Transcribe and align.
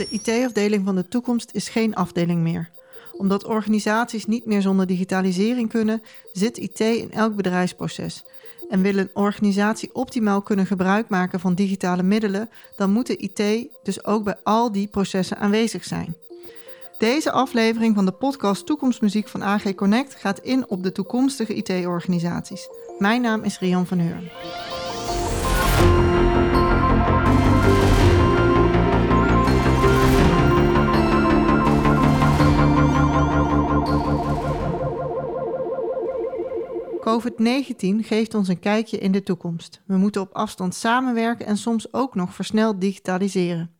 De 0.00 0.08
IT-afdeling 0.08 0.84
van 0.84 0.94
de 0.94 1.08
toekomst 1.08 1.50
is 1.52 1.68
geen 1.68 1.94
afdeling 1.94 2.40
meer. 2.42 2.70
Omdat 3.12 3.44
organisaties 3.44 4.26
niet 4.26 4.46
meer 4.46 4.62
zonder 4.62 4.86
digitalisering 4.86 5.68
kunnen, 5.68 6.02
zit 6.32 6.58
IT 6.58 6.80
in 6.80 7.12
elk 7.12 7.36
bedrijfsproces. 7.36 8.24
En 8.68 8.82
wil 8.82 8.96
een 8.96 9.10
organisatie 9.14 9.94
optimaal 9.94 10.42
kunnen 10.42 10.66
gebruik 10.66 11.08
maken 11.08 11.40
van 11.40 11.54
digitale 11.54 12.02
middelen, 12.02 12.50
dan 12.76 12.90
moet 12.90 13.06
de 13.06 13.16
IT 13.16 13.68
dus 13.82 14.04
ook 14.04 14.24
bij 14.24 14.36
al 14.42 14.72
die 14.72 14.86
processen 14.86 15.38
aanwezig 15.38 15.84
zijn. 15.84 16.16
Deze 16.98 17.30
aflevering 17.30 17.94
van 17.94 18.04
de 18.04 18.12
podcast 18.12 18.66
Toekomstmuziek 18.66 19.28
van 19.28 19.42
AG 19.42 19.74
Connect 19.74 20.14
gaat 20.14 20.38
in 20.38 20.68
op 20.68 20.82
de 20.82 20.92
toekomstige 20.92 21.54
IT-organisaties. 21.54 22.68
Mijn 22.98 23.20
naam 23.20 23.42
is 23.42 23.58
Rian 23.58 23.86
van 23.86 23.98
Heurn. 23.98 24.30
COVID-19 37.10 38.06
geeft 38.06 38.34
ons 38.34 38.48
een 38.48 38.58
kijkje 38.58 38.98
in 38.98 39.12
de 39.12 39.22
toekomst. 39.22 39.82
We 39.86 39.96
moeten 39.96 40.20
op 40.20 40.32
afstand 40.32 40.74
samenwerken 40.74 41.46
en 41.46 41.56
soms 41.56 41.92
ook 41.92 42.14
nog 42.14 42.34
versneld 42.34 42.80
digitaliseren. 42.80 43.74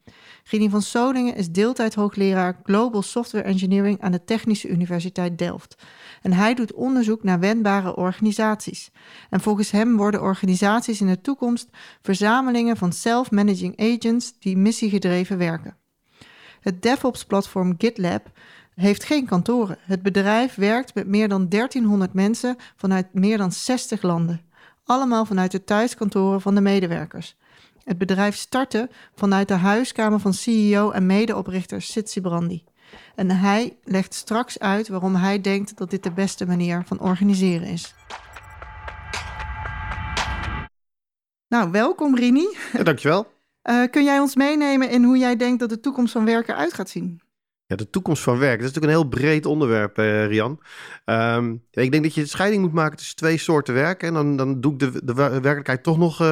Gini 0.44 0.70
van 0.70 0.82
Solingen 0.82 1.34
is 1.34 1.50
deeltijd 1.50 1.94
hoogleraar 1.94 2.60
Global 2.62 3.02
Software 3.02 3.44
Engineering 3.44 4.00
aan 4.00 4.12
de 4.12 4.24
Technische 4.24 4.68
Universiteit 4.68 5.38
Delft. 5.38 5.82
En 6.22 6.32
hij 6.32 6.54
doet 6.54 6.72
onderzoek 6.72 7.22
naar 7.22 7.40
wendbare 7.40 7.96
organisaties. 7.96 8.90
En 9.30 9.40
volgens 9.40 9.70
hem 9.70 9.96
worden 9.96 10.22
organisaties 10.22 11.00
in 11.00 11.06
de 11.06 11.20
toekomst 11.20 11.68
verzamelingen 12.02 12.76
van 12.76 12.92
self-managing 12.92 13.80
agents 13.80 14.32
die 14.38 14.56
missiegedreven 14.56 15.38
werken. 15.38 15.76
Het 16.60 16.82
DevOps-platform 16.82 17.74
GitLab 17.78 18.30
heeft 18.80 19.04
geen 19.04 19.26
kantoren. 19.26 19.78
Het 19.80 20.02
bedrijf 20.02 20.54
werkt 20.54 20.94
met 20.94 21.06
meer 21.06 21.28
dan 21.28 21.48
1300 21.48 22.12
mensen 22.12 22.56
vanuit 22.76 23.14
meer 23.14 23.38
dan 23.38 23.52
60 23.52 24.02
landen. 24.02 24.40
Allemaal 24.84 25.24
vanuit 25.24 25.50
de 25.50 25.64
thuiskantoren 25.64 26.40
van 26.40 26.54
de 26.54 26.60
medewerkers. 26.60 27.36
Het 27.84 27.98
bedrijf 27.98 28.36
startte 28.36 28.88
vanuit 29.14 29.48
de 29.48 29.54
huiskamer 29.54 30.20
van 30.20 30.34
CEO 30.34 30.90
en 30.90 31.06
medeoprichter 31.06 31.82
Sitsi 31.82 32.20
Brandi. 32.20 32.64
En 33.14 33.30
hij 33.30 33.76
legt 33.84 34.14
straks 34.14 34.58
uit 34.58 34.88
waarom 34.88 35.14
hij 35.14 35.40
denkt 35.40 35.76
dat 35.76 35.90
dit 35.90 36.02
de 36.02 36.12
beste 36.12 36.46
manier 36.46 36.82
van 36.86 37.00
organiseren 37.00 37.68
is. 37.68 37.94
Nou, 41.48 41.70
welkom 41.70 42.16
Rini. 42.16 42.56
Ja, 42.72 42.82
dankjewel. 42.82 43.26
Uh, 43.62 43.84
kun 43.90 44.04
jij 44.04 44.18
ons 44.18 44.34
meenemen 44.34 44.90
in 44.90 45.04
hoe 45.04 45.18
jij 45.18 45.36
denkt 45.36 45.60
dat 45.60 45.68
de 45.68 45.80
toekomst 45.80 46.12
van 46.12 46.24
werken 46.24 46.56
uit 46.56 46.72
gaat 46.72 46.90
zien? 46.90 47.20
Ja, 47.70 47.76
de 47.76 47.90
toekomst 47.90 48.22
van 48.22 48.38
werk. 48.38 48.60
Dat 48.60 48.68
is 48.68 48.74
natuurlijk 48.74 48.92
een 48.92 49.00
heel 49.00 49.20
breed 49.20 49.46
onderwerp, 49.46 49.98
eh, 49.98 50.26
Rian. 50.26 50.60
Ehm, 51.04 51.54
ik 51.70 51.90
denk 51.90 52.02
dat 52.02 52.14
je 52.14 52.20
de 52.20 52.26
scheiding 52.26 52.62
moet 52.62 52.72
maken 52.72 52.96
tussen 52.96 53.16
twee 53.16 53.38
soorten 53.38 53.74
werk. 53.74 54.02
En 54.02 54.14
dan, 54.14 54.36
dan 54.36 54.60
doe 54.60 54.72
ik 54.72 54.78
de, 54.78 55.04
de 55.04 55.14
werkelijkheid 55.14 55.82
toch 55.82 55.98
nog 55.98 56.20
uh, 56.20 56.28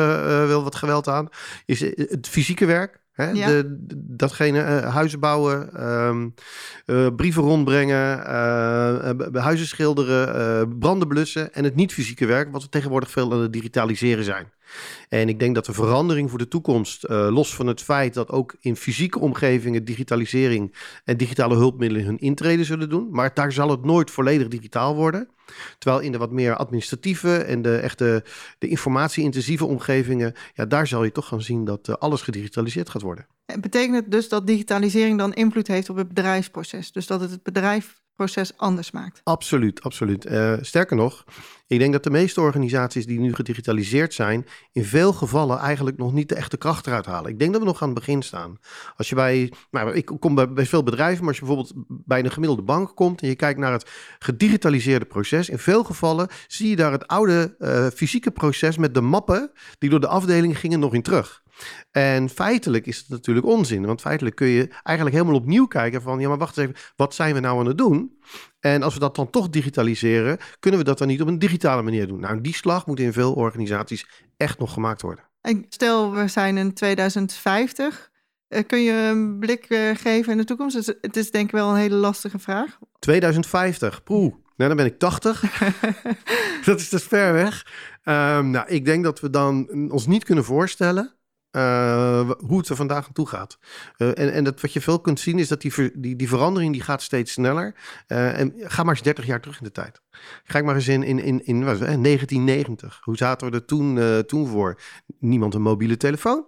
wel 0.47 0.63
wat 0.63 0.75
geweld 0.75 1.09
aan. 1.09 1.29
Is 1.67 1.81
het 1.81 2.29
fysieke 2.29 2.67
werk. 2.67 3.01
Hè? 3.13 3.33
De, 3.33 3.77
datgene, 3.97 4.61
huizen 4.81 5.21
bouwen, 5.21 5.85
um, 5.89 6.35
brieven 7.17 7.43
rondbrengen, 7.43 8.21
huizen 9.33 9.67
schilderen, 9.67 10.79
branden 10.79 11.09
blussen. 11.09 11.55
En 11.55 11.65
het 11.65 11.75
niet-fysieke 11.75 12.27
werk, 12.27 12.53
wat 12.53 12.63
we 12.63 12.69
tegenwoordig 12.69 13.11
veel 13.11 13.33
aan 13.33 13.41
het 13.41 13.53
digitaliseren 13.53 14.25
zijn. 14.25 14.53
En 15.09 15.29
ik 15.29 15.39
denk 15.39 15.55
dat 15.55 15.67
de 15.67 15.73
verandering 15.73 16.31
voor 16.31 16.39
de 16.39 16.49
toekomst, 16.49 17.05
uh, 17.05 17.29
los 17.31 17.55
van 17.55 17.67
het 17.67 17.83
feit 17.83 18.15
dat 18.15 18.31
ook 18.31 18.57
in 18.61 18.77
fysieke 18.77 19.19
omgevingen 19.19 19.85
digitalisering 19.85 20.75
en 21.05 21.17
digitale 21.17 21.55
hulpmiddelen 21.55 22.05
hun 22.05 22.19
intrede 22.19 22.65
zullen 22.65 22.89
doen, 22.89 23.09
maar 23.11 23.35
daar 23.35 23.53
zal 23.53 23.71
het 23.71 23.85
nooit 23.85 24.11
volledig 24.11 24.49
digitaal 24.49 24.95
worden. 24.95 25.29
Terwijl 25.79 26.03
in 26.03 26.13
de 26.13 26.19
wat 26.19 26.33
meer 26.33 26.57
administratieve 26.57 27.37
en 27.37 27.63
de 27.63 27.77
echte 27.77 28.25
de 28.59 28.69
informatie-intensieve 28.69 29.65
omgevingen, 29.65 30.35
ja, 30.55 30.67
daar 30.67 30.87
zal 30.87 31.05
je 31.05 31.13
toch 31.13 31.29
gaan 31.29 31.43
zien 31.43 31.65
dat 31.65 31.89
uh, 31.89 31.95
alles 31.95 32.23
gedigitaliseerd 32.23 32.91
gaat 32.91 33.03
worden. 33.03 33.27
En 33.53 33.61
betekent 33.61 33.95
het 33.95 34.11
dus 34.11 34.29
dat 34.29 34.47
digitalisering 34.47 35.19
dan 35.19 35.35
invloed 35.35 35.67
heeft 35.67 35.91
op 35.91 35.97
het 35.97 36.09
bedrijfsproces? 36.09 36.93
Dus 36.93 37.07
dat 37.07 37.21
het 37.21 37.31
het 37.31 37.43
bedrijf 37.43 38.01
proces 38.15 38.57
anders 38.57 38.91
maakt. 38.91 39.21
Absoluut, 39.25 39.83
absoluut. 39.83 40.27
Uh, 40.27 40.55
sterker 40.61 40.97
nog, 40.97 41.25
ik 41.67 41.79
denk 41.79 41.93
dat 41.93 42.03
de 42.05 42.11
meeste 42.11 42.41
organisaties 42.41 43.07
die 43.07 43.21
nu 43.21 43.35
gedigitaliseerd 43.35 44.15
zijn, 44.15 44.47
in 44.73 44.85
veel 44.85 45.13
gevallen 45.13 45.59
eigenlijk 45.59 45.97
nog 45.97 46.13
niet 46.13 46.29
de 46.29 46.35
echte 46.35 46.57
kracht 46.57 46.87
eruit 46.87 47.07
halen. 47.07 47.31
Ik 47.31 47.39
denk 47.39 47.53
dat 47.53 47.61
we 47.61 47.67
nog 47.67 47.83
aan 47.83 47.89
het 47.89 47.99
begin 47.99 48.23
staan. 48.23 48.59
Als 48.97 49.09
je 49.09 49.15
bij, 49.15 49.53
nou, 49.71 49.95
ik 49.95 50.11
kom 50.19 50.35
bij, 50.35 50.67
veel 50.67 50.83
bedrijven, 50.83 51.19
maar 51.19 51.29
als 51.29 51.39
je 51.39 51.45
bijvoorbeeld 51.45 51.85
bij 51.87 52.25
een 52.25 52.31
gemiddelde 52.31 52.63
bank 52.63 52.97
komt 52.97 53.23
en 53.23 53.29
je 53.29 53.37
kijkt 53.37 53.59
naar 53.59 53.73
het 53.73 53.91
gedigitaliseerde 54.19 55.05
proces, 55.05 55.49
in 55.49 55.59
veel 55.59 55.85
gevallen 55.85 56.29
zie 56.47 56.69
je 56.69 56.77
daar 56.77 56.93
het 56.93 57.07
oude 57.07 57.55
uh, 57.59 57.87
fysieke 57.87 58.31
proces 58.31 58.77
met 58.77 58.95
de 58.95 59.01
mappen 59.01 59.53
die 59.79 59.91
door 59.91 60.01
de 60.01 60.09
afdeling 60.09 60.59
gingen 60.59 60.81
nog 60.81 60.95
in 60.95 61.03
terug. 61.03 61.43
En 61.91 62.29
feitelijk 62.29 62.87
is 62.87 62.99
het 62.99 63.09
natuurlijk 63.09 63.47
onzin, 63.47 63.87
want 63.87 64.01
feitelijk 64.01 64.37
kun 64.37 64.47
je 64.47 64.69
eigenlijk 64.83 65.17
helemaal 65.17 65.41
opnieuw 65.41 65.67
kijken 65.67 66.03
van, 66.03 66.21
ja 66.21 66.29
maar 66.29 66.39
wacht 66.39 66.57
eens 66.57 66.69
even, 66.69 66.81
wat 66.97 67.15
zijn 67.15 67.35
we 67.35 67.41
nou 67.41 67.59
aan 67.59 67.67
het 67.67 67.79
doen? 67.79 68.19
En 68.61 68.83
als 68.83 68.95
we 68.95 69.01
dat 69.01 69.17
dan 69.17 69.31
toch 69.31 69.49
digitaliseren, 69.49 70.39
kunnen 70.61 70.81
we 70.81 70.87
dat 70.87 70.99
dan 70.99 71.09
niet 71.09 71.23
op 71.23 71.29
een 71.29 71.39
digitale 71.39 71.83
manier 71.83 72.07
doen? 72.07 72.21
Nou, 72.21 72.41
die 72.41 72.55
slag 72.55 72.87
moet 72.87 73.01
in 73.01 73.13
veel 73.13 73.33
organisaties 73.33 74.07
echt 74.37 74.59
nog 74.59 74.73
gemaakt 74.73 75.03
worden. 75.03 75.25
En 75.41 75.67
stel, 75.69 76.13
we 76.13 76.29
zijn 76.29 76.57
in 76.57 76.75
2050. 76.75 78.11
Eh, 78.49 78.67
kun 78.67 78.83
je 78.83 78.93
een 78.93 79.39
blik 79.39 79.65
eh, 79.65 79.97
geven 79.97 80.33
in 80.33 80.39
de 80.39 80.45
toekomst? 80.45 80.95
Het 81.01 81.17
is 81.17 81.31
denk 81.31 81.45
ik 81.45 81.53
wel 81.53 81.71
een 81.71 81.77
hele 81.77 81.95
lastige 81.95 82.39
vraag. 82.39 82.79
2050, 82.99 84.03
poeh. 84.03 84.35
Nou, 84.57 84.69
dan 84.71 84.77
ben 84.77 84.87
ik 84.87 84.99
80. 84.99 85.41
dat 86.65 86.81
is 86.81 86.89
dus 86.89 87.03
ver 87.03 87.33
weg. 87.33 87.67
Um, 88.05 88.51
nou, 88.51 88.69
ik 88.69 88.85
denk 88.85 89.05
dat 89.05 89.21
we 89.21 89.31
dan 89.31 89.69
ons 89.91 90.07
niet 90.07 90.25
kunnen 90.25 90.45
voorstellen 90.45 91.18
uh, 91.53 92.31
hoe 92.39 92.59
het 92.59 92.69
er 92.69 92.77
vandaag 92.77 93.07
aan 93.07 93.13
toe 93.13 93.29
gaat. 93.29 93.59
Uh, 93.97 94.09
en 94.09 94.33
en 94.33 94.45
dat, 94.45 94.61
wat 94.61 94.73
je 94.73 94.81
veel 94.81 95.01
kunt 95.01 95.21
zien 95.21 95.39
is 95.39 95.49
dat 95.49 95.61
die, 95.61 95.73
ver, 95.73 95.91
die, 95.95 96.17
die 96.17 96.29
verandering 96.29 96.73
die 96.73 96.83
gaat 96.83 97.03
steeds 97.03 97.33
sneller. 97.33 97.75
Uh, 98.09 98.39
en 98.39 98.55
ga 98.59 98.83
maar 98.83 98.95
eens 98.95 99.03
30 99.03 99.27
jaar 99.27 99.41
terug 99.41 99.59
in 99.59 99.65
de 99.65 99.73
tijd. 99.73 100.01
Ga 100.45 100.59
ik 100.59 100.65
maar 100.65 100.75
eens 100.75 100.89
in, 100.89 101.03
in, 101.03 101.23
in, 101.23 101.45
in 101.45 101.65
wat, 101.65 101.79
1990. 101.79 103.01
Hoe 103.03 103.17
zaten 103.17 103.51
we 103.51 103.57
er 103.57 103.65
toen, 103.65 104.25
toen 104.27 104.47
voor? 104.47 104.81
Niemand 105.19 105.55
een 105.55 105.63
mobiele 105.63 105.97
telefoon. 105.97 106.47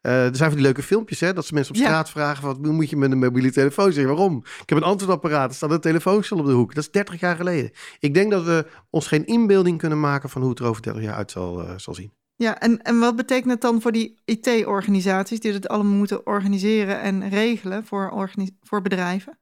er 0.00 0.36
zijn 0.36 0.50
van 0.50 0.54
die 0.54 0.60
leuke 0.60 0.82
filmpjes, 0.82 1.20
hè, 1.20 1.32
dat 1.32 1.46
ze 1.46 1.54
mensen 1.54 1.74
op 1.74 1.80
straat 1.80 2.10
vragen: 2.10 2.44
wat 2.44 2.62
moet 2.62 2.90
je 2.90 2.96
met 2.96 3.10
een 3.10 3.18
mobiele 3.18 3.52
telefoon? 3.52 3.92
Zeg 3.92 4.04
waarom? 4.04 4.36
Ik 4.62 4.68
heb 4.68 4.78
een 4.78 4.84
antwoordapparaat, 4.84 5.50
er 5.50 5.56
staat 5.56 5.70
een 5.70 5.80
telefooncel 5.80 6.38
op 6.38 6.46
de 6.46 6.52
hoek. 6.52 6.74
Dat 6.74 6.84
is 6.84 6.90
30 6.90 7.20
jaar 7.20 7.36
geleden. 7.36 7.70
Ik 7.98 8.14
denk 8.14 8.30
dat 8.30 8.44
we 8.44 8.66
ons 8.90 9.06
geen 9.06 9.26
inbeelding 9.26 9.78
kunnen 9.78 10.00
maken 10.00 10.30
van 10.30 10.40
hoe 10.40 10.50
het 10.50 10.58
er 10.58 10.66
over 10.66 10.82
30 10.82 11.02
jaar 11.02 11.14
uit 11.14 11.30
zal, 11.30 11.64
zal 11.76 11.94
zien. 11.94 12.12
Ja, 12.36 12.60
en, 12.60 12.82
en 12.82 12.98
wat 12.98 13.16
betekent 13.16 13.50
het 13.50 13.60
dan 13.60 13.80
voor 13.80 13.92
die 13.92 14.22
IT-organisaties 14.24 15.40
die 15.40 15.52
het 15.52 15.68
allemaal 15.68 15.96
moeten 15.96 16.26
organiseren 16.26 17.00
en 17.00 17.28
regelen 17.28 17.84
voor, 17.84 18.30
voor 18.60 18.82
bedrijven? 18.82 19.38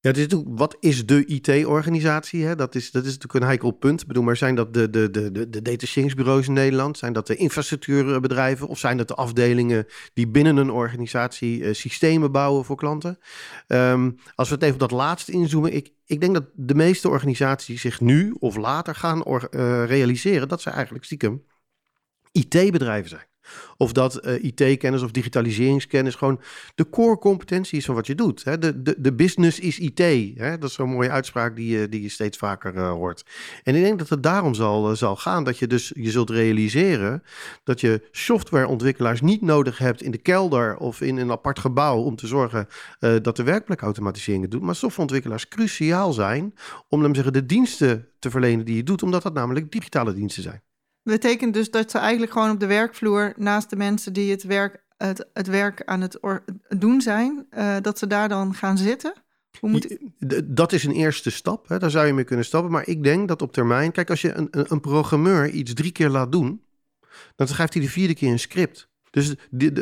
Ja, 0.00 0.10
natuurlijk, 0.10 0.50
wat 0.58 0.76
is 0.80 1.06
de 1.06 1.24
IT-organisatie? 1.26 2.54
Dat 2.54 2.74
is, 2.74 2.90
dat 2.90 3.02
is 3.02 3.08
natuurlijk 3.08 3.34
een 3.34 3.42
heikel 3.42 3.70
punt. 3.70 4.00
Ik 4.00 4.06
bedoel, 4.06 4.22
maar 4.22 4.36
zijn 4.36 4.54
dat 4.54 4.74
de, 4.74 4.90
de, 4.90 5.10
de, 5.10 5.48
de 5.50 6.42
in 6.46 6.52
Nederland? 6.52 6.98
Zijn 6.98 7.12
dat 7.12 7.26
de 7.26 7.36
infrastructuurbedrijven? 7.36 8.68
Of 8.68 8.78
zijn 8.78 8.96
dat 8.96 9.08
de 9.08 9.14
afdelingen 9.14 9.86
die 10.14 10.28
binnen 10.28 10.56
een 10.56 10.70
organisatie 10.70 11.58
uh, 11.58 11.74
systemen 11.74 12.32
bouwen 12.32 12.64
voor 12.64 12.76
klanten? 12.76 13.18
Um, 13.66 14.16
als 14.34 14.48
we 14.48 14.54
het 14.54 14.62
even 14.62 14.74
op 14.74 14.80
dat 14.80 14.90
laatste 14.90 15.32
inzoomen. 15.32 15.74
Ik, 15.74 15.92
ik 16.06 16.20
denk 16.20 16.34
dat 16.34 16.44
de 16.54 16.74
meeste 16.74 17.08
organisaties 17.08 17.80
zich 17.80 18.00
nu 18.00 18.34
of 18.38 18.56
later 18.56 18.94
gaan 18.94 19.24
uh, 19.26 19.40
realiseren 19.86 20.48
dat 20.48 20.62
ze 20.62 20.70
eigenlijk 20.70 21.04
stiekem 21.04 21.42
IT-bedrijven 22.32 23.08
zijn. 23.08 23.26
Of 23.76 23.92
dat 23.92 24.26
uh, 24.26 24.44
IT-kennis 24.44 25.02
of 25.02 25.10
digitaliseringskennis 25.10 26.14
gewoon 26.14 26.40
de 26.74 26.90
core 26.90 27.18
competentie 27.18 27.78
is 27.78 27.84
van 27.84 27.94
wat 27.94 28.06
je 28.06 28.14
doet. 28.14 28.44
Hè? 28.44 28.58
De, 28.58 28.82
de, 28.82 28.94
de 28.98 29.12
business 29.12 29.58
is 29.58 29.78
IT. 29.78 29.98
Hè? 30.38 30.58
Dat 30.58 30.68
is 30.68 30.74
zo'n 30.74 30.88
mooie 30.88 31.10
uitspraak 31.10 31.56
die, 31.56 31.78
je, 31.78 31.88
die 31.88 32.02
je 32.02 32.08
steeds 32.08 32.38
vaker 32.38 32.74
uh, 32.74 32.90
hoort. 32.90 33.24
En 33.62 33.74
ik 33.74 33.82
denk 33.82 33.98
dat 33.98 34.08
het 34.08 34.22
daarom 34.22 34.54
zal, 34.54 34.90
uh, 34.90 34.96
zal 34.96 35.16
gaan. 35.16 35.44
Dat 35.44 35.58
je 35.58 35.66
dus 35.66 35.92
je 35.94 36.10
zult 36.10 36.30
realiseren 36.30 37.22
dat 37.64 37.80
je 37.80 38.08
softwareontwikkelaars 38.10 39.20
niet 39.20 39.40
nodig 39.40 39.78
hebt 39.78 40.02
in 40.02 40.10
de 40.10 40.18
kelder 40.18 40.76
of 40.76 41.00
in 41.00 41.16
een 41.16 41.30
apart 41.30 41.58
gebouw 41.58 42.02
om 42.02 42.16
te 42.16 42.26
zorgen 42.26 42.68
dat 42.98 43.36
de 43.36 43.42
werkplekautomatisering 43.42 44.42
het 44.42 44.50
doet. 44.50 44.62
Maar 44.62 44.74
softwareontwikkelaars 44.74 45.48
cruciaal 45.48 46.12
zijn 46.12 46.54
om 46.88 47.14
zeggen, 47.14 47.32
de 47.32 47.46
diensten 47.46 48.08
te 48.18 48.30
verlenen 48.30 48.64
die 48.64 48.76
je 48.76 48.82
doet, 48.82 49.02
omdat 49.02 49.22
dat 49.22 49.34
namelijk 49.34 49.72
digitale 49.72 50.14
diensten 50.14 50.42
zijn 50.42 50.62
betekent 51.02 51.54
dus 51.54 51.70
dat 51.70 51.90
ze 51.90 51.98
eigenlijk 51.98 52.32
gewoon 52.32 52.50
op 52.50 52.60
de 52.60 52.66
werkvloer, 52.66 53.32
naast 53.36 53.70
de 53.70 53.76
mensen 53.76 54.12
die 54.12 54.30
het 54.30 54.42
werk, 54.42 54.84
het, 54.96 55.28
het 55.32 55.46
werk 55.46 55.82
aan 55.84 56.00
het 56.00 56.18
doen 56.68 57.00
zijn, 57.00 57.46
uh, 57.50 57.76
dat 57.80 57.98
ze 57.98 58.06
daar 58.06 58.28
dan 58.28 58.54
gaan 58.54 58.78
zitten? 58.78 59.12
Hoe 59.60 59.70
moet... 59.70 59.96
Dat 60.44 60.72
is 60.72 60.84
een 60.84 60.92
eerste 60.92 61.30
stap, 61.30 61.68
hè? 61.68 61.78
daar 61.78 61.90
zou 61.90 62.06
je 62.06 62.12
mee 62.12 62.24
kunnen 62.24 62.44
stappen. 62.44 62.70
Maar 62.70 62.88
ik 62.88 63.02
denk 63.02 63.28
dat 63.28 63.42
op 63.42 63.52
termijn, 63.52 63.92
kijk, 63.92 64.10
als 64.10 64.20
je 64.20 64.34
een, 64.34 64.48
een 64.50 64.80
programmeur 64.80 65.48
iets 65.50 65.74
drie 65.74 65.92
keer 65.92 66.08
laat 66.08 66.32
doen, 66.32 66.62
dan 67.36 67.48
schrijft 67.48 67.74
hij 67.74 67.82
de 67.82 67.88
vierde 67.88 68.14
keer 68.14 68.30
een 68.30 68.38
script. 68.38 68.90
Dus 69.12 69.34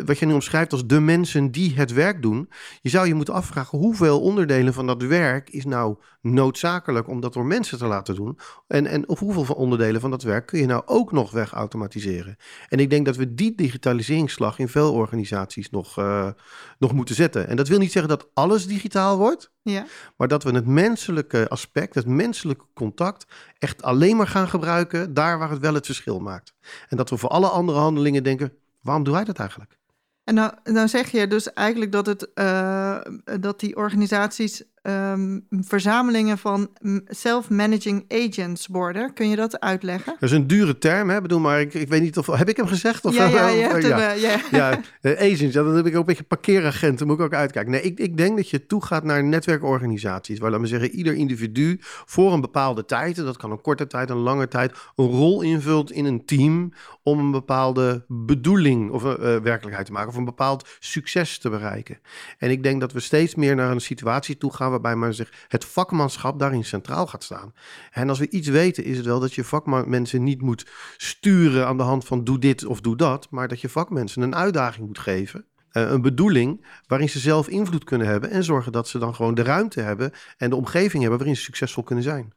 wat 0.05 0.19
je 0.19 0.27
nu 0.27 0.33
omschrijft 0.33 0.73
als 0.73 0.87
de 0.87 1.01
mensen 1.01 1.51
die 1.51 1.75
het 1.75 1.93
werk 1.93 2.23
doen, 2.23 2.49
je 2.81 2.89
zou 2.89 3.07
je 3.07 3.15
moeten 3.15 3.35
afvragen 3.35 3.79
hoeveel 3.79 4.21
onderdelen 4.21 4.75
van 4.75 4.87
dat 4.87 5.03
werk 5.03 5.51
is 5.51 5.65
nou 5.65 5.97
noodzakelijk 6.21 7.09
om 7.09 7.21
dat 7.21 7.33
door 7.33 7.47
mensen 7.47 7.79
te 7.79 7.87
laten 7.87 8.15
doen. 8.15 8.39
En, 8.67 8.87
en 8.87 9.09
of 9.09 9.19
hoeveel 9.19 9.45
van 9.45 9.57
onderdelen 9.57 10.01
van 10.01 10.11
dat 10.11 10.23
werk 10.23 10.47
kun 10.47 10.61
je 10.61 10.67
nou 10.67 10.83
ook 10.87 11.13
nog 11.13 11.31
wegautomatiseren. 11.31 12.37
En 12.69 12.79
ik 12.79 12.91
denk 12.91 13.07
dat 13.07 13.17
we 13.17 13.35
die 13.35 13.55
digitaliseringsslag 13.55 14.59
in 14.59 14.69
veel 14.69 14.93
organisaties 14.93 15.71
nog, 15.71 15.99
uh, 15.99 16.31
nog 16.79 16.93
moeten 16.93 17.15
zetten. 17.15 17.49
En 17.49 17.57
dat 17.57 17.69
wil 17.69 17.79
niet 17.79 17.93
zeggen 17.93 18.11
dat 18.11 18.31
alles 18.35 18.67
digitaal 18.67 19.19
wordt. 19.19 19.53
Ja. 19.63 19.87
Maar 20.17 20.29
dat 20.29 20.43
we 20.43 20.51
het 20.51 20.67
menselijke 20.67 21.49
aspect, 21.49 21.95
het 21.95 22.07
menselijke 22.07 22.65
contact, 22.75 23.27
echt 23.59 23.83
alleen 23.83 24.17
maar 24.17 24.29
gaan 24.29 24.49
gebruiken 24.49 25.15
daar 25.15 25.39
waar 25.39 25.51
het 25.51 25.61
wel 25.61 25.75
het 25.75 25.87
verschil 25.87 26.19
maakt. 26.19 26.55
En 26.89 26.97
dat 26.97 27.11
we 27.11 27.17
voor 27.17 27.29
alle 27.29 27.49
andere 27.49 27.79
handelingen 27.79 28.23
denken: 28.23 28.53
waarom 28.81 29.05
doe 29.05 29.15
hij 29.15 29.25
dat 29.25 29.39
eigenlijk? 29.39 29.79
En 30.25 30.35
nou, 30.35 30.89
zeg 30.89 31.11
je 31.11 31.27
dus 31.27 31.53
eigenlijk 31.53 31.93
dat, 31.93 32.07
het, 32.07 32.31
uh, 32.35 33.01
dat 33.41 33.61
die 33.61 33.77
organisaties 33.77 34.63
um, 34.83 35.47
verzamelingen 35.51 36.39
van 36.39 36.71
self-managing 37.07 38.05
agents 38.09 38.67
worden. 38.67 39.13
Kun 39.13 39.29
je 39.29 39.37
dat 39.37 39.61
uitleggen? 39.61 40.17
Dat 40.19 40.31
is 40.31 40.37
een 40.37 40.47
dure 40.47 40.79
term, 40.79 41.11
hè? 41.11 41.21
Bedoel, 41.21 41.41
maar 41.41 41.61
ik, 41.61 41.75
ik 41.75 41.89
weet 41.89 42.03
niet 42.03 42.19
of 42.19 42.27
heb 42.27 42.49
ik 42.49 42.57
hem 42.57 42.67
gezegd 42.67 43.05
of 43.05 43.15
ja, 43.15 43.27
ja, 43.27 43.49
je 43.49 43.63
hebt 43.63 43.87
ja. 43.87 43.99
Hem, 43.99 44.19
ja. 44.19 44.39
ja, 44.51 44.83
agents. 45.03 45.55
Ja, 45.55 45.63
dan 45.63 45.77
heb 45.77 45.87
ik 45.87 45.93
ook 45.93 46.01
een 46.01 46.07
beetje 46.07 46.23
parkeeragenten. 46.23 47.07
Moet 47.07 47.19
ik 47.19 47.25
ook 47.25 47.35
uitkijken. 47.35 47.73
Nee, 47.73 47.83
ik, 47.83 47.99
ik 47.99 48.17
denk 48.17 48.37
dat 48.37 48.51
je 48.51 48.67
toegaat 48.67 49.05
naar 49.05 49.25
netwerkorganisaties, 49.25 50.39
waar 50.39 50.51
laten 50.51 50.65
we 50.65 50.71
zeggen 50.71 50.91
ieder 50.91 51.15
individu 51.15 51.77
voor 51.81 52.33
een 52.33 52.41
bepaalde 52.41 52.85
tijd, 52.85 53.19
en 53.19 53.25
dat 53.25 53.37
kan 53.37 53.51
een 53.51 53.61
korte 53.61 53.87
tijd, 53.87 54.11
een 54.11 54.17
lange 54.17 54.49
tijd, 54.49 54.73
een 54.97 55.07
rol 55.07 55.43
invult 55.43 55.91
in 55.91 56.05
een 56.05 56.25
team 56.25 56.73
om 57.03 57.19
een 57.19 57.31
bepaalde 57.31 58.05
bedoeling 58.09 58.91
of 58.91 59.05
uh, 59.05 59.13
werkelijkheid 59.37 59.87
te 59.87 59.93
maken, 59.93 60.09
of 60.09 60.17
een 60.17 60.25
bepaald 60.25 60.69
succes 60.79 61.39
te 61.39 61.51
bereiken. 61.51 61.99
En 62.39 62.51
ik 62.51 62.63
denk 62.63 62.81
dat 62.81 62.93
we 62.93 63.01
steeds 63.01 63.35
meer 63.35 63.55
naar 63.55 63.71
een 63.71 63.81
situatie 63.81 64.37
toe 64.37 64.55
gaan 64.55 64.70
waarbij 64.71 64.97
men 64.97 65.15
zich 65.15 65.33
het 65.49 65.65
vakmanschap 65.65 66.39
daarin 66.39 66.65
centraal 66.65 67.07
gaat 67.07 67.25
staan. 67.25 67.55
En 67.91 68.09
als 68.09 68.19
we 68.19 68.31
iets 68.31 68.49
weten, 68.49 68.85
is 68.85 68.97
het 68.97 69.07
wel 69.07 69.21
dat 69.21 69.35
je 69.35 69.45
vakmensen 69.45 70.25
niet 70.25 70.43
moet 70.43 70.67
sturen 70.97 71.67
aan 71.67 71.77
de 71.77 71.83
hand 71.83 72.05
van 72.05 72.25
doe 72.25 72.39
dit 72.39 72.65
of 72.65 72.81
doe 72.81 72.97
dat, 72.97 73.27
maar 73.31 73.49
dat 73.49 73.61
je 73.61 73.69
vakmensen 73.69 74.23
een 74.23 74.35
uitdaging 74.35 74.87
moet 74.87 74.99
geven. 74.99 75.45
Uh, 75.73 75.91
een 75.91 76.03
bedoeling 76.03 76.67
waarin 76.87 77.09
ze 77.09 77.19
zelf 77.19 77.49
invloed 77.49 77.85
kunnen 77.85 78.07
hebben 78.07 78.31
en 78.31 78.45
zorgen 78.45 78.73
dat 78.73 78.89
ze 78.89 78.99
dan 78.99 79.15
gewoon 79.15 79.35
de 79.35 79.43
ruimte 79.43 79.81
hebben 79.81 80.13
en 80.37 80.51
de 80.51 80.57
omgeving 80.57 81.01
hebben 81.01 81.19
waarin 81.19 81.37
ze 81.37 81.43
succesvol 81.43 81.83
kunnen 81.83 82.05
zijn. 82.05 82.33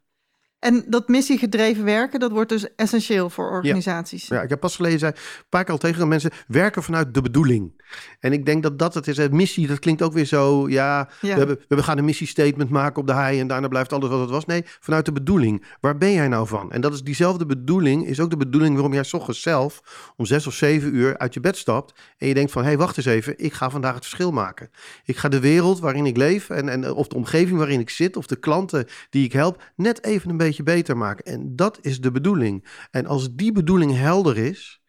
En 0.63 0.83
dat 0.87 1.07
missiegedreven 1.07 1.83
werken, 1.83 2.19
dat 2.19 2.31
wordt 2.31 2.49
dus 2.49 2.75
essentieel 2.75 3.29
voor 3.29 3.49
organisaties. 3.49 4.27
Ja, 4.27 4.41
ik 4.41 4.49
heb 4.49 4.59
pas 4.59 4.75
geleden, 4.75 5.07
een 5.07 5.15
paar 5.49 5.63
keer 5.63 5.73
al 5.73 5.79
tegen 5.79 6.07
mensen, 6.07 6.31
werken 6.47 6.83
vanuit 6.83 7.13
de 7.13 7.21
bedoeling. 7.21 7.81
En 8.19 8.33
ik 8.33 8.45
denk 8.45 8.63
dat 8.63 8.79
dat 8.79 8.93
het 8.93 9.07
is. 9.07 9.17
Het 9.17 9.31
missie, 9.31 9.67
dat 9.67 9.79
klinkt 9.79 10.01
ook 10.01 10.13
weer 10.13 10.25
zo, 10.25 10.69
ja, 10.69 11.09
We, 11.21 11.27
hebben, 11.27 11.59
we 11.67 11.83
gaan 11.83 11.97
een 11.97 12.05
missiestatement 12.05 12.69
maken 12.69 13.01
op 13.01 13.07
de 13.07 13.13
hei 13.13 13.39
en 13.39 13.47
daarna 13.47 13.67
blijft 13.67 13.93
alles 13.93 14.09
wat 14.09 14.19
het 14.19 14.29
was. 14.29 14.45
Nee, 14.45 14.63
vanuit 14.79 15.05
de 15.05 15.11
bedoeling. 15.11 15.65
Waar 15.81 15.97
ben 15.97 16.11
jij 16.11 16.27
nou 16.27 16.47
van? 16.47 16.71
En 16.71 16.81
dat 16.81 16.93
is 16.93 17.01
diezelfde 17.01 17.45
bedoeling, 17.45 18.07
is 18.07 18.19
ook 18.19 18.29
de 18.29 18.37
bedoeling 18.37 18.73
waarom 18.73 18.93
jij 18.93 19.03
s 19.03 19.13
ochtends 19.13 19.41
zelf 19.41 19.81
om 20.17 20.25
zes 20.25 20.47
of 20.47 20.53
zeven 20.53 20.95
uur 20.95 21.17
uit 21.17 21.33
je 21.33 21.39
bed 21.39 21.57
stapt 21.57 21.93
en 22.17 22.27
je 22.27 22.33
denkt 22.33 22.51
van, 22.51 22.61
hé, 22.61 22.67
hey, 22.67 22.77
wacht 22.77 22.97
eens 22.97 23.05
even, 23.05 23.33
ik 23.37 23.53
ga 23.53 23.69
vandaag 23.69 23.93
het 23.93 24.03
verschil 24.03 24.31
maken. 24.31 24.69
Ik 25.05 25.17
ga 25.17 25.29
de 25.29 25.39
wereld 25.39 25.79
waarin 25.79 26.05
ik 26.05 26.17
leef 26.17 26.49
en, 26.49 26.69
en 26.69 26.91
of 26.91 27.07
de 27.07 27.15
omgeving 27.15 27.57
waarin 27.57 27.79
ik 27.79 27.89
zit 27.89 28.17
of 28.17 28.27
de 28.27 28.35
klanten 28.35 28.87
die 29.09 29.25
ik 29.25 29.33
help, 29.33 29.63
net 29.75 30.03
even 30.03 30.29
een 30.29 30.37
beetje 30.37 30.52
beter 30.61 30.97
maken. 30.97 31.25
En 31.25 31.55
dat 31.55 31.79
is 31.81 32.01
de 32.01 32.11
bedoeling. 32.11 32.67
En 32.91 33.05
als 33.05 33.35
die 33.35 33.51
bedoeling 33.51 33.97
helder 33.97 34.37
is, 34.37 34.81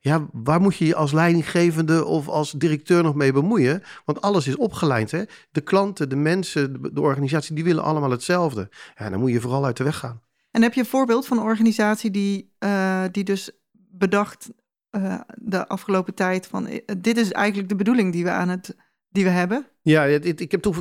ja, 0.00 0.28
waar 0.32 0.60
moet 0.60 0.76
je 0.76 0.86
je 0.86 0.94
als 0.94 1.12
leidinggevende 1.12 2.04
of 2.04 2.28
als 2.28 2.52
directeur 2.52 3.02
nog 3.02 3.14
mee 3.14 3.32
bemoeien? 3.32 3.82
Want 4.04 4.20
alles 4.20 4.46
is 4.46 4.56
opgeleid. 4.56 5.10
Hè? 5.10 5.22
De 5.50 5.60
klanten, 5.60 6.08
de 6.08 6.16
mensen, 6.16 6.82
de, 6.94 7.00
organisatie, 7.00 7.54
die 7.54 7.64
willen 7.64 7.84
allemaal 7.84 8.10
hetzelfde. 8.10 8.70
Ja, 8.96 9.10
dan 9.10 9.20
moet 9.20 9.30
je 9.30 9.40
vooral 9.40 9.64
uit 9.64 9.76
de 9.76 9.84
weg 9.84 9.98
gaan. 9.98 10.20
En 10.50 10.62
heb 10.62 10.74
je 10.74 10.80
een 10.80 10.86
voorbeeld 10.86 11.26
van 11.26 11.36
een 11.36 11.42
organisatie 11.42 12.10
die, 12.10 12.54
uh, 12.58 13.04
die 13.10 13.24
dus 13.24 13.50
bedacht 13.72 14.50
uh, 14.90 15.20
de 15.34 15.68
afgelopen 15.68 16.14
tijd 16.14 16.46
van 16.46 16.66
eh, 16.66 16.80
dit 16.98 17.16
is 17.16 17.32
eigenlijk 17.32 17.68
de 17.68 17.76
bedoeling 17.76 18.12
die 18.12 18.24
we 18.24 18.30
aan 18.30 18.48
het 18.48 18.76
die 19.12 19.24
we 19.24 19.30
hebben? 19.30 19.66
Ja, 19.82 20.04
ik, 20.04 20.50
heb 20.50 20.62
toen 20.62 20.74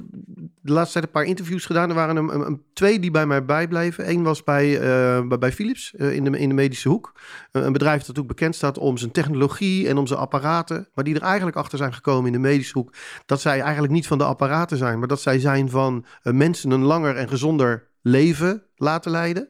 de 0.61 0.71
laatste 0.71 0.93
tijd 0.93 1.05
een 1.05 1.11
paar 1.11 1.23
interviews 1.23 1.65
gedaan. 1.65 1.89
Er 1.89 1.95
waren 1.95 2.15
een, 2.15 2.45
een, 2.47 2.63
twee 2.73 2.99
die 2.99 3.11
bij 3.11 3.25
mij 3.25 3.45
bijbleven. 3.45 4.09
Eén 4.09 4.23
was 4.23 4.43
bij, 4.43 4.81
uh, 5.19 5.37
bij 5.37 5.51
Philips 5.51 5.93
uh, 5.95 6.15
in, 6.15 6.23
de, 6.23 6.39
in 6.39 6.49
de 6.49 6.55
medische 6.55 6.89
hoek. 6.89 7.13
Uh, 7.51 7.63
een 7.63 7.73
bedrijf 7.73 8.03
dat 8.03 8.19
ook 8.19 8.27
bekend 8.27 8.55
staat 8.55 8.77
om 8.77 8.97
zijn 8.97 9.11
technologie 9.11 9.87
en 9.87 9.97
om 9.97 10.07
zijn 10.07 10.19
apparaten. 10.19 10.87
Maar 10.93 11.03
die 11.03 11.15
er 11.15 11.21
eigenlijk 11.21 11.57
achter 11.57 11.77
zijn 11.77 11.93
gekomen 11.93 12.25
in 12.25 12.31
de 12.31 12.47
medische 12.47 12.77
hoek. 12.77 12.93
Dat 13.25 13.41
zij 13.41 13.61
eigenlijk 13.61 13.93
niet 13.93 14.07
van 14.07 14.17
de 14.17 14.23
apparaten 14.23 14.77
zijn, 14.77 14.99
maar 14.99 15.07
dat 15.07 15.21
zij 15.21 15.39
zijn 15.39 15.69
van 15.69 16.05
mensen 16.23 16.71
een 16.71 16.83
langer 16.83 17.15
en 17.15 17.27
gezonder 17.27 17.87
leven 18.01 18.63
laten 18.75 19.11
leiden. 19.11 19.49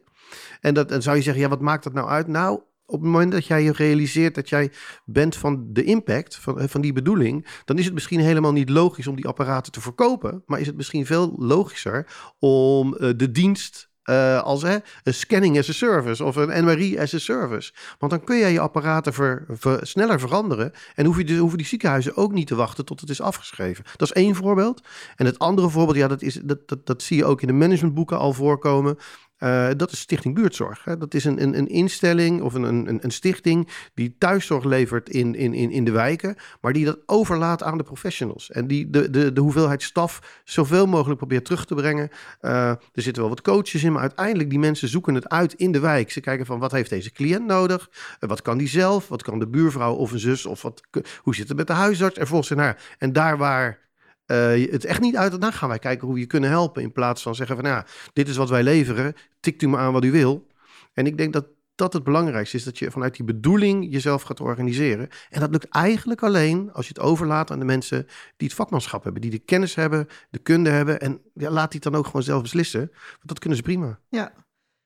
En 0.60 0.74
dat, 0.74 1.02
zou 1.02 1.16
je 1.16 1.22
zeggen, 1.22 1.42
ja, 1.42 1.48
wat 1.48 1.60
maakt 1.60 1.84
dat 1.84 1.92
nou 1.92 2.08
uit? 2.08 2.26
Nou, 2.26 2.60
op 2.92 3.00
het 3.00 3.10
moment 3.10 3.32
dat 3.32 3.46
jij 3.46 3.62
je 3.62 3.72
realiseert 3.72 4.34
dat 4.34 4.48
jij 4.48 4.72
bent 5.04 5.36
van 5.36 5.66
de 5.72 5.84
impact, 5.84 6.36
van, 6.36 6.60
eh, 6.60 6.68
van 6.68 6.80
die 6.80 6.92
bedoeling, 6.92 7.46
dan 7.64 7.78
is 7.78 7.84
het 7.84 7.94
misschien 7.94 8.20
helemaal 8.20 8.52
niet 8.52 8.68
logisch 8.68 9.06
om 9.06 9.16
die 9.16 9.28
apparaten 9.28 9.72
te 9.72 9.80
verkopen. 9.80 10.42
Maar 10.46 10.60
is 10.60 10.66
het 10.66 10.76
misschien 10.76 11.06
veel 11.06 11.34
logischer 11.38 12.06
om 12.38 12.96
uh, 12.98 13.10
de 13.16 13.30
dienst 13.30 13.90
uh, 14.04 14.42
als 14.42 14.62
een 14.62 14.82
scanning 15.04 15.58
as 15.58 15.68
a 15.68 15.72
service 15.72 16.24
of 16.24 16.36
een 16.36 16.64
MRI 16.64 16.98
as 16.98 17.14
a 17.14 17.18
service. 17.18 17.72
Want 17.98 18.12
dan 18.12 18.24
kun 18.24 18.36
je 18.36 18.46
je 18.46 18.60
apparaten 18.60 19.12
ver, 19.12 19.46
sneller 19.80 20.20
veranderen. 20.20 20.72
En 20.94 21.06
hoef 21.06 21.16
je 21.16 21.24
de, 21.24 21.36
hoeven 21.36 21.58
die 21.58 21.66
ziekenhuizen 21.66 22.16
ook 22.16 22.32
niet 22.32 22.46
te 22.46 22.54
wachten 22.54 22.84
tot 22.84 23.00
het 23.00 23.10
is 23.10 23.20
afgeschreven. 23.20 23.84
Dat 23.96 24.08
is 24.08 24.22
één 24.22 24.34
voorbeeld. 24.34 24.82
En 25.16 25.26
het 25.26 25.38
andere 25.38 25.68
voorbeeld, 25.68 25.96
ja, 25.96 26.08
dat, 26.08 26.22
is, 26.22 26.40
dat, 26.44 26.68
dat, 26.68 26.86
dat 26.86 27.02
zie 27.02 27.16
je 27.16 27.24
ook 27.24 27.40
in 27.40 27.46
de 27.46 27.52
managementboeken 27.52 28.18
al 28.18 28.32
voorkomen. 28.32 28.98
Uh, 29.42 29.68
dat 29.76 29.92
is 29.92 30.00
Stichting 30.00 30.34
Buurtzorg. 30.34 30.84
Hè. 30.84 30.98
Dat 30.98 31.14
is 31.14 31.24
een, 31.24 31.42
een, 31.42 31.58
een 31.58 31.68
instelling 31.68 32.42
of 32.42 32.54
een, 32.54 32.62
een, 32.62 33.04
een 33.04 33.10
stichting 33.10 33.68
die 33.94 34.16
thuiszorg 34.18 34.64
levert 34.64 35.08
in, 35.08 35.34
in, 35.34 35.54
in, 35.54 35.84
de 35.84 35.90
wijken, 35.90 36.36
maar 36.60 36.72
die 36.72 36.84
dat 36.84 36.98
overlaat 37.06 37.62
aan 37.62 37.78
de 37.78 37.84
professionals. 37.84 38.50
En 38.50 38.66
die 38.66 38.90
de, 38.90 39.10
de, 39.10 39.32
de 39.32 39.40
hoeveelheid 39.40 39.82
staf 39.82 40.40
zoveel 40.44 40.86
mogelijk 40.86 41.18
probeert 41.18 41.44
terug 41.44 41.64
te 41.64 41.74
brengen. 41.74 42.08
Uh, 42.40 42.68
er 42.68 42.80
zitten 42.92 43.22
wel 43.22 43.30
wat 43.30 43.42
coaches 43.42 43.84
in, 43.84 43.92
maar 43.92 44.00
uiteindelijk 44.00 44.50
die 44.50 44.58
mensen 44.58 44.88
zoeken 44.88 45.14
het 45.14 45.28
uit 45.28 45.54
in 45.54 45.72
de 45.72 45.80
wijk. 45.80 46.10
Ze 46.10 46.20
kijken 46.20 46.46
van 46.46 46.58
wat 46.58 46.72
heeft 46.72 46.90
deze 46.90 47.12
cliënt 47.12 47.46
nodig? 47.46 47.90
Uh, 48.20 48.28
wat 48.28 48.42
kan 48.42 48.58
die 48.58 48.68
zelf? 48.68 49.08
Wat 49.08 49.22
kan 49.22 49.38
de 49.38 49.48
buurvrouw 49.48 49.94
of 49.94 50.12
een 50.12 50.18
zus? 50.18 50.46
Of 50.46 50.62
wat, 50.62 50.82
hoe 51.18 51.34
zit 51.34 51.48
het 51.48 51.56
met 51.56 51.66
de 51.66 51.72
huisarts? 51.72 52.18
En 52.18 52.26
volgens 52.26 52.50
naar. 52.50 52.82
En 52.98 53.12
daar 53.12 53.38
waar 53.38 53.78
uh, 54.26 54.70
het 54.70 54.84
echt 54.84 55.00
niet 55.00 55.16
uit. 55.16 55.40
Dan 55.40 55.52
gaan 55.52 55.68
wij 55.68 55.78
kijken 55.78 56.06
hoe 56.06 56.14
we 56.14 56.20
je 56.20 56.26
kunnen 56.26 56.50
helpen. 56.50 56.82
In 56.82 56.92
plaats 56.92 57.22
van 57.22 57.34
zeggen 57.34 57.56
van 57.56 57.64
ja, 57.64 57.86
dit 58.12 58.28
is 58.28 58.36
wat 58.36 58.48
wij 58.48 58.62
leveren. 58.62 59.14
Tikt 59.40 59.62
u 59.62 59.68
maar 59.68 59.80
aan 59.80 59.92
wat 59.92 60.04
u 60.04 60.10
wil. 60.10 60.46
En 60.92 61.06
ik 61.06 61.16
denk 61.16 61.32
dat 61.32 61.46
dat 61.74 61.92
het 61.92 62.04
belangrijkste 62.04 62.56
is. 62.56 62.64
Dat 62.64 62.78
je 62.78 62.90
vanuit 62.90 63.16
die 63.16 63.24
bedoeling 63.24 63.86
jezelf 63.90 64.22
gaat 64.22 64.40
organiseren. 64.40 65.08
En 65.30 65.40
dat 65.40 65.50
lukt 65.50 65.68
eigenlijk 65.68 66.22
alleen 66.22 66.72
als 66.72 66.88
je 66.88 66.92
het 66.94 67.02
overlaat 67.02 67.50
aan 67.50 67.58
de 67.58 67.64
mensen 67.64 68.06
die 68.36 68.48
het 68.48 68.56
vakmanschap 68.56 69.04
hebben. 69.04 69.22
Die 69.22 69.30
de 69.30 69.38
kennis 69.38 69.74
hebben, 69.74 70.08
de 70.30 70.38
kunde 70.38 70.70
hebben. 70.70 71.00
En 71.00 71.20
ja, 71.34 71.50
laat 71.50 71.70
die 71.70 71.80
dan 71.80 71.94
ook 71.94 72.06
gewoon 72.06 72.22
zelf 72.22 72.42
beslissen. 72.42 72.90
Want 72.90 73.28
dat 73.28 73.38
kunnen 73.38 73.58
ze 73.58 73.64
prima. 73.64 73.98
Ja. 74.08 74.32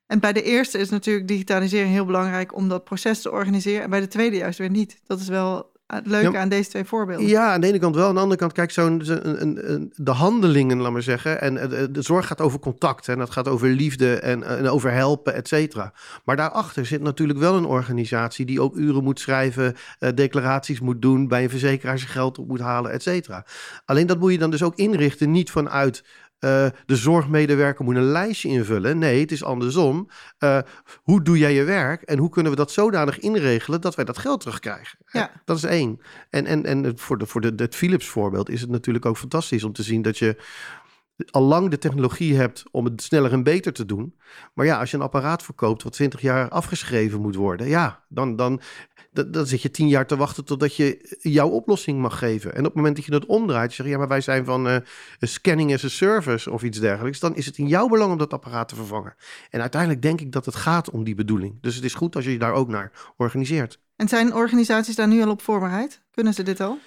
En 0.06 0.20
bij 0.20 0.32
de 0.32 0.42
eerste 0.42 0.78
is 0.78 0.88
natuurlijk 0.90 1.28
digitalisering 1.28 1.90
heel 1.90 2.04
belangrijk 2.04 2.54
om 2.54 2.68
dat 2.68 2.84
proces 2.84 3.22
te 3.22 3.30
organiseren. 3.30 3.82
En 3.82 3.90
bij 3.90 4.00
de 4.00 4.08
tweede 4.08 4.36
juist 4.36 4.58
weer 4.58 4.70
niet. 4.70 5.00
Dat 5.06 5.20
is 5.20 5.28
wel 5.28 5.72
het 5.86 6.06
leuke 6.06 6.38
aan 6.38 6.48
deze 6.48 6.70
twee 6.70 6.84
voorbeelden. 6.84 7.26
Ja, 7.26 7.52
aan 7.52 7.60
de 7.60 7.66
ene 7.66 7.78
kant 7.78 7.94
wel. 7.94 8.08
Aan 8.08 8.14
de 8.14 8.20
andere 8.20 8.40
kant, 8.40 8.52
kijk, 8.52 8.70
zo'n 8.70 9.02
een, 9.42 9.72
een, 9.72 9.92
de 9.94 10.10
handelingen, 10.10 10.80
laat 10.80 10.92
maar 10.92 11.02
zeggen. 11.02 11.40
En 11.40 11.54
de 11.92 12.02
zorg 12.02 12.26
gaat 12.26 12.40
over 12.40 12.58
contact. 12.58 13.08
En 13.08 13.18
dat 13.18 13.30
gaat 13.30 13.48
over 13.48 13.68
liefde 13.68 14.18
en, 14.18 14.42
en 14.42 14.68
over 14.68 14.92
helpen, 14.92 15.34
et 15.34 15.48
cetera. 15.48 15.92
Maar 16.24 16.36
daarachter 16.36 16.86
zit 16.86 17.02
natuurlijk 17.02 17.38
wel 17.38 17.56
een 17.56 17.64
organisatie 17.64 18.46
die 18.46 18.60
ook 18.60 18.76
uren 18.76 19.04
moet 19.04 19.20
schrijven, 19.20 19.74
uh, 20.00 20.10
declaraties 20.14 20.80
moet 20.80 21.02
doen, 21.02 21.28
bij 21.28 21.42
een 21.42 21.50
verzekeraar 21.50 21.98
zijn 21.98 22.10
geld 22.10 22.38
op 22.38 22.48
moet 22.48 22.60
halen, 22.60 22.90
et 22.90 23.02
cetera. 23.02 23.44
Alleen 23.84 24.06
dat 24.06 24.18
moet 24.18 24.32
je 24.32 24.38
dan 24.38 24.50
dus 24.50 24.62
ook 24.62 24.76
inrichten, 24.76 25.30
niet 25.30 25.50
vanuit 25.50 26.04
uh, 26.46 26.66
de 26.86 26.96
zorgmedewerker 26.96 27.84
moet 27.84 27.96
een 27.96 28.02
lijstje 28.02 28.48
invullen. 28.48 28.98
Nee, 28.98 29.20
het 29.20 29.32
is 29.32 29.44
andersom. 29.44 30.08
Uh, 30.38 30.58
hoe 31.02 31.22
doe 31.22 31.38
jij 31.38 31.54
je 31.54 31.64
werk 31.64 32.02
en 32.02 32.18
hoe 32.18 32.28
kunnen 32.28 32.52
we 32.52 32.58
dat 32.58 32.72
zodanig 32.72 33.18
inregelen 33.18 33.80
dat 33.80 33.94
wij 33.94 34.04
dat 34.04 34.18
geld 34.18 34.40
terugkrijgen? 34.40 34.98
Ja. 35.06 35.30
Dat 35.44 35.56
is 35.56 35.64
één. 35.64 36.00
En, 36.30 36.46
en, 36.46 36.64
en 36.64 36.98
voor, 36.98 37.18
de, 37.18 37.26
voor 37.26 37.40
de, 37.40 37.52
het 37.56 37.74
Philips 37.74 38.08
voorbeeld 38.08 38.50
is 38.50 38.60
het 38.60 38.70
natuurlijk 38.70 39.06
ook 39.06 39.16
fantastisch 39.16 39.64
om 39.64 39.72
te 39.72 39.82
zien 39.82 40.02
dat 40.02 40.18
je 40.18 40.36
al 41.30 41.42
lang 41.42 41.70
de 41.70 41.78
technologie 41.78 42.36
hebt 42.36 42.64
om 42.70 42.84
het 42.84 43.02
sneller 43.02 43.32
en 43.32 43.42
beter 43.42 43.72
te 43.72 43.86
doen. 43.86 44.16
Maar 44.54 44.66
ja, 44.66 44.78
als 44.78 44.90
je 44.90 44.96
een 44.96 45.02
apparaat 45.02 45.42
verkoopt 45.42 45.82
wat 45.82 45.92
20 45.92 46.20
jaar 46.20 46.48
afgeschreven 46.48 47.20
moet 47.20 47.34
worden, 47.34 47.68
ja, 47.68 48.04
dan, 48.08 48.36
dan 48.36 48.60
dan, 49.24 49.46
zit 49.46 49.62
je 49.62 49.70
tien 49.70 49.88
jaar 49.88 50.06
te 50.06 50.16
wachten 50.16 50.44
totdat 50.44 50.76
je 50.76 51.16
jouw 51.20 51.48
oplossing 51.48 52.00
mag 52.00 52.18
geven. 52.18 52.52
En 52.52 52.58
op 52.58 52.64
het 52.64 52.74
moment 52.74 52.96
dat 52.96 53.04
je 53.04 53.10
dat 53.10 53.26
omdraait, 53.26 53.72
zeg 53.72 53.86
je, 53.86 53.92
ja, 53.92 53.98
maar 53.98 54.08
wij 54.08 54.20
zijn 54.20 54.44
van 54.44 54.68
uh, 54.68 54.76
scanning 55.20 55.74
as 55.74 55.84
a 55.84 55.88
service 55.88 56.50
of 56.50 56.62
iets 56.62 56.78
dergelijks, 56.78 57.20
dan 57.20 57.36
is 57.36 57.46
het 57.46 57.58
in 57.58 57.66
jouw 57.66 57.88
belang 57.88 58.12
om 58.12 58.18
dat 58.18 58.32
apparaat 58.32 58.68
te 58.68 58.74
vervangen. 58.74 59.14
En 59.50 59.60
uiteindelijk 59.60 60.02
denk 60.02 60.20
ik 60.20 60.32
dat 60.32 60.44
het 60.44 60.54
gaat 60.54 60.90
om 60.90 61.04
die 61.04 61.14
bedoeling. 61.14 61.58
Dus 61.60 61.74
het 61.74 61.84
is 61.84 61.94
goed 61.94 62.16
als 62.16 62.24
je 62.24 62.32
je 62.32 62.38
daar 62.38 62.52
ook 62.52 62.68
naar 62.68 62.92
organiseert. 63.16 63.80
En 63.96 64.08
zijn 64.08 64.34
organisaties 64.34 64.96
daar 64.96 65.08
nu 65.08 65.22
al 65.22 65.30
op 65.30 65.42
voorbereid? 65.42 66.02
Kunnen 66.10 66.34
ze 66.34 66.42
dit 66.42 66.60
al? 66.60 66.78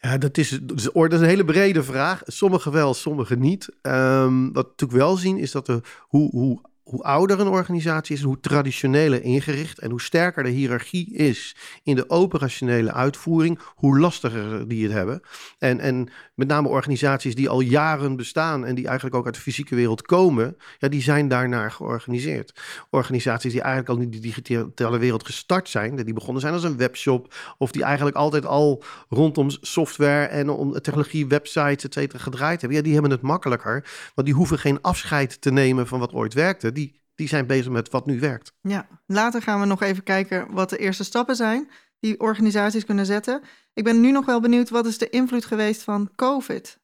Ja, 0.00 0.18
dat 0.18 0.38
is, 0.38 0.58
dat 0.62 0.78
is 0.78 1.20
een 1.20 1.22
hele 1.22 1.44
brede 1.44 1.82
vraag. 1.82 2.22
Sommige 2.24 2.70
wel, 2.70 2.94
sommige 2.94 3.36
niet. 3.36 3.68
Um, 3.82 4.52
wat 4.52 4.64
we 4.64 4.70
natuurlijk 4.70 5.00
wel 5.00 5.16
zien 5.16 5.38
is 5.38 5.50
dat 5.50 5.66
de, 5.66 5.80
hoe, 6.00 6.30
hoe 6.30 6.60
hoe 6.90 7.02
ouder 7.02 7.40
een 7.40 7.48
organisatie 7.48 8.16
is, 8.16 8.22
hoe 8.22 8.40
traditioneler 8.40 9.22
ingericht 9.22 9.78
en 9.78 9.90
hoe 9.90 10.00
sterker 10.00 10.42
de 10.42 10.48
hiërarchie 10.48 11.14
is 11.14 11.56
in 11.82 11.96
de 11.96 12.10
operationele 12.10 12.92
uitvoering, 12.92 13.58
hoe 13.74 13.98
lastiger 13.98 14.68
die 14.68 14.82
het 14.82 14.92
hebben. 14.92 15.20
En, 15.58 15.80
en 15.80 16.08
met 16.34 16.48
name 16.48 16.68
organisaties 16.68 17.34
die 17.34 17.48
al 17.48 17.60
jaren 17.60 18.16
bestaan 18.16 18.66
en 18.66 18.74
die 18.74 18.86
eigenlijk 18.86 19.16
ook 19.16 19.24
uit 19.24 19.34
de 19.34 19.40
fysieke 19.40 19.74
wereld 19.74 20.02
komen, 20.02 20.56
ja, 20.78 20.88
die 20.88 21.02
zijn 21.02 21.28
daarnaar 21.28 21.70
georganiseerd. 21.72 22.60
Organisaties 22.90 23.52
die 23.52 23.60
eigenlijk 23.60 23.90
al 23.90 24.04
in 24.04 24.10
die 24.10 24.20
digitale 24.20 24.98
wereld 24.98 25.26
gestart 25.26 25.68
zijn, 25.68 25.96
die 25.96 26.14
begonnen 26.14 26.40
zijn 26.40 26.54
als 26.54 26.62
een 26.62 26.76
webshop, 26.76 27.34
of 27.58 27.70
die 27.70 27.82
eigenlijk 27.82 28.16
altijd 28.16 28.46
al 28.46 28.82
rondom 29.08 29.50
software 29.50 30.24
en 30.26 30.48
om 30.48 30.72
technologie, 30.72 31.26
websites, 31.26 31.84
et 31.84 31.94
cetera, 31.94 32.18
gedraaid 32.18 32.60
hebben, 32.60 32.78
ja, 32.78 32.84
die 32.84 32.92
hebben 32.92 33.10
het 33.10 33.22
makkelijker, 33.22 33.84
want 34.14 34.26
die 34.26 34.36
hoeven 34.36 34.58
geen 34.58 34.80
afscheid 34.80 35.40
te 35.40 35.50
nemen 35.50 35.86
van 35.86 35.98
wat 35.98 36.12
ooit 36.12 36.34
werkte 36.34 36.72
die 37.14 37.28
zijn 37.28 37.46
bezig 37.46 37.72
met 37.72 37.90
wat 37.90 38.06
nu 38.06 38.20
werkt. 38.20 38.52
Ja, 38.60 38.86
later 39.06 39.42
gaan 39.42 39.60
we 39.60 39.66
nog 39.66 39.82
even 39.82 40.02
kijken 40.02 40.52
wat 40.52 40.70
de 40.70 40.78
eerste 40.78 41.04
stappen 41.04 41.36
zijn 41.36 41.70
die 42.00 42.20
organisaties 42.20 42.84
kunnen 42.84 43.06
zetten. 43.06 43.42
Ik 43.72 43.84
ben 43.84 44.00
nu 44.00 44.10
nog 44.10 44.26
wel 44.26 44.40
benieuwd, 44.40 44.70
wat 44.70 44.86
is 44.86 44.98
de 44.98 45.10
invloed 45.10 45.44
geweest 45.44 45.82
van 45.82 46.10
COVID? 46.16 46.78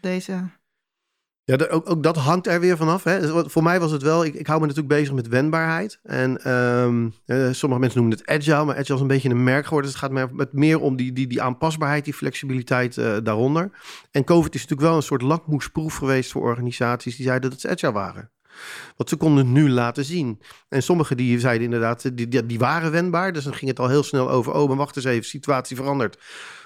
Deze... 0.00 0.50
Ja, 1.46 1.66
ook, 1.70 1.90
ook, 1.90 2.02
dat 2.02 2.16
hangt 2.16 2.46
er 2.46 2.60
weer 2.60 2.76
vanaf. 2.76 3.04
Hè. 3.04 3.20
Dus 3.20 3.52
voor 3.52 3.62
mij 3.62 3.80
was 3.80 3.90
het 3.90 4.02
wel, 4.02 4.24
ik, 4.24 4.34
ik 4.34 4.46
hou 4.46 4.60
me 4.60 4.66
natuurlijk 4.66 4.94
bezig 4.94 5.14
met 5.14 5.28
wendbaarheid. 5.28 5.98
En 6.02 6.50
um, 6.52 7.14
sommige 7.52 7.80
mensen 7.80 8.00
noemen 8.00 8.18
het 8.18 8.26
agile, 8.26 8.64
maar 8.64 8.76
agile 8.76 8.94
is 8.94 9.00
een 9.00 9.06
beetje 9.06 9.30
een 9.30 9.44
merk 9.44 9.64
geworden. 9.64 9.90
Dus 9.90 10.00
het 10.00 10.12
gaat 10.12 10.32
met 10.32 10.52
meer 10.52 10.80
om 10.80 10.96
die, 10.96 11.12
die, 11.12 11.26
die 11.26 11.42
aanpasbaarheid, 11.42 12.04
die 12.04 12.14
flexibiliteit 12.14 12.96
uh, 12.96 13.16
daaronder. 13.22 13.70
En 14.10 14.24
COVID 14.24 14.54
is 14.54 14.60
natuurlijk 14.60 14.88
wel 14.88 14.96
een 14.96 15.02
soort 15.02 15.22
lakmoesproef 15.22 15.96
geweest 15.96 16.32
voor 16.32 16.42
organisaties 16.42 17.16
die 17.16 17.26
zeiden 17.26 17.50
dat 17.50 17.60
ze 17.60 17.68
agile 17.68 17.92
waren. 17.92 18.30
Wat 18.96 19.08
ze 19.08 19.16
konden 19.16 19.52
nu 19.52 19.70
laten 19.70 20.04
zien. 20.04 20.40
En 20.68 20.82
sommigen 20.82 21.16
die 21.16 21.40
zeiden 21.40 21.64
inderdaad, 21.64 22.16
die, 22.16 22.46
die 22.46 22.58
waren 22.58 22.90
wendbaar. 22.90 23.32
Dus 23.32 23.44
dan 23.44 23.54
ging 23.54 23.70
het 23.70 23.78
al 23.80 23.88
heel 23.88 24.02
snel 24.02 24.30
over, 24.30 24.52
oh, 24.52 24.68
maar 24.68 24.76
wacht 24.76 24.96
eens 24.96 25.04
even, 25.04 25.24
situatie 25.24 25.76
verandert. 25.76 26.18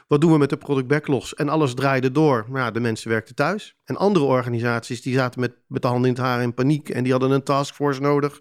Wat 0.08 0.20
doen 0.20 0.32
we 0.32 0.38
met 0.38 0.50
de 0.50 0.56
product 0.56 0.86
backlogs? 0.86 1.34
En 1.34 1.48
alles 1.48 1.74
draaide 1.74 2.12
door. 2.12 2.44
Maar 2.48 2.62
ja, 2.62 2.70
de 2.70 2.80
mensen 2.80 3.10
werkten 3.10 3.34
thuis. 3.34 3.76
En 3.84 3.96
andere 3.96 4.24
organisaties 4.24 5.02
die 5.02 5.14
zaten 5.14 5.40
met, 5.40 5.52
met 5.66 5.82
de 5.82 5.88
handen 5.88 6.08
in 6.10 6.14
het 6.14 6.24
haar 6.24 6.42
in 6.42 6.54
paniek. 6.54 6.88
En 6.88 7.02
die 7.02 7.12
hadden 7.12 7.30
een 7.30 7.42
taskforce 7.42 8.00
nodig. 8.00 8.40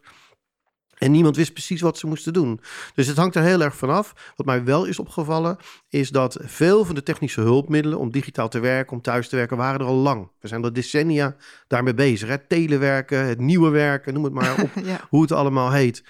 En 0.97 1.11
niemand 1.11 1.35
wist 1.35 1.53
precies 1.53 1.81
wat 1.81 1.97
ze 1.97 2.07
moesten 2.07 2.33
doen. 2.33 2.59
Dus 2.95 3.07
het 3.07 3.17
hangt 3.17 3.35
er 3.35 3.43
heel 3.43 3.61
erg 3.61 3.75
vanaf. 3.75 4.33
Wat 4.35 4.45
mij 4.45 4.63
wel 4.63 4.85
is 4.85 4.99
opgevallen, 4.99 5.57
is 5.89 6.09
dat 6.09 6.37
veel 6.41 6.85
van 6.85 6.95
de 6.95 7.03
technische 7.03 7.41
hulpmiddelen 7.41 7.99
om 7.99 8.11
digitaal 8.11 8.49
te 8.49 8.59
werken, 8.59 8.95
om 8.95 9.01
thuis 9.01 9.29
te 9.29 9.35
werken, 9.35 9.57
waren 9.57 9.79
er 9.79 9.85
al 9.85 9.95
lang. 9.95 10.31
We 10.39 10.47
zijn 10.47 10.63
al 10.63 10.73
decennia 10.73 11.35
daarmee 11.67 11.93
bezig. 11.93 12.29
Hè? 12.29 12.37
Telewerken, 12.37 13.25
het 13.25 13.39
nieuwe 13.39 13.69
werken, 13.69 14.13
noem 14.13 14.23
het 14.23 14.33
maar 14.33 14.61
op, 14.61 14.69
hoe 15.09 15.21
het 15.21 15.31
allemaal 15.31 15.71
heet. 15.71 16.03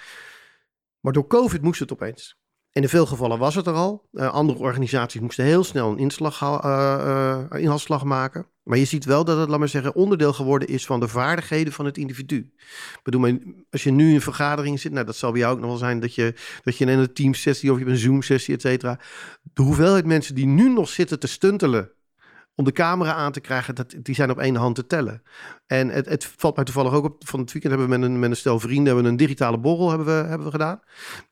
Maar 1.00 1.14
door 1.14 1.28
COVID 1.28 1.62
moest 1.62 1.80
het 1.80 1.92
opeens. 1.92 2.38
In 2.78 2.90
veel 2.90 3.06
gevallen 3.06 3.40
was 3.40 3.56
het 3.56 3.68
er 3.68 3.74
al. 3.74 4.08
Uh, 4.14 4.30
andere 4.34 4.60
organisaties 4.60 5.22
moesten 5.22 5.46
heel 5.46 5.64
snel 5.64 5.92
een 5.92 5.98
inslag, 5.98 6.42
uh, 6.42 7.40
inhaalslag 7.52 8.04
maken. 8.04 8.46
Maar 8.64 8.78
je 8.78 8.86
ziet 8.86 9.06
wel 9.06 9.26
dat 9.26 9.38
het, 9.38 9.50
laat 9.50 9.60
maar 9.60 9.68
zeggen, 9.68 9.96
onderdeel 9.96 10.34
geworden 10.34 10.68
is 10.68 10.86
van 10.86 11.00
de 11.00 11.08
vaardigheden 11.08 11.74
van 11.74 11.86
het 11.86 11.98
individu. 11.98 12.52
Bedoel, 13.04 13.40
als 13.70 13.84
je 13.84 13.92
nu 13.92 14.10
in 14.10 14.16
een 14.16 14.22
vergadering 14.22 14.80
zit, 14.80 14.92
nou 14.92 15.06
dat 15.06 15.16
zal 15.16 15.32
bij 15.32 15.40
jou 15.40 15.54
ook 15.54 15.60
nog 15.60 15.70
wel 15.70 15.78
zijn 15.78 16.00
dat 16.00 16.16
je, 16.16 16.34
dat 16.64 16.78
je 16.78 16.86
in 16.86 17.00
een 17.00 17.14
teamsessie 17.14 17.72
of 17.72 17.78
je 17.78 17.84
hebt 17.84 17.96
een 17.96 18.02
Zoom-sessie, 18.02 18.54
et 18.54 18.62
cetera. 18.62 19.00
De 19.54 19.62
hoeveelheid 19.62 20.06
mensen 20.06 20.36
die 20.36 20.46
nu 20.46 20.70
nog 20.70 20.90
zitten 20.90 21.20
te 21.20 21.28
stuntelen 21.28 21.92
om 22.58 22.66
de 22.66 22.72
camera 22.72 23.14
aan 23.14 23.32
te 23.32 23.40
krijgen, 23.40 23.76
dat, 23.76 23.96
die 24.02 24.16
zijn 24.16 24.32
op 24.32 24.40
één 24.40 24.56
hand 24.56 24.76
te 24.76 24.88
tellen. 24.88 25.22
En 25.68 25.90
het, 25.90 26.06
het 26.06 26.34
valt 26.38 26.56
mij 26.56 26.66
toevallig 26.66 26.94
ook 26.94 27.06
op. 27.06 27.28
Van 27.28 27.40
het 27.40 27.52
weekend 27.52 27.74
hebben 27.74 27.92
we 27.92 27.98
met 27.98 28.10
een, 28.10 28.20
met 28.20 28.30
een 28.30 28.36
stel 28.36 28.60
vrienden 28.60 28.86
hebben 28.86 29.06
een 29.06 29.18
digitale 29.18 29.58
borrel 29.58 29.90
hebben 29.90 30.08
we, 30.08 30.28
hebben 30.28 30.46
we 30.46 30.52
gedaan. 30.52 30.80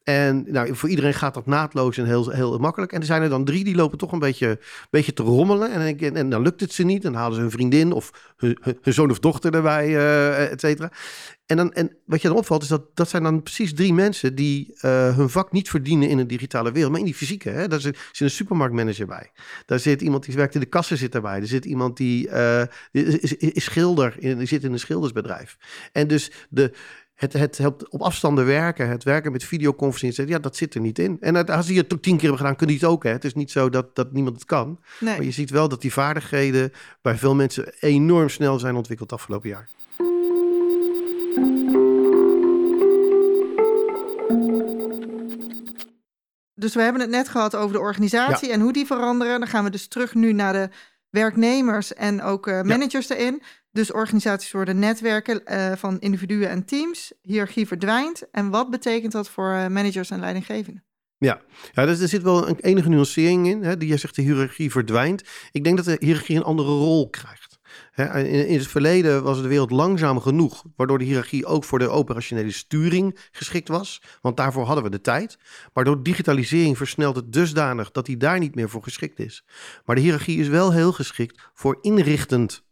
En 0.03 0.45
nou, 0.47 0.75
voor 0.75 0.89
iedereen 0.89 1.13
gaat 1.13 1.33
dat 1.33 1.45
naadloos 1.45 1.97
en 1.97 2.05
heel, 2.05 2.29
heel 2.29 2.57
makkelijk. 2.57 2.91
En 2.91 2.99
er 2.99 3.05
zijn 3.05 3.21
er 3.21 3.29
dan 3.29 3.45
drie 3.45 3.63
die 3.63 3.75
lopen 3.75 3.97
toch 3.97 4.11
een 4.11 4.19
beetje, 4.19 4.59
beetje 4.89 5.13
te 5.13 5.23
rommelen. 5.23 5.71
En, 5.71 5.97
en, 5.97 6.15
en 6.15 6.29
dan 6.29 6.41
lukt 6.41 6.61
het 6.61 6.73
ze 6.73 6.83
niet. 6.83 7.01
Dan 7.01 7.13
halen 7.13 7.35
ze 7.35 7.41
hun 7.41 7.51
vriendin 7.51 7.91
of 7.91 8.33
hun, 8.37 8.57
hun 8.81 8.93
zoon 8.93 9.11
of 9.11 9.19
dochter 9.19 9.53
erbij, 9.53 9.87
uh, 9.87 10.51
et 10.51 10.59
cetera. 10.59 10.91
En, 11.45 11.57
dan, 11.57 11.73
en 11.73 11.97
wat 12.05 12.21
je 12.21 12.27
dan 12.27 12.37
opvalt 12.37 12.61
is 12.61 12.67
dat 12.67 12.95
dat 12.95 13.09
zijn 13.09 13.23
dan 13.23 13.43
precies 13.43 13.73
drie 13.73 13.93
mensen 13.93 14.35
die 14.35 14.73
uh, 14.81 15.15
hun 15.15 15.29
vak 15.29 15.51
niet 15.51 15.69
verdienen 15.69 16.09
in 16.09 16.17
een 16.17 16.27
digitale 16.27 16.71
wereld, 16.71 16.91
maar 16.91 16.99
in 16.99 17.05
die 17.05 17.15
fysieke. 17.15 17.49
Hè? 17.49 17.67
Daar 17.67 17.79
zit, 17.79 17.97
zit 18.11 18.27
een 18.27 18.33
supermarktmanager 18.33 19.05
bij. 19.05 19.31
Daar 19.65 19.79
zit 19.79 20.01
iemand 20.01 20.25
die 20.25 20.35
werkt 20.35 20.53
in 20.53 20.59
de 20.59 20.65
kassen 20.65 20.97
zit 20.97 21.15
erbij. 21.15 21.39
Er 21.39 21.47
zit 21.47 21.65
iemand 21.65 21.97
die 21.97 22.27
uh, 22.27 22.61
is, 22.91 23.17
is, 23.17 23.33
is, 23.33 23.63
schilder, 23.63 24.15
in, 24.19 24.37
die 24.37 24.47
zit 24.47 24.63
in 24.63 24.71
een 24.71 24.79
schildersbedrijf. 24.79 25.57
En 25.91 26.07
dus 26.07 26.31
de, 26.49 26.71
het, 27.15 27.33
het 27.33 27.57
helpt 27.57 27.89
op 27.89 28.01
afstanden 28.01 28.45
werken, 28.45 28.89
het 28.89 29.03
werken 29.03 29.31
met 29.31 29.43
videoconferenties, 29.43 30.25
ja, 30.27 30.39
dat 30.39 30.55
zit 30.55 30.73
er 30.73 30.81
niet 30.81 30.99
in. 30.99 31.17
En 31.19 31.45
als 31.45 31.67
je 31.67 31.73
het 31.73 31.89
tien 31.89 31.99
keer 31.99 32.19
hebben 32.19 32.37
gedaan, 32.37 32.55
kun 32.55 32.67
je 32.67 32.73
het 32.73 32.83
ook. 32.83 33.03
Hè? 33.03 33.09
Het 33.09 33.25
is 33.25 33.33
niet 33.33 33.51
zo 33.51 33.69
dat, 33.69 33.95
dat 33.95 34.11
niemand 34.11 34.35
het 34.35 34.45
kan. 34.45 34.79
Nee. 34.99 35.15
Maar 35.15 35.25
je 35.25 35.31
ziet 35.31 35.49
wel 35.49 35.69
dat 35.69 35.81
die 35.81 35.93
vaardigheden 35.93 36.71
bij 37.01 37.17
veel 37.17 37.35
mensen 37.35 37.73
enorm 37.79 38.29
snel 38.29 38.59
zijn 38.59 38.75
ontwikkeld 38.75 39.11
afgelopen 39.11 39.49
jaar. 39.49 39.69
Dus 46.65 46.73
we 46.73 46.81
hebben 46.81 47.01
het 47.01 47.09
net 47.09 47.29
gehad 47.29 47.55
over 47.55 47.75
de 47.75 47.81
organisatie 47.81 48.51
en 48.51 48.61
hoe 48.61 48.73
die 48.73 48.85
veranderen. 48.85 49.39
Dan 49.39 49.47
gaan 49.49 49.63
we 49.63 49.69
dus 49.69 49.87
terug 49.87 50.13
nu 50.13 50.33
naar 50.33 50.53
de 50.53 50.69
werknemers 51.09 51.93
en 51.93 52.21
ook 52.21 52.47
uh, 52.47 52.61
managers 52.61 53.07
ja. 53.07 53.15
erin. 53.15 53.41
Dus 53.71 53.91
organisaties 53.91 54.51
worden 54.51 54.79
netwerken 54.79 55.41
uh, 55.45 55.71
van 55.75 55.99
individuen 55.99 56.49
en 56.49 56.65
teams. 56.65 57.13
Hiërarchie 57.21 57.67
verdwijnt. 57.67 58.29
En 58.31 58.49
wat 58.49 58.69
betekent 58.69 59.11
dat 59.11 59.29
voor 59.29 59.49
uh, 59.49 59.67
managers 59.67 60.09
en 60.09 60.19
leidinggevenden? 60.19 60.83
Ja, 61.17 61.41
ja 61.71 61.85
dus 61.85 61.99
er 61.99 62.07
zit 62.07 62.21
wel 62.21 62.47
een 62.47 62.59
enige 62.59 62.89
nuancering 62.89 63.47
in. 63.47 63.63
Hè, 63.63 63.77
die 63.77 63.87
jij 63.87 63.97
zegt 63.97 64.15
de 64.15 64.21
hiërarchie 64.21 64.71
verdwijnt. 64.71 65.23
Ik 65.51 65.63
denk 65.63 65.77
dat 65.77 65.85
de 65.85 65.97
hiërarchie 65.99 66.35
een 66.35 66.43
andere 66.43 66.69
rol 66.69 67.09
krijgt. 67.09 67.44
In 67.95 68.57
het 68.57 68.67
verleden 68.67 69.23
was 69.23 69.41
de 69.41 69.47
wereld 69.47 69.71
langzaam 69.71 70.19
genoeg, 70.19 70.63
waardoor 70.75 70.97
de 70.97 71.05
hiërarchie 71.05 71.45
ook 71.45 71.63
voor 71.63 71.79
de 71.79 71.89
operationele 71.89 72.51
sturing 72.51 73.19
geschikt 73.31 73.67
was, 73.67 74.01
want 74.21 74.37
daarvoor 74.37 74.65
hadden 74.65 74.83
we 74.83 74.89
de 74.89 75.01
tijd. 75.01 75.37
Maar 75.73 75.83
door 75.83 76.03
digitalisering 76.03 76.77
versnelt 76.77 77.15
het 77.15 77.33
dusdanig 77.33 77.91
dat 77.91 78.05
die 78.05 78.17
daar 78.17 78.39
niet 78.39 78.55
meer 78.55 78.69
voor 78.69 78.83
geschikt 78.83 79.19
is. 79.19 79.45
Maar 79.85 79.95
de 79.95 80.01
hiërarchie 80.01 80.39
is 80.39 80.47
wel 80.47 80.71
heel 80.73 80.91
geschikt 80.91 81.49
voor 81.53 81.77
inrichtend 81.81 82.63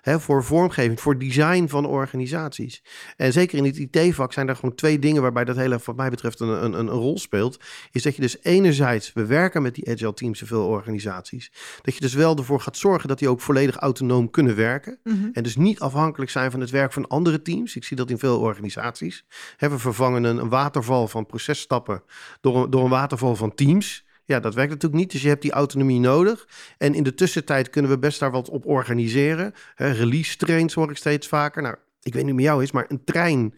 Hè, 0.00 0.20
voor 0.20 0.44
vormgeving, 0.44 1.00
voor 1.00 1.18
design 1.18 1.66
van 1.66 1.86
organisaties. 1.86 2.82
En 3.16 3.32
zeker 3.32 3.58
in 3.58 3.64
het 3.64 3.78
IT-vak 3.78 4.32
zijn 4.32 4.48
er 4.48 4.56
gewoon 4.56 4.74
twee 4.74 4.98
dingen 4.98 5.22
waarbij 5.22 5.44
dat 5.44 5.56
hele, 5.56 5.80
wat 5.84 5.96
mij 5.96 6.10
betreft, 6.10 6.40
een, 6.40 6.64
een, 6.64 6.72
een 6.72 6.88
rol 6.88 7.18
speelt. 7.18 7.60
Is 7.92 8.02
dat 8.02 8.14
je 8.14 8.20
dus 8.20 8.42
enerzijds, 8.42 9.12
we 9.12 9.26
werken 9.26 9.62
met 9.62 9.74
die 9.74 9.90
agile 9.90 10.14
teams 10.14 10.40
in 10.40 10.46
veel 10.46 10.66
organisaties. 10.66 11.52
Dat 11.82 11.94
je 11.94 12.00
dus 12.00 12.14
wel 12.14 12.36
ervoor 12.36 12.60
gaat 12.60 12.76
zorgen 12.76 13.08
dat 13.08 13.18
die 13.18 13.28
ook 13.28 13.40
volledig 13.40 13.76
autonoom 13.76 14.30
kunnen 14.30 14.56
werken. 14.56 14.98
Mhm. 15.04 15.28
En 15.32 15.42
dus 15.42 15.56
niet 15.56 15.80
afhankelijk 15.80 16.30
zijn 16.30 16.50
van 16.50 16.60
het 16.60 16.70
werk 16.70 16.92
van 16.92 17.06
andere 17.06 17.42
teams. 17.42 17.76
Ik 17.76 17.84
zie 17.84 17.96
dat 17.96 18.10
in 18.10 18.18
veel 18.18 18.40
organisaties. 18.40 19.24
Hè, 19.56 19.68
we 19.68 19.78
vervangen 19.78 20.24
een, 20.24 20.38
een 20.38 20.48
waterval 20.48 21.08
van 21.08 21.26
processtappen 21.26 22.02
door 22.40 22.70
door 22.70 22.84
een 22.84 22.90
waterval 22.90 23.36
van 23.36 23.54
teams. 23.54 24.04
Ja, 24.24 24.40
dat 24.40 24.54
werkt 24.54 24.70
natuurlijk 24.70 25.00
niet. 25.00 25.12
Dus 25.12 25.22
je 25.22 25.28
hebt 25.28 25.42
die 25.42 25.52
autonomie 25.52 26.00
nodig. 26.00 26.48
En 26.78 26.94
in 26.94 27.02
de 27.02 27.14
tussentijd 27.14 27.70
kunnen 27.70 27.90
we 27.90 27.98
best 27.98 28.20
daar 28.20 28.30
wat 28.30 28.48
op 28.48 28.66
organiseren. 28.66 29.54
release 29.76 30.36
trains 30.36 30.74
hoor 30.74 30.90
ik 30.90 30.96
steeds 30.96 31.28
vaker. 31.28 31.62
Nou, 31.62 31.76
ik 32.02 32.12
weet 32.12 32.22
niet 32.22 32.32
hoe 32.32 32.40
met 32.40 32.44
jou 32.44 32.62
is, 32.62 32.72
maar 32.72 32.84
een 32.88 33.04
trein 33.04 33.54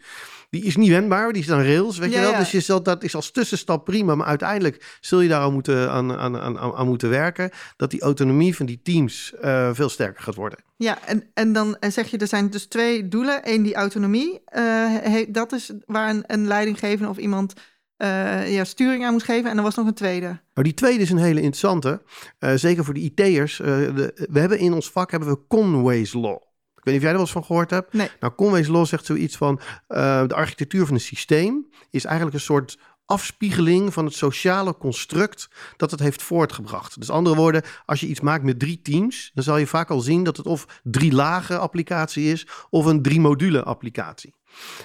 die 0.49 0.63
is 0.63 0.75
niet 0.75 0.89
wendbaar. 0.89 1.33
Die 1.33 1.41
is 1.41 1.47
dan 1.47 1.61
rails, 1.61 1.97
weet 1.97 2.13
je 2.13 2.19
wel. 2.19 2.37
Dus 2.37 2.51
je 2.51 2.59
zult, 2.59 2.85
dat 2.85 3.03
is 3.03 3.15
als 3.15 3.31
tussenstap 3.31 3.85
prima. 3.85 4.15
Maar 4.15 4.27
uiteindelijk 4.27 4.97
zul 5.01 5.21
je 5.21 5.29
daar 5.29 5.41
aan 5.41 5.53
moeten, 5.53 5.91
aan, 5.91 6.17
aan, 6.17 6.39
aan, 6.39 6.57
aan 6.57 6.87
moeten 6.87 7.09
werken. 7.09 7.49
Dat 7.75 7.91
die 7.91 8.01
autonomie 8.01 8.55
van 8.55 8.65
die 8.65 8.79
teams 8.83 9.33
uh, 9.41 9.69
veel 9.73 9.89
sterker 9.89 10.23
gaat 10.23 10.35
worden. 10.35 10.59
Ja, 10.77 10.97
en, 11.05 11.23
en 11.33 11.53
dan 11.53 11.77
zeg 11.79 12.07
je, 12.07 12.17
er 12.17 12.27
zijn 12.27 12.49
dus 12.49 12.65
twee 12.65 13.07
doelen. 13.07 13.41
Eén, 13.43 13.63
die 13.63 13.75
autonomie. 13.75 14.41
Uh, 14.57 15.25
dat 15.27 15.51
is 15.51 15.71
waar 15.85 16.09
een, 16.09 16.23
een 16.27 16.47
leidinggevende 16.47 17.09
of 17.09 17.17
iemand 17.17 17.53
uh, 17.97 18.53
ja, 18.53 18.63
sturing 18.63 19.05
aan 19.05 19.11
moest 19.11 19.25
geven. 19.25 19.49
En 19.51 19.57
er 19.57 19.63
was 19.63 19.75
nog 19.75 19.87
een 19.87 19.93
tweede. 19.93 20.39
Maar 20.53 20.63
die 20.63 20.73
tweede 20.73 21.03
is 21.03 21.09
een 21.09 21.17
hele 21.17 21.41
interessante. 21.41 22.01
Uh, 22.39 22.51
zeker 22.55 22.83
voor 22.83 22.93
de 22.93 22.99
IT'ers. 22.99 23.59
Uh, 23.59 23.67
we 23.67 24.39
hebben 24.39 24.59
in 24.59 24.73
ons 24.73 24.89
vak 24.89 25.11
hebben 25.11 25.29
we 25.29 25.39
Conway's 25.47 26.13
Law. 26.13 26.35
Ik 26.75 26.83
weet 26.83 26.93
niet 26.93 26.95
of 26.95 27.01
jij 27.01 27.09
er 27.09 27.13
wel 27.17 27.25
eens 27.25 27.31
van 27.31 27.43
gehoord 27.43 27.69
hebt. 27.69 27.93
Nee. 27.93 28.09
Nou, 28.19 28.33
Conway's 28.33 28.67
Law 28.67 28.85
zegt 28.85 29.05
zoiets 29.05 29.37
van... 29.37 29.59
de 29.87 30.33
architectuur 30.33 30.85
van 30.85 30.93
een 30.93 31.01
systeem 31.01 31.67
is 31.89 32.05
eigenlijk 32.05 32.35
een 32.35 32.41
soort 32.41 32.77
afspiegeling 33.07 33.93
van 33.93 34.05
het 34.05 34.13
sociale 34.13 34.77
construct 34.77 35.49
dat 35.77 35.91
het 35.91 35.99
heeft 35.99 36.23
voortgebracht. 36.23 36.99
Dus 36.99 37.09
andere 37.09 37.35
woorden, 37.35 37.61
als 37.85 37.99
je 37.99 38.07
iets 38.07 38.19
maakt 38.19 38.43
met 38.43 38.59
drie 38.59 38.81
teams, 38.81 39.31
dan 39.33 39.43
zal 39.43 39.57
je 39.57 39.67
vaak 39.67 39.89
al 39.89 39.99
zien 39.99 40.23
dat 40.23 40.37
het 40.37 40.45
of 40.45 40.81
drie 40.83 41.11
lagen 41.11 41.59
applicatie 41.59 42.31
is 42.31 42.47
of 42.69 42.85
een 42.85 43.01
drie 43.01 43.19
module 43.19 43.63
applicatie. 43.63 44.33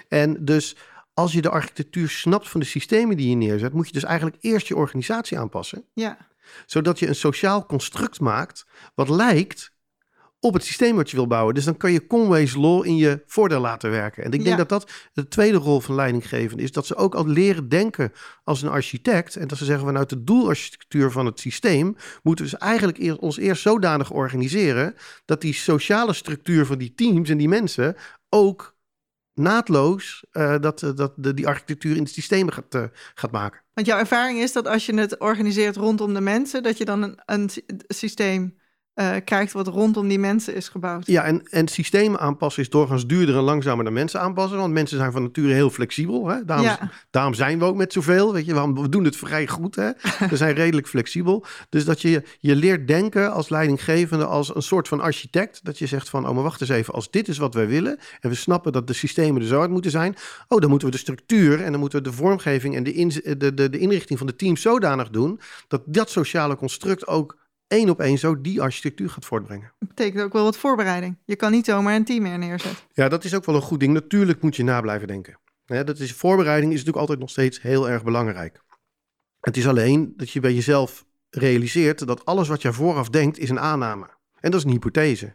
En 0.09 0.45
dus 0.45 0.77
als 1.23 1.33
je 1.33 1.43
de 1.43 1.51
architectuur 1.51 2.09
snapt 2.09 2.49
van 2.49 2.61
de 2.61 2.67
systemen 2.67 3.17
die 3.17 3.29
je 3.29 3.37
neerzet, 3.37 3.73
moet 3.73 3.87
je 3.87 3.93
dus 3.93 4.05
eigenlijk 4.05 4.37
eerst 4.41 4.67
je 4.67 4.77
organisatie 4.77 5.39
aanpassen. 5.39 5.85
Ja. 5.95 6.17
Zodat 6.67 6.99
je 6.99 7.09
een 7.09 7.15
sociaal 7.15 7.67
construct 7.67 8.21
maakt 8.21 8.67
wat 8.95 9.09
lijkt 9.09 9.73
op 10.41 10.55
het 10.55 10.65
systeem 10.65 10.97
wat 10.97 11.11
je 11.11 11.17
wil 11.17 11.27
bouwen. 11.27 11.55
Dus 11.55 11.65
dan 11.65 11.77
kan 11.77 11.93
je 11.93 12.07
Conway's 12.07 12.55
Law 12.55 12.87
in 12.87 12.97
je 12.97 13.23
voordeel 13.27 13.61
laten 13.61 13.91
werken. 13.91 14.25
En 14.25 14.33
ik 14.33 14.45
denk 14.45 14.59
Ja. 14.59 14.65
dat 14.65 14.69
dat 14.69 14.91
de 15.13 15.29
tweede 15.29 15.57
rol 15.57 15.81
van 15.81 15.95
leidinggevende 15.95 16.63
is. 16.63 16.73
Dat 16.73 16.87
ze 16.87 16.97
ook 16.97 17.15
al 17.15 17.27
leren 17.27 17.69
denken 17.69 18.13
als 18.45 18.63
een 18.63 18.69
architect. 18.69 19.37
En 19.37 19.49
dat 19.49 19.59
ze 19.59 19.65
zeggen 19.65 19.87
vanuit 19.87 20.09
de 20.09 20.25
doelarchitectuur 20.25 21.11
van 21.11 21.27
het 21.27 21.41
systeem... 21.41 21.97
moeten 22.23 22.45
we 22.45 22.51
dus 22.51 22.61
eigenlijk 22.61 22.99
eer- 22.99 23.19
ons 23.19 23.39
eerst 23.39 23.63
zodanig 23.63 24.11
organiseren... 24.11 24.95
dat 25.25 25.41
die 25.41 25.55
sociale 25.55 26.13
structuur 26.13 26.67
van 26.67 26.79
die 26.79 26.95
teams 26.95 27.29
en 27.31 27.39
die 27.39 27.49
mensen 27.49 27.97
ook 28.29 28.77
naadloos... 29.35 30.25
eh, 30.31 30.59
dat, 30.61 30.83
eh, 30.83 30.91
dat 30.95 31.13
de, 31.17 31.35
die 31.35 31.47
architectuur 31.47 31.97
in 31.97 32.03
het 32.03 32.13
systeem 32.13 32.51
gaat, 32.51 32.75
eh, 32.75 32.85
gaat 33.15 33.31
maken. 33.31 33.61
Want 33.75 33.87
jouw 33.87 33.99
ervaring 33.99 34.39
is 34.39 34.53
dat 34.53 34.67
als 34.67 34.87
je 34.87 34.95
het 34.95 35.19
organiseert 35.19 35.77
rondom 35.77 36.15
de 36.15 36.21
mensen, 36.21 36.63
dat 36.63 36.79
je 36.79 36.85
dan 36.85 37.03
een, 37.03 37.21
een 37.25 37.49
sy- 37.51 37.65
systeem 37.89 38.59
eh, 38.95 39.17
krijgt 39.25 39.53
wat 39.53 39.67
rondom 39.67 40.09
die 40.09 40.19
mensen 40.19 40.55
is 40.55 40.69
gebouwd. 40.69 41.07
Ja, 41.07 41.23
en, 41.25 41.43
en 41.49 41.69
systemen 41.69 42.21
aanpassen 42.21 42.63
is 42.63 42.69
doorgaans 42.69 43.07
duurder 43.07 43.37
en 43.37 43.43
langzamer 43.43 43.85
dan 43.85 43.93
mensen 43.93 44.21
aanpassen. 44.21 44.59
Want 44.59 44.73
mensen 44.73 44.99
zijn 44.99 45.13
van 45.13 45.23
nature 45.23 45.53
heel 45.53 45.71
flexibel. 45.71 46.29
Hè? 46.29 46.45
Daarom, 46.45 46.67
Ja. 46.67 46.91
daarom 47.11 47.35
zijn 47.35 47.59
we 47.59 47.65
ook 47.65 47.77
met 47.77 47.93
zoveel. 47.93 48.33
Weet 48.33 48.47
je, 48.47 48.55
we 48.55 48.81
we 48.81 48.89
doen 48.89 49.05
het 49.05 49.17
vrij 49.17 49.47
goed. 49.47 49.75
Hè? 49.77 49.91
We 50.31 50.37
zijn 50.37 50.55
redelijk 50.55 50.89
flexibel. 50.89 51.45
Dus 51.69 51.85
dat 51.85 52.01
je, 52.01 52.23
je 52.39 52.57
leert 52.57 52.89
denken 52.89 53.33
als 53.33 53.49
leidinggevende, 53.49 54.25
als 54.27 54.55
een 54.55 54.63
soort 54.63 54.89
van 54.89 55.01
architect. 55.01 55.65
Dat 55.65 55.79
je 55.79 55.87
zegt 55.87 56.09
van, 56.09 56.29
oh 56.29 56.35
maar 56.35 56.43
wacht 56.43 56.61
eens 56.61 56.71
even, 56.71 56.95
als 56.95 57.11
dit 57.11 57.29
is 57.29 57.39
wat 57.39 57.55
wij 57.55 57.67
willen. 57.67 57.99
En 58.21 58.31
we 58.31 58.37
snappen 58.37 58.73
dat 58.73 58.87
de 58.87 58.93
systemen 58.93 59.41
er 59.43 59.49
zo 59.49 59.61
uit 59.61 59.71
moeten 59.71 59.91
zijn. 59.91 60.15
Oh, 60.49 60.61
dan 60.61 60.71
moeten 60.71 60.89
we 60.89 60.95
de 60.95 61.01
structuur 61.01 61.63
en 61.63 61.71
dan 61.71 61.81
moeten 61.81 61.99
we 62.03 62.09
de 62.09 62.15
vormgeving 62.17 62.77
en 62.77 62.83
de, 62.83 62.93
in, 62.93 63.09
de, 63.09 63.55
de, 63.55 63.71
de 63.71 63.79
inrichting 63.79 64.19
van 64.19 64.27
de 64.27 64.37
team 64.37 64.57
zodanig 64.57 65.11
doen. 65.11 65.41
Dat 65.69 65.83
dat 65.87 66.11
sociale 66.11 66.57
construct 66.57 67.07
ook 67.07 67.41
één 67.73 67.91
op 67.91 68.01
één 68.01 68.19
zo 68.19 68.41
die 68.41 68.61
architectuur 68.61 69.11
gaat 69.11 69.25
voortbrengen. 69.25 69.73
Dat 69.79 69.89
betekent 69.89 70.23
ook 70.23 70.33
wel 70.33 70.45
wat 70.45 70.57
voorbereiding. 70.57 71.17
Je 71.25 71.37
kan 71.37 71.51
niet 71.51 71.65
zomaar 71.65 71.95
een 71.95 72.05
team 72.05 72.23
meer 72.23 72.39
neerzetten. 72.39 72.85
Ja, 72.93 73.09
dat 73.09 73.25
is 73.25 73.35
ook 73.35 73.45
wel 73.45 73.55
een 73.55 73.63
goed 73.63 73.81
ding. 73.81 73.93
Natuurlijk 73.93 74.43
moet 74.43 74.57
je 74.57 74.65
na 74.65 74.81
blijven 74.81 75.09
denken. 75.09 75.39
Hè, 75.65 75.85
dat 75.85 75.99
is, 75.99 76.13
voorbereiding 76.13 76.73
is 76.73 76.79
natuurlijk 76.79 77.01
altijd 77.01 77.19
nog 77.19 77.31
steeds 77.31 77.63
heel 77.63 77.91
erg 77.91 78.05
belangrijk. 78.05 78.63
Het 79.41 79.57
is 79.57 79.67
alleen 79.67 80.13
dat 80.17 80.31
je 80.31 80.41
bij 80.41 80.55
jezelf 80.55 81.05
realiseert 81.31 82.07
dat 82.07 82.25
alles 82.25 82.49
wat 82.49 82.63
je 82.63 82.73
vooraf 82.73 83.09
denkt 83.09 83.39
is 83.39 83.51
een 83.51 83.61
aanname. 83.61 84.07
En 84.41 84.51
dat 84.51 84.61
is 84.61 84.67
een 84.67 84.73
hypothese. 84.73 85.35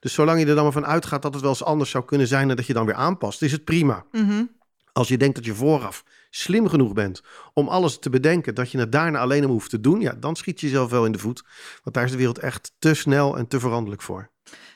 Dus 0.00 0.12
zolang 0.12 0.40
je 0.40 0.46
er 0.46 0.54
dan 0.54 0.62
maar 0.62 0.72
van 0.72 0.86
uitgaat 0.86 1.22
dat 1.22 1.32
het 1.32 1.42
wel 1.42 1.50
eens 1.50 1.64
anders 1.64 1.90
zou 1.90 2.04
kunnen 2.04 2.26
zijn 2.26 2.50
en 2.50 2.56
dat 2.56 2.66
je 2.66 2.72
dan 2.72 2.86
weer 2.86 2.94
aanpast, 2.94 3.42
is 3.42 3.52
het 3.52 3.64
prima. 3.64 4.04
Mhm. 4.12 4.44
Als 4.92 5.08
je 5.08 5.16
denkt 5.16 5.34
dat 5.34 5.44
je 5.44 5.54
vooraf 5.54 6.04
slim 6.30 6.68
genoeg 6.68 6.92
bent 6.92 7.22
om 7.54 7.68
alles 7.68 7.98
te 7.98 8.10
bedenken, 8.10 8.54
dat 8.54 8.70
je 8.70 8.78
het 8.78 8.92
daarna 8.92 9.18
alleen 9.18 9.40
maar 9.42 9.50
hoeft 9.50 9.70
te 9.70 9.80
doen, 9.80 10.00
ja, 10.00 10.12
dan 10.12 10.36
schiet 10.36 10.60
je 10.60 10.66
jezelf 10.66 10.90
wel 10.90 11.04
in 11.04 11.12
de 11.12 11.18
voet. 11.18 11.42
Want 11.82 11.96
daar 11.96 12.04
is 12.04 12.10
de 12.10 12.16
wereld 12.16 12.38
echt 12.38 12.72
te 12.78 12.94
snel 12.94 13.36
en 13.38 13.46
te 13.48 13.60
veranderlijk 13.60 14.02
voor. 14.02 14.30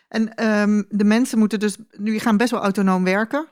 En 0.08 0.34
ehm, 0.34 0.82
de 0.88 1.04
mensen 1.04 1.38
moeten 1.38 1.60
dus, 1.60 1.76
nu 1.90 2.18
gaan 2.18 2.36
best 2.36 2.50
wel 2.50 2.62
autonoom 2.62 3.04
werken. 3.04 3.46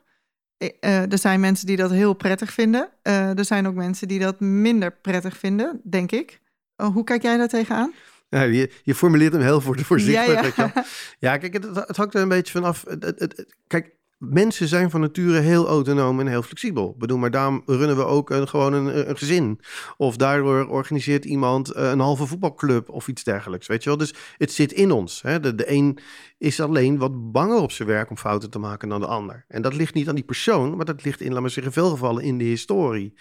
Eh, 0.57 0.69
eh, 0.81 1.13
er 1.13 1.19
zijn 1.19 1.41
mensen 1.41 1.67
die 1.67 1.77
dat 1.77 1.91
heel 1.91 2.13
prettig 2.15 2.53
vinden. 2.53 2.89
Eh, 3.03 3.39
er 3.39 3.45
zijn 3.45 3.67
ook 3.67 3.75
mensen 3.75 4.09
die 4.09 4.19
dat 4.19 4.41
minder 4.41 4.93
prettig 4.93 5.37
vinden, 5.37 5.81
denk 5.85 6.13
ik. 6.13 6.41
Oh, 6.77 6.93
hoe 6.95 7.05
kijk 7.05 7.23
jij 7.23 7.37
daar 7.37 7.49
tegenaan? 7.49 7.93
Ja, 8.29 8.43
je, 8.43 8.71
je 8.83 8.95
formuleert 8.95 9.33
hem 9.33 9.43
heel 9.43 9.61
voor, 9.61 9.79
voorzichtig. 9.81 10.57
Ja, 10.57 10.71
ja. 10.75 10.85
ja 11.19 11.37
kijk, 11.37 11.53
het, 11.53 11.65
het 11.65 11.97
hangt 11.97 12.15
er 12.15 12.23
een 12.23 12.29
beetje 12.29 12.53
vanaf. 12.53 12.85
Het, 12.89 13.05
het- 13.05 13.55
kijk, 13.67 13.95
mensen 14.21 14.69
zijn 14.69 14.91
van 14.91 15.01
nature 15.01 15.39
heel 15.39 15.67
autonoom 15.67 16.21
en 16.21 16.27
heel 16.27 16.43
flexibel. 16.43 16.91
Ik 16.91 16.99
bedoel, 16.99 17.19
maar 17.19 17.31
daarom 17.31 17.63
runnen 17.67 17.97
we 17.97 18.05
ook 18.05 18.31
een, 18.31 18.49
gewoon 18.49 18.73
een, 18.73 19.09
een 19.09 19.17
gezin. 19.17 19.61
Of 19.97 20.17
daardoor 20.17 20.67
organiseert 20.67 21.25
iemand 21.25 21.71
eh, 21.71 21.91
een 21.91 22.01
halve 22.01 22.27
voetbalclub 22.27 22.89
of 22.89 23.09
iets 23.09 23.25
dergelijks. 23.25 23.67
Weet 23.67 23.83
je 23.83 23.89
wel? 23.89 23.99
Dus 23.99 24.15
het 24.37 24.53
zit 24.53 24.73
in 24.73 24.91
ons. 24.91 25.23
Hè? 25.23 25.41
De, 25.41 25.71
een 25.71 25.99
is 26.39 26.61
alleen 26.61 26.99
wat 26.99 27.33
banger 27.33 27.61
op 27.61 27.73
zijn 27.73 27.89
werk 27.89 28.11
om 28.11 28.17
fouten 28.17 28.51
te 28.51 28.59
maken 28.59 28.89
dan 28.89 29.01
de 29.01 29.07
ander. 29.07 29.45
En 29.49 29.63
dat 29.63 29.75
ligt 29.75 29.95
niet 29.95 30.09
aan 30.09 30.15
die 30.15 30.25
persoon, 30.25 30.77
maar 30.77 30.87
dat 30.87 31.05
ligt 31.05 31.21
in, 31.21 31.33
laat 31.33 31.41
maar 31.41 31.51
zeggen, 31.51 31.73
veel 31.73 31.91
gevallen 31.91 32.23
in 32.23 32.39
de 32.39 32.45
historie. 32.45 33.15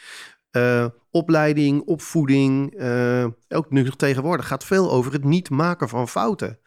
Eh, 0.51 0.85
opleiding, 1.11 1.81
opvoeding, 1.81 2.75
eh, 2.75 3.25
ook 3.49 3.69
nu 3.69 3.83
nog 3.83 3.95
tegenwoordig, 3.95 4.47
gaat 4.47 4.65
veel 4.65 4.91
over 4.91 5.11
het 5.11 5.23
niet 5.23 5.49
maken 5.49 5.89
van 5.89 6.07
fouten. 6.07 6.59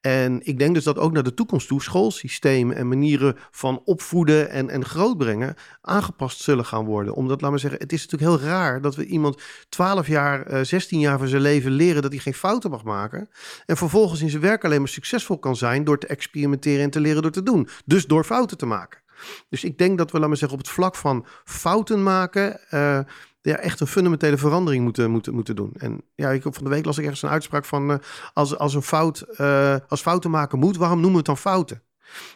En 0.00 0.40
ik 0.46 0.58
denk 0.58 0.74
dus 0.74 0.84
dat 0.84 0.98
ook 0.98 1.12
naar 1.12 1.22
de 1.22 1.34
toekomst 1.34 1.68
toe 1.68 1.82
schoolsystemen 1.82 2.76
en 2.76 2.88
manieren 2.88 3.36
van 3.50 3.82
opvoeden 3.84 4.50
en, 4.50 4.70
en 4.70 4.84
grootbrengen 4.84 5.54
aangepast 5.80 6.40
zullen 6.40 6.64
gaan 6.64 6.84
worden. 6.84 7.14
Omdat, 7.14 7.40
laat 7.40 7.50
maar 7.50 7.60
zeggen, 7.60 7.80
het 7.80 7.92
is 7.92 8.06
natuurlijk 8.06 8.42
heel 8.42 8.48
raar 8.50 8.80
dat 8.80 8.96
we 8.96 9.04
iemand 9.04 9.42
12 9.68 10.06
jaar, 10.06 10.46
eh, 10.46 10.60
16 10.62 11.00
jaar 11.00 11.18
van 11.18 11.28
zijn 11.28 11.42
leven 11.42 11.70
leren 11.70 12.02
dat 12.02 12.12
hij 12.12 12.20
geen 12.20 12.34
fouten 12.34 12.70
mag 12.70 12.84
maken. 12.84 13.28
En 13.66 13.76
vervolgens 13.76 14.20
in 14.20 14.30
zijn 14.30 14.42
werk 14.42 14.64
alleen 14.64 14.78
maar 14.78 14.88
succesvol 14.88 15.38
kan 15.38 15.56
zijn 15.56 15.84
door 15.84 15.98
te 15.98 16.06
experimenteren 16.06 16.82
en 16.82 16.90
te 16.90 17.00
leren 17.00 17.22
door 17.22 17.30
te 17.30 17.42
doen. 17.42 17.68
Dus 17.84 18.06
door 18.06 18.24
fouten 18.24 18.58
te 18.58 18.66
maken. 18.66 19.00
Dus 19.48 19.64
ik 19.64 19.78
denk 19.78 19.98
dat 19.98 20.10
we, 20.10 20.18
laat 20.18 20.28
maar 20.28 20.36
zeggen, 20.36 20.58
op 20.58 20.64
het 20.64 20.74
vlak 20.74 20.96
van 20.96 21.26
fouten 21.44 22.02
maken. 22.02 22.70
eh, 22.70 23.00
ja, 23.42 23.56
echt 23.56 23.80
een 23.80 23.86
fundamentele 23.86 24.38
verandering 24.38 24.84
moeten, 24.84 25.10
moeten, 25.10 25.34
moeten 25.34 25.56
doen. 25.56 25.72
En 25.76 26.02
ja, 26.14 26.30
ik, 26.30 26.42
van 26.42 26.64
de 26.64 26.70
week 26.70 26.84
las 26.84 26.98
ik 26.98 27.02
ergens 27.04 27.22
een 27.22 27.28
uitspraak 27.28 27.64
van... 27.64 27.90
eh, 27.90 27.98
als, 28.32 28.58
als 28.58 28.74
een 28.74 28.82
fout, 28.82 29.20
eh, 29.20 29.76
als 29.88 30.00
fouten 30.00 30.30
maken 30.30 30.58
moet, 30.58 30.76
waarom 30.76 31.00
noemen 31.00 31.24
we 31.24 31.30
het 31.30 31.42
dan 31.42 31.52
fouten? 31.52 31.82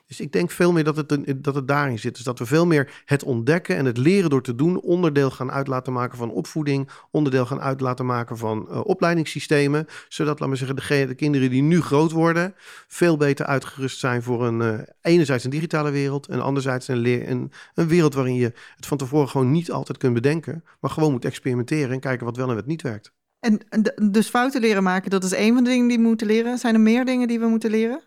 Dus 0.06 0.20
ik 0.20 0.32
denk 0.32 0.50
veel 0.50 0.72
meer 0.72 0.84
dat 0.84 0.96
het, 0.96 1.34
dat 1.37 1.54
het 1.54 1.68
daarin 1.68 1.98
zit. 1.98 2.14
Dus 2.14 2.24
dat 2.24 2.38
we 2.38 2.46
veel 2.46 2.66
meer 2.66 3.02
het 3.04 3.22
ontdekken 3.22 3.76
en 3.76 3.84
het 3.84 3.96
leren 3.96 4.30
door 4.30 4.42
te 4.42 4.54
doen... 4.54 4.80
onderdeel 4.80 5.30
gaan 5.30 5.50
uit 5.52 5.66
laten 5.66 5.92
maken 5.92 6.18
van 6.18 6.30
opvoeding... 6.30 6.88
onderdeel 7.10 7.46
gaan 7.46 7.60
uit 7.60 7.80
laten 7.80 8.06
maken 8.06 8.38
van 8.38 8.68
eh, 8.70 8.80
opleidingssystemen... 8.84 9.87
zodat, 10.08 10.40
laat 10.40 10.48
maar 10.48 10.58
zeggen, 10.58 10.76
degene, 10.76 11.06
de 11.06 11.14
kinderen 11.14 11.50
die 11.50 11.62
nu 11.62 11.80
groot 11.80 12.10
worden... 12.10 12.54
veel 12.88 13.16
beter 13.16 13.46
uitgerust 13.46 13.98
zijn 13.98 14.22
voor 14.22 14.46
een... 14.46 14.60
eh, 14.60 14.78
enerzijds 15.00 15.44
een 15.44 15.50
digitale 15.50 15.90
wereld... 15.90 16.26
en 16.26 16.40
anderzijds 16.40 16.88
een, 16.88 17.30
een, 17.74 17.88
wereld 17.88 18.14
waarin 18.14 18.34
je 18.34 18.52
het 18.76 18.87
van 18.87 18.98
tevoren 18.98 19.28
gewoon 19.28 19.50
niet 19.50 19.70
altijd 19.70 19.98
kunt 19.98 20.14
bedenken... 20.14 20.64
maar 20.80 20.90
gewoon 20.90 21.12
moet 21.12 21.24
experimenteren 21.24 21.90
en 21.90 22.00
kijken 22.00 22.26
wat 22.26 22.37
wel 22.37 22.48
en 22.48 22.54
wat 22.54 22.66
niet 22.66 22.82
werkt. 22.82 23.12
En 23.40 23.58
d- 23.82 24.12
dus 24.12 24.28
fouten 24.28 24.60
leren 24.60 24.82
maken, 24.82 25.10
dat 25.10 25.24
is 25.24 25.32
een 25.32 25.54
van 25.54 25.64
de 25.64 25.70
dingen 25.70 25.88
die 25.88 25.96
we 25.96 26.02
moeten 26.02 26.26
leren. 26.26 26.58
Zijn 26.58 26.74
er 26.74 26.80
meer 26.80 27.04
dingen 27.04 27.28
die 27.28 27.40
we 27.40 27.46
moeten 27.46 27.70
leren? 27.70 28.02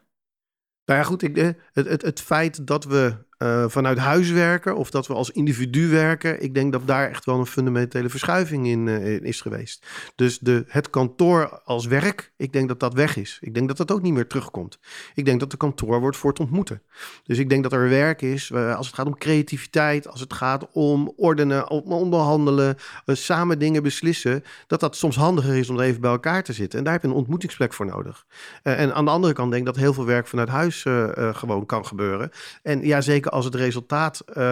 Nou 0.87 0.99
ja, 0.99 1.05
goed, 1.05 1.21
ik, 1.21 1.37
eh, 1.37 1.49
het, 1.73 1.87
het, 1.87 2.01
het 2.01 2.21
feit 2.21 2.67
dat 2.67 2.83
we 2.83 3.25
eh, 3.37 3.65
vanuit 3.67 3.97
huis 3.97 4.31
werken 4.31 4.75
of 4.75 4.89
dat 4.89 5.07
we 5.07 5.13
als 5.13 5.31
individu 5.31 5.89
werken, 5.89 6.43
ik 6.43 6.53
denk 6.53 6.71
dat 6.71 6.87
daar 6.87 7.09
echt 7.09 7.25
wel 7.25 7.39
een 7.39 7.45
fundamentele 7.45 8.09
verschuiving 8.09 8.67
in, 8.67 8.87
eh, 8.87 9.13
in 9.13 9.23
is 9.23 9.41
geweest. 9.41 9.85
Dus 10.15 10.39
de, 10.39 10.63
het 10.67 10.89
kantoor 10.89 11.61
als 11.63 11.85
werk, 11.85 12.31
ik 12.37 12.53
denk 12.53 12.67
dat 12.67 12.79
dat 12.79 12.93
weg 12.93 13.15
is. 13.15 13.37
Ik 13.41 13.53
denk 13.53 13.67
dat 13.67 13.77
dat 13.77 13.91
ook 13.91 14.01
niet 14.01 14.13
meer 14.13 14.27
terugkomt. 14.27 14.79
Ik 15.13 15.25
denk 15.25 15.39
dat 15.39 15.51
de 15.51 15.57
kantoor 15.57 15.99
wordt 15.99 16.17
voor 16.17 16.29
het 16.29 16.39
ontmoeten. 16.39 16.81
Dus 17.23 17.37
ik 17.37 17.49
denk 17.49 17.63
dat 17.63 17.73
er 17.73 17.89
werk 17.89 18.21
is 18.21 18.51
eh, 18.51 18.75
als 18.75 18.87
het 18.87 18.95
gaat 18.95 19.05
om 19.05 19.17
creativiteit, 19.17 20.07
als 20.07 20.19
het 20.19 20.33
gaat 20.33 20.67
om 20.71 21.13
ordenen, 21.15 21.69
om 21.69 21.91
onderhandelen, 21.91 22.75
samen 23.05 23.59
dingen 23.59 23.83
beslissen, 23.83 24.43
dat 24.67 24.79
dat 24.79 24.95
soms 24.95 25.15
handiger 25.15 25.55
is 25.55 25.69
om 25.69 25.79
even 25.79 26.01
bij 26.01 26.11
elkaar 26.11 26.43
te 26.43 26.53
zitten. 26.53 26.77
En 26.77 26.83
daar 26.83 26.93
heb 26.93 27.01
je 27.01 27.07
een 27.07 27.13
ontmoetingsplek 27.13 27.73
voor 27.73 27.85
nodig. 27.85 28.25
En 28.63 28.93
aan 28.93 29.05
de 29.05 29.11
andere 29.11 29.33
kant 29.33 29.51
denk 29.51 29.67
ik 29.67 29.73
dat 29.73 29.83
heel 29.83 29.93
veel 29.93 30.05
werk 30.05 30.27
vanuit 30.27 30.49
huis 30.49 30.85
gewoon 31.31 31.65
kan 31.65 31.85
gebeuren. 31.85 32.31
En 32.63 32.85
ja, 32.85 33.01
zeker 33.01 33.26
als 33.31 33.45
het 33.45 33.55
resultaat 33.55 34.19
eh, 34.19 34.43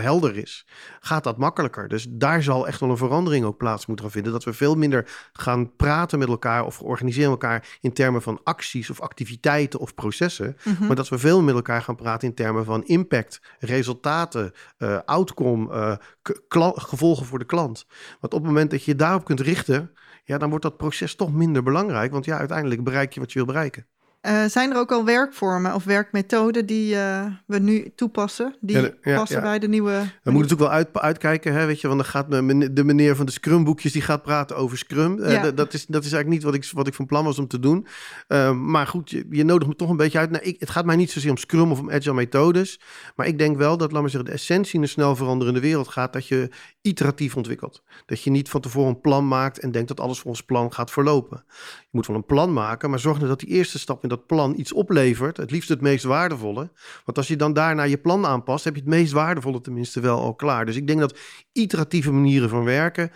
helder 0.00 0.36
is, 0.36 0.66
gaat 1.00 1.24
dat 1.24 1.38
makkelijker. 1.38 1.88
Dus 1.88 2.06
daar 2.10 2.42
zal 2.42 2.66
echt 2.66 2.80
wel 2.80 2.90
een 2.90 2.96
verandering 2.96 3.44
ook 3.44 3.56
plaats 3.56 3.86
moeten 3.86 4.04
gaan 4.04 4.14
vinden. 4.14 4.32
Dat 4.32 4.44
we 4.44 4.52
veel 4.52 4.74
minder 4.74 5.28
gaan 5.32 5.76
praten 5.76 6.18
met 6.18 6.28
elkaar 6.28 6.64
of 6.64 6.80
organiseren 6.80 7.30
elkaar 7.30 7.78
in 7.80 7.92
termen 7.92 8.22
van 8.22 8.40
acties 8.44 8.90
of 8.90 9.00
activiteiten 9.00 9.80
of 9.80 9.94
processen. 9.94 10.56
Mhm. 10.64 10.86
Maar 10.86 10.96
dat 10.96 11.08
we 11.08 11.18
veel 11.18 11.42
met 11.42 11.54
elkaar 11.54 11.82
gaan 11.82 11.96
praten 11.96 12.28
in 12.28 12.34
termen 12.34 12.64
van 12.64 12.84
impact, 12.84 13.40
resultaten, 13.58 14.52
eh, 14.76 14.98
outcome, 15.04 15.72
eh, 15.72 16.70
gevolgen 16.74 17.26
voor 17.26 17.38
de 17.38 17.44
klant. 17.44 17.86
Want 18.20 18.34
op 18.34 18.40
het 18.40 18.48
moment 18.48 18.70
dat 18.70 18.84
je 18.84 18.90
je 18.90 18.96
daarop 18.96 19.24
kunt 19.24 19.40
richten, 19.40 19.92
ja, 20.24 20.38
dan 20.38 20.48
wordt 20.48 20.64
dat 20.64 20.76
proces 20.76 21.14
toch 21.14 21.32
minder 21.32 21.62
belangrijk. 21.62 22.12
Want 22.12 22.24
ja, 22.24 22.38
uiteindelijk 22.38 22.84
bereik 22.84 23.12
je 23.12 23.20
wat 23.20 23.32
je 23.32 23.38
wil 23.38 23.46
bereiken. 23.46 23.86
Eh, 24.22 24.44
zijn 24.44 24.70
er 24.70 24.76
ook 24.76 24.92
al 24.92 25.04
werkvormen 25.04 25.74
of 25.74 25.84
werkmethoden 25.84 26.66
die 26.66 26.96
eh, 26.96 27.26
we 27.46 27.58
nu 27.58 27.92
toepassen? 27.96 28.56
Die 28.60 28.76
Ja, 28.76 28.82
de- 28.82 28.96
ja, 29.02 29.16
passen 29.16 29.36
ja. 29.36 29.42
bij 29.42 29.58
de 29.58 29.68
nieuwe... 29.68 29.90
We 29.90 30.30
moeten 30.30 30.32
natuurlijk 30.32 30.60
wel 30.60 30.70
uit, 30.70 30.88
uitkijken, 30.98 31.52
hè, 31.54 31.66
weet 31.66 31.80
je, 31.80 31.86
want 31.88 32.00
dan 32.00 32.08
gaat 32.10 32.28
men- 32.28 32.74
de 32.74 32.84
meneer 32.84 33.16
van 33.16 33.26
de 33.26 33.32
Scrum-boekjes 33.32 33.92
die 33.92 34.02
gaat 34.02 34.22
praten 34.22 34.56
over 34.56 34.78
Scrum. 34.78 35.18
Eh, 35.22 35.42
dat, 35.54 35.72
is, 35.74 35.86
dat 35.86 36.04
is 36.04 36.12
eigenlijk 36.12 36.28
niet 36.28 36.42
wat 36.42 36.54
ik, 36.54 36.70
wat 36.72 36.86
ik 36.86 36.94
van 36.94 37.06
plan 37.06 37.24
was 37.24 37.38
om 37.38 37.48
te 37.48 37.58
doen. 37.58 37.86
Eh, 38.28 38.52
maar 38.52 38.86
goed, 38.86 39.10
je, 39.10 39.26
je 39.30 39.44
nodigt 39.44 39.68
me 39.70 39.76
toch 39.76 39.90
een 39.90 39.96
beetje 39.96 40.18
uit. 40.18 40.30
Nou, 40.30 40.44
ik, 40.44 40.56
het 40.60 40.70
gaat 40.70 40.84
mij 40.84 40.96
niet 40.96 41.10
zozeer 41.10 41.30
om 41.30 41.36
Scrum 41.36 41.70
of 41.70 41.80
om 41.80 41.90
agile 41.90 42.14
methodes, 42.14 42.80
maar 43.16 43.26
ik 43.26 43.38
denk 43.38 43.56
wel 43.56 43.76
dat, 43.76 43.92
laat 43.92 44.00
maar 44.00 44.10
zeggen, 44.10 44.30
de 44.30 44.36
essentie 44.36 44.74
in 44.74 44.82
een 44.82 44.88
snel 44.88 45.16
veranderende 45.16 45.60
wereld 45.60 45.88
gaat 45.88 46.12
dat 46.12 46.26
je 46.26 46.48
iteratief 46.82 47.36
ontwikkelt. 47.36 47.82
Dat 48.06 48.22
je 48.22 48.30
niet 48.30 48.48
van 48.48 48.60
tevoren 48.60 48.88
een 48.88 49.00
plan 49.00 49.28
maakt 49.28 49.58
en 49.58 49.70
denkt 49.70 49.88
dat 49.88 50.00
alles 50.00 50.18
volgens 50.18 50.44
plan 50.44 50.72
gaat 50.72 50.90
verlopen. 50.90 51.44
Je 51.80 51.88
moet 51.90 52.06
wel 52.06 52.16
een 52.16 52.26
plan 52.26 52.52
maken, 52.52 52.90
maar 52.90 52.98
zorg 52.98 53.18
dat 53.18 53.40
die 53.40 53.48
eerste 53.48 53.78
stap 53.78 54.02
in 54.02 54.08
dat 54.08 54.26
plan 54.26 54.54
iets 54.56 54.72
oplevert. 54.72 55.36
Het 55.36 55.50
liefst 55.50 55.68
het 55.68 55.80
meest 55.80 56.04
waardevolle. 56.04 56.70
Want 57.04 57.18
als 57.18 57.28
je 57.28 57.36
dan 57.36 57.52
daarna 57.52 57.82
je 57.82 57.98
plan 57.98 58.26
aanpast, 58.26 58.64
heb 58.64 58.74
je 58.74 58.80
het 58.80 58.88
meest 58.88 59.12
waardevolle 59.12 59.60
tenminste 59.60 60.00
wel 60.00 60.20
al 60.20 60.34
klaar. 60.34 60.66
Dus 60.66 60.76
ik 60.76 60.86
denk 60.86 61.00
dat 61.00 61.18
iteratieve 61.52 62.12
manieren 62.12 62.48
van 62.48 62.64
werken 62.64 63.10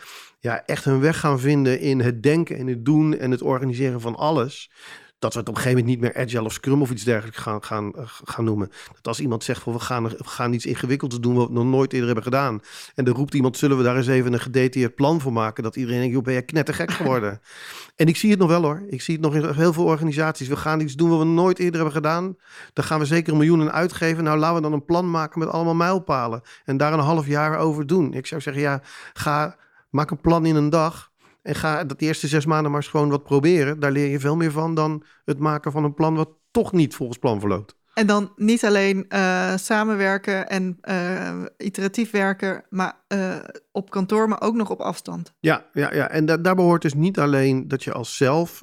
ja, 0.47 0.63
echt 0.67 0.85
hun 0.85 1.01
weg 1.01 1.21
gaan 1.21 1.41
vinden 1.41 1.81
in 1.81 2.01
het 2.01 2.23
denken 2.23 2.57
en 2.57 2.67
het 2.67 2.85
doen 2.85 3.19
en 3.19 3.31
het 3.31 3.43
organiseren 3.43 4.01
van 4.01 4.17
alles 4.17 4.71
dat 5.19 5.33
we 5.33 5.39
het 5.39 5.49
op 5.49 5.55
een 5.55 5.61
gegeven 5.61 5.85
moment 5.85 6.01
niet 6.01 6.13
meer 6.13 6.23
agile 6.25 6.45
of 6.45 6.53
scrum 6.53 6.83
of 6.83 6.91
iets 6.91 7.05
dergelijks 7.05 7.39
gaan, 7.39 7.65
gaan, 7.65 7.95
eh, 7.95 8.03
gaan 8.07 8.45
noemen. 8.45 8.69
Dat 8.93 9.07
als 9.07 9.21
iemand 9.21 9.45
zegt 9.45 9.63
van 9.63 9.73
we 9.73 9.79
gaan, 9.79 10.09
we 10.09 10.17
gaan 10.19 10.53
iets 10.53 10.67
ingewikkelds 10.67 11.21
doen 11.21 11.35
wat 11.35 11.49
we 11.49 11.55
nog 11.55 11.65
nooit 11.65 11.93
eerder 11.93 12.07
hebben 12.07 12.25
gedaan. 12.25 12.61
En 12.95 13.07
er 13.07 13.13
roept 13.13 13.35
iemand, 13.35 13.57
zullen 13.57 13.77
we 13.77 13.83
daar 13.83 13.97
eens 13.97 14.07
even 14.07 14.33
een 14.33 14.41
gedetailleerd 14.41 14.95
plan 14.95 15.21
voor 15.21 15.33
maken? 15.33 15.63
Dat 15.63 15.77
iedereen 15.77 15.99
denkt, 15.99 16.15
joh, 16.15 16.25
ben 16.25 16.35
je 16.35 16.43
knettergek 16.43 16.91
geworden? 16.91 17.41
en 17.97 18.07
ik 18.07 18.17
zie 18.17 18.31
het 18.31 18.39
nog 18.39 18.49
wel 18.49 18.63
hoor. 18.63 18.85
Ik 18.89 19.03
zie 19.03 19.15
het 19.15 19.23
nog 19.23 19.35
in 19.35 19.55
heel 19.55 19.73
veel 19.73 19.85
organisaties. 19.85 20.49
We 20.49 20.57
gaan 20.57 20.81
iets 20.81 20.95
doen 20.95 21.11
wat 21.11 21.19
we 21.19 21.25
nooit 21.25 21.59
eerder 21.59 21.75
hebben 21.75 21.95
gedaan. 21.95 22.37
Daar 22.73 22.85
gaan 22.85 22.99
we 22.99 23.05
zeker 23.05 23.33
een 23.33 23.39
miljoen 23.39 23.73
uitgeven. 23.73 24.25
Nou, 24.25 24.39
laten 24.39 24.57
we 24.57 24.63
dan 24.63 24.73
een 24.73 24.85
plan 24.85 25.11
maken 25.11 25.39
met 25.39 25.49
allemaal 25.49 25.75
mijlpalen. 25.75 26.43
En 26.65 26.77
daar 26.77 26.93
een 26.93 26.99
half 26.99 27.27
jaar 27.27 27.59
over 27.59 27.87
doen. 27.87 28.13
Ik 28.13 28.27
zou 28.27 28.41
zeggen, 28.41 28.63
ja, 28.63 28.83
ga, 29.13 29.57
maak 29.91 30.11
een 30.11 30.21
plan 30.21 30.47
in 30.47 30.57
een 30.57 30.71
dag. 30.71 31.11
En 31.47 31.55
ga 31.55 31.85
dat 31.85 32.01
eerste 32.01 32.27
zes 32.27 32.47
maanden 32.47 32.71
maar 32.71 32.81
eens 32.81 32.91
gewoon 32.91 33.09
wat 33.09 33.23
proberen. 33.23 33.81
Daar 33.81 33.93
leer 33.93 34.11
je 34.11 34.21
veel 34.21 34.37
meer 34.37 34.53
van 34.53 34.75
dan 34.75 35.03
het 35.25 35.39
maken 35.39 35.73
van 35.73 35.85
een 35.85 35.95
plan 35.95 36.15
wat 36.15 36.29
toch 36.51 36.73
niet 36.73 36.95
volgens 36.95 37.19
plan 37.19 37.41
verloopt. 37.41 37.77
En 37.95 38.07
dan 38.07 38.33
niet 38.37 38.65
alleen 38.65 39.07
uh, 39.09 39.57
samenwerken 39.57 40.49
en 40.49 40.79
uh, 40.83 41.43
iteratief 41.57 42.11
werken, 42.11 42.65
maar 42.71 42.95
uh, 43.09 43.37
op 43.73 43.91
kantoor, 43.91 44.29
maar 44.29 44.41
ook 44.41 44.55
nog 44.55 44.71
op 44.71 44.81
afstand. 44.81 45.33
Ja, 45.41 45.65
ja, 45.73 45.95
ja. 45.95 46.09
en 46.09 46.27
da 46.27 46.37
daar 46.37 46.55
behoort 46.55 46.83
dus 46.83 46.95
niet 46.95 47.19
alleen 47.19 47.69
dat 47.69 47.85
je 47.85 47.93
als 47.93 48.17
zelf 48.17 48.63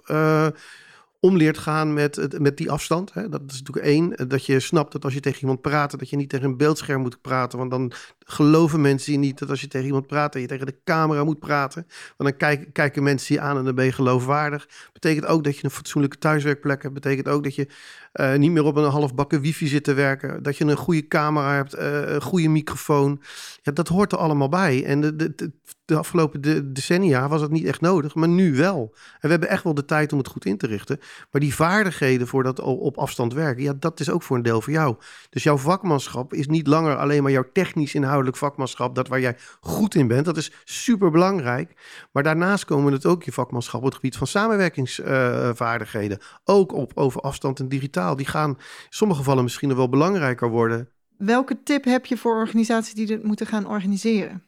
om 1.23 1.37
leert 1.37 1.57
gaan 1.57 1.93
met, 1.93 2.39
met 2.39 2.57
die 2.57 2.71
afstand. 2.71 3.13
Hè. 3.13 3.29
Dat 3.29 3.41
is 3.47 3.59
natuurlijk 3.59 3.85
één. 3.85 4.27
Dat 4.27 4.45
je 4.45 4.59
snapt 4.59 4.91
dat 4.91 5.03
als 5.03 5.13
je 5.13 5.19
tegen 5.19 5.41
iemand 5.41 5.61
praat, 5.61 5.99
dat 5.99 6.09
je 6.09 6.15
niet 6.15 6.29
tegen 6.29 6.45
een 6.45 6.57
beeldscherm 6.57 7.01
moet 7.01 7.21
praten. 7.21 7.57
Want 7.57 7.71
dan 7.71 7.91
geloven 8.19 8.81
mensen 8.81 9.19
niet 9.19 9.39
dat 9.39 9.49
als 9.49 9.61
je 9.61 9.67
tegen 9.67 9.85
iemand 9.85 10.07
praat, 10.07 10.33
dat 10.33 10.41
je 10.41 10.47
tegen 10.47 10.65
de 10.65 10.75
camera 10.83 11.23
moet 11.23 11.39
praten. 11.39 11.87
Want 12.17 12.39
dan 12.39 12.57
kijken 12.71 13.03
mensen 13.03 13.35
je 13.35 13.41
aan 13.41 13.57
en 13.57 13.63
dan 13.63 13.75
ben 13.75 13.85
je 13.85 13.91
geloofwaardig. 13.91 14.67
Betekent 14.93 15.25
ook 15.25 15.43
dat 15.43 15.57
je 15.57 15.63
een 15.63 15.69
fatsoenlijke 15.69 16.17
thuiswerkplek 16.17 16.81
hebt. 16.81 16.93
Betekent 16.93 17.27
ook 17.27 17.43
dat 17.43 17.55
je 17.55 17.67
uh, 18.13 18.35
niet 18.35 18.51
meer 18.51 18.63
op 18.63 18.75
een 18.75 18.89
halfbakken 18.89 19.41
wifi 19.41 19.67
zit 19.67 19.83
te 19.83 19.93
werken. 19.93 20.43
Dat 20.43 20.57
je 20.57 20.65
een 20.65 20.77
goede 20.77 21.07
camera 21.07 21.53
hebt, 21.53 21.75
uh, 21.75 22.13
een 22.13 22.21
goede 22.21 22.47
microfoon. 22.47 23.21
Ja, 23.61 23.71
dat 23.71 23.87
hoort 23.87 24.11
er 24.11 24.17
allemaal 24.17 24.49
bij. 24.49 24.85
En 24.85 25.01
de, 25.01 25.15
de, 25.15 25.51
de, 25.85 25.95
afgelopen 25.95 26.41
de, 26.41 26.71
decennia 26.71 27.27
was 27.27 27.41
dat 27.41 27.51
niet 27.51 27.65
echt 27.65 27.81
nodig, 27.81 28.15
maar 28.15 28.27
nu 28.27 28.55
wel. 28.55 28.91
En 28.93 29.19
we 29.21 29.27
hebben 29.27 29.49
echt 29.49 29.63
wel 29.63 29.73
de 29.73 29.85
tijd 29.85 30.11
om 30.11 30.17
het 30.17 30.27
goed 30.27 30.45
in 30.45 30.57
te 30.57 30.67
richten. 30.67 30.99
Maar 31.31 31.41
die 31.41 31.55
vaardigheden 31.55 32.27
voor 32.27 32.43
dat 32.43 32.59
op 32.59 32.97
afstand 32.97 33.33
werken, 33.33 33.63
ja, 33.63 33.73
dat 33.79 33.99
is 33.99 34.09
ook 34.09 34.23
voor 34.23 34.37
een 34.37 34.43
deel 34.43 34.61
voor 34.61 34.73
jou. 34.73 34.95
Dus 35.29 35.43
jouw 35.43 35.57
vakmanschap 35.57 36.33
is 36.33 36.47
niet 36.47 36.67
langer 36.67 36.95
alleen 36.95 37.23
maar 37.23 37.31
jouw 37.31 37.49
technisch 37.53 37.95
inhoudelijk 37.95 38.37
vakmanschap, 38.37 38.95
dat 38.95 39.07
waar 39.07 39.19
jij 39.19 39.37
goed 39.59 39.95
in 39.95 40.07
bent. 40.07 40.25
Dat 40.25 40.37
is 40.37 40.51
super 40.63 41.11
belangrijk. 41.11 41.73
Maar 42.11 42.23
daarnaast 42.23 42.65
komen 42.65 42.93
het 42.93 43.05
ook 43.05 43.23
je 43.23 43.31
vakmanschap 43.31 43.79
op 43.79 43.85
het 43.85 43.95
gebied 43.95 44.17
van 44.17 44.27
samenwerkingsvaardigheden. 44.27 46.19
Ook 46.43 46.73
op 46.73 46.91
over 46.95 47.21
afstand 47.21 47.59
en 47.59 47.67
digitaal 47.67 48.02
die 48.11 48.25
gaan 48.25 48.49
in 48.49 48.57
sommige 48.89 49.19
gevallen 49.19 49.43
misschien 49.43 49.67
nog 49.67 49.77
wel 49.77 49.89
belangrijker 49.89 50.49
worden. 50.49 50.89
Welke 51.17 51.63
tip 51.63 51.83
heb 51.83 52.05
je 52.05 52.17
voor 52.17 52.35
organisaties 52.35 52.93
die 52.93 53.05
dit 53.05 53.23
moeten 53.23 53.47
gaan 53.47 53.67
organiseren? 53.67 54.43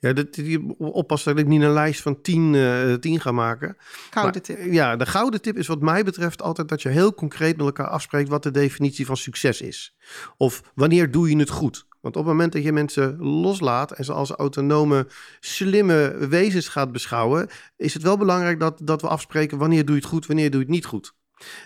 Ja, 0.00 0.12
dat, 0.12 0.34
die, 0.34 0.78
oppassen 0.78 1.34
dat 1.34 1.44
ik 1.44 1.48
niet 1.50 1.62
een 1.62 1.72
lijst 1.72 2.02
van 2.02 2.20
tien, 2.20 2.54
uh, 2.54 2.94
tien 2.94 3.20
ga 3.20 3.32
maken. 3.32 3.76
Gouden 4.10 4.42
tip. 4.42 4.58
Ja, 4.64 4.96
de 4.96 5.06
gouden 5.06 5.42
tip 5.42 5.56
is 5.56 5.66
wat 5.66 5.80
mij 5.80 6.04
betreft 6.04 6.42
altijd 6.42 6.68
dat 6.68 6.82
je 6.82 6.88
heel 6.88 7.14
concreet 7.14 7.56
met 7.56 7.66
elkaar 7.66 7.88
afspreekt 7.88 8.28
wat 8.28 8.42
de 8.42 8.50
definitie 8.50 9.06
van 9.06 9.16
succes 9.16 9.60
is. 9.60 9.96
Of 10.36 10.62
wanneer 10.74 11.10
doe 11.10 11.30
je 11.30 11.36
het 11.36 11.50
goed? 11.50 11.86
Want 12.00 12.16
op 12.16 12.22
het 12.22 12.32
moment 12.32 12.52
dat 12.52 12.62
je 12.62 12.72
mensen 12.72 13.16
loslaat 13.18 13.92
en 13.92 14.04
ze 14.04 14.12
als 14.12 14.30
autonome, 14.30 15.06
slimme 15.40 16.16
wezens 16.28 16.68
gaat 16.68 16.92
beschouwen, 16.92 17.48
is 17.76 17.94
het 17.94 18.02
wel 18.02 18.16
belangrijk 18.16 18.60
dat, 18.60 18.80
dat 18.82 19.00
we 19.00 19.08
afspreken 19.08 19.58
wanneer 19.58 19.84
doe 19.84 19.94
je 19.94 20.00
het 20.00 20.10
goed, 20.10 20.26
wanneer 20.26 20.50
doe 20.50 20.60
je 20.60 20.66
het 20.66 20.74
niet 20.74 20.86
goed. 20.86 21.14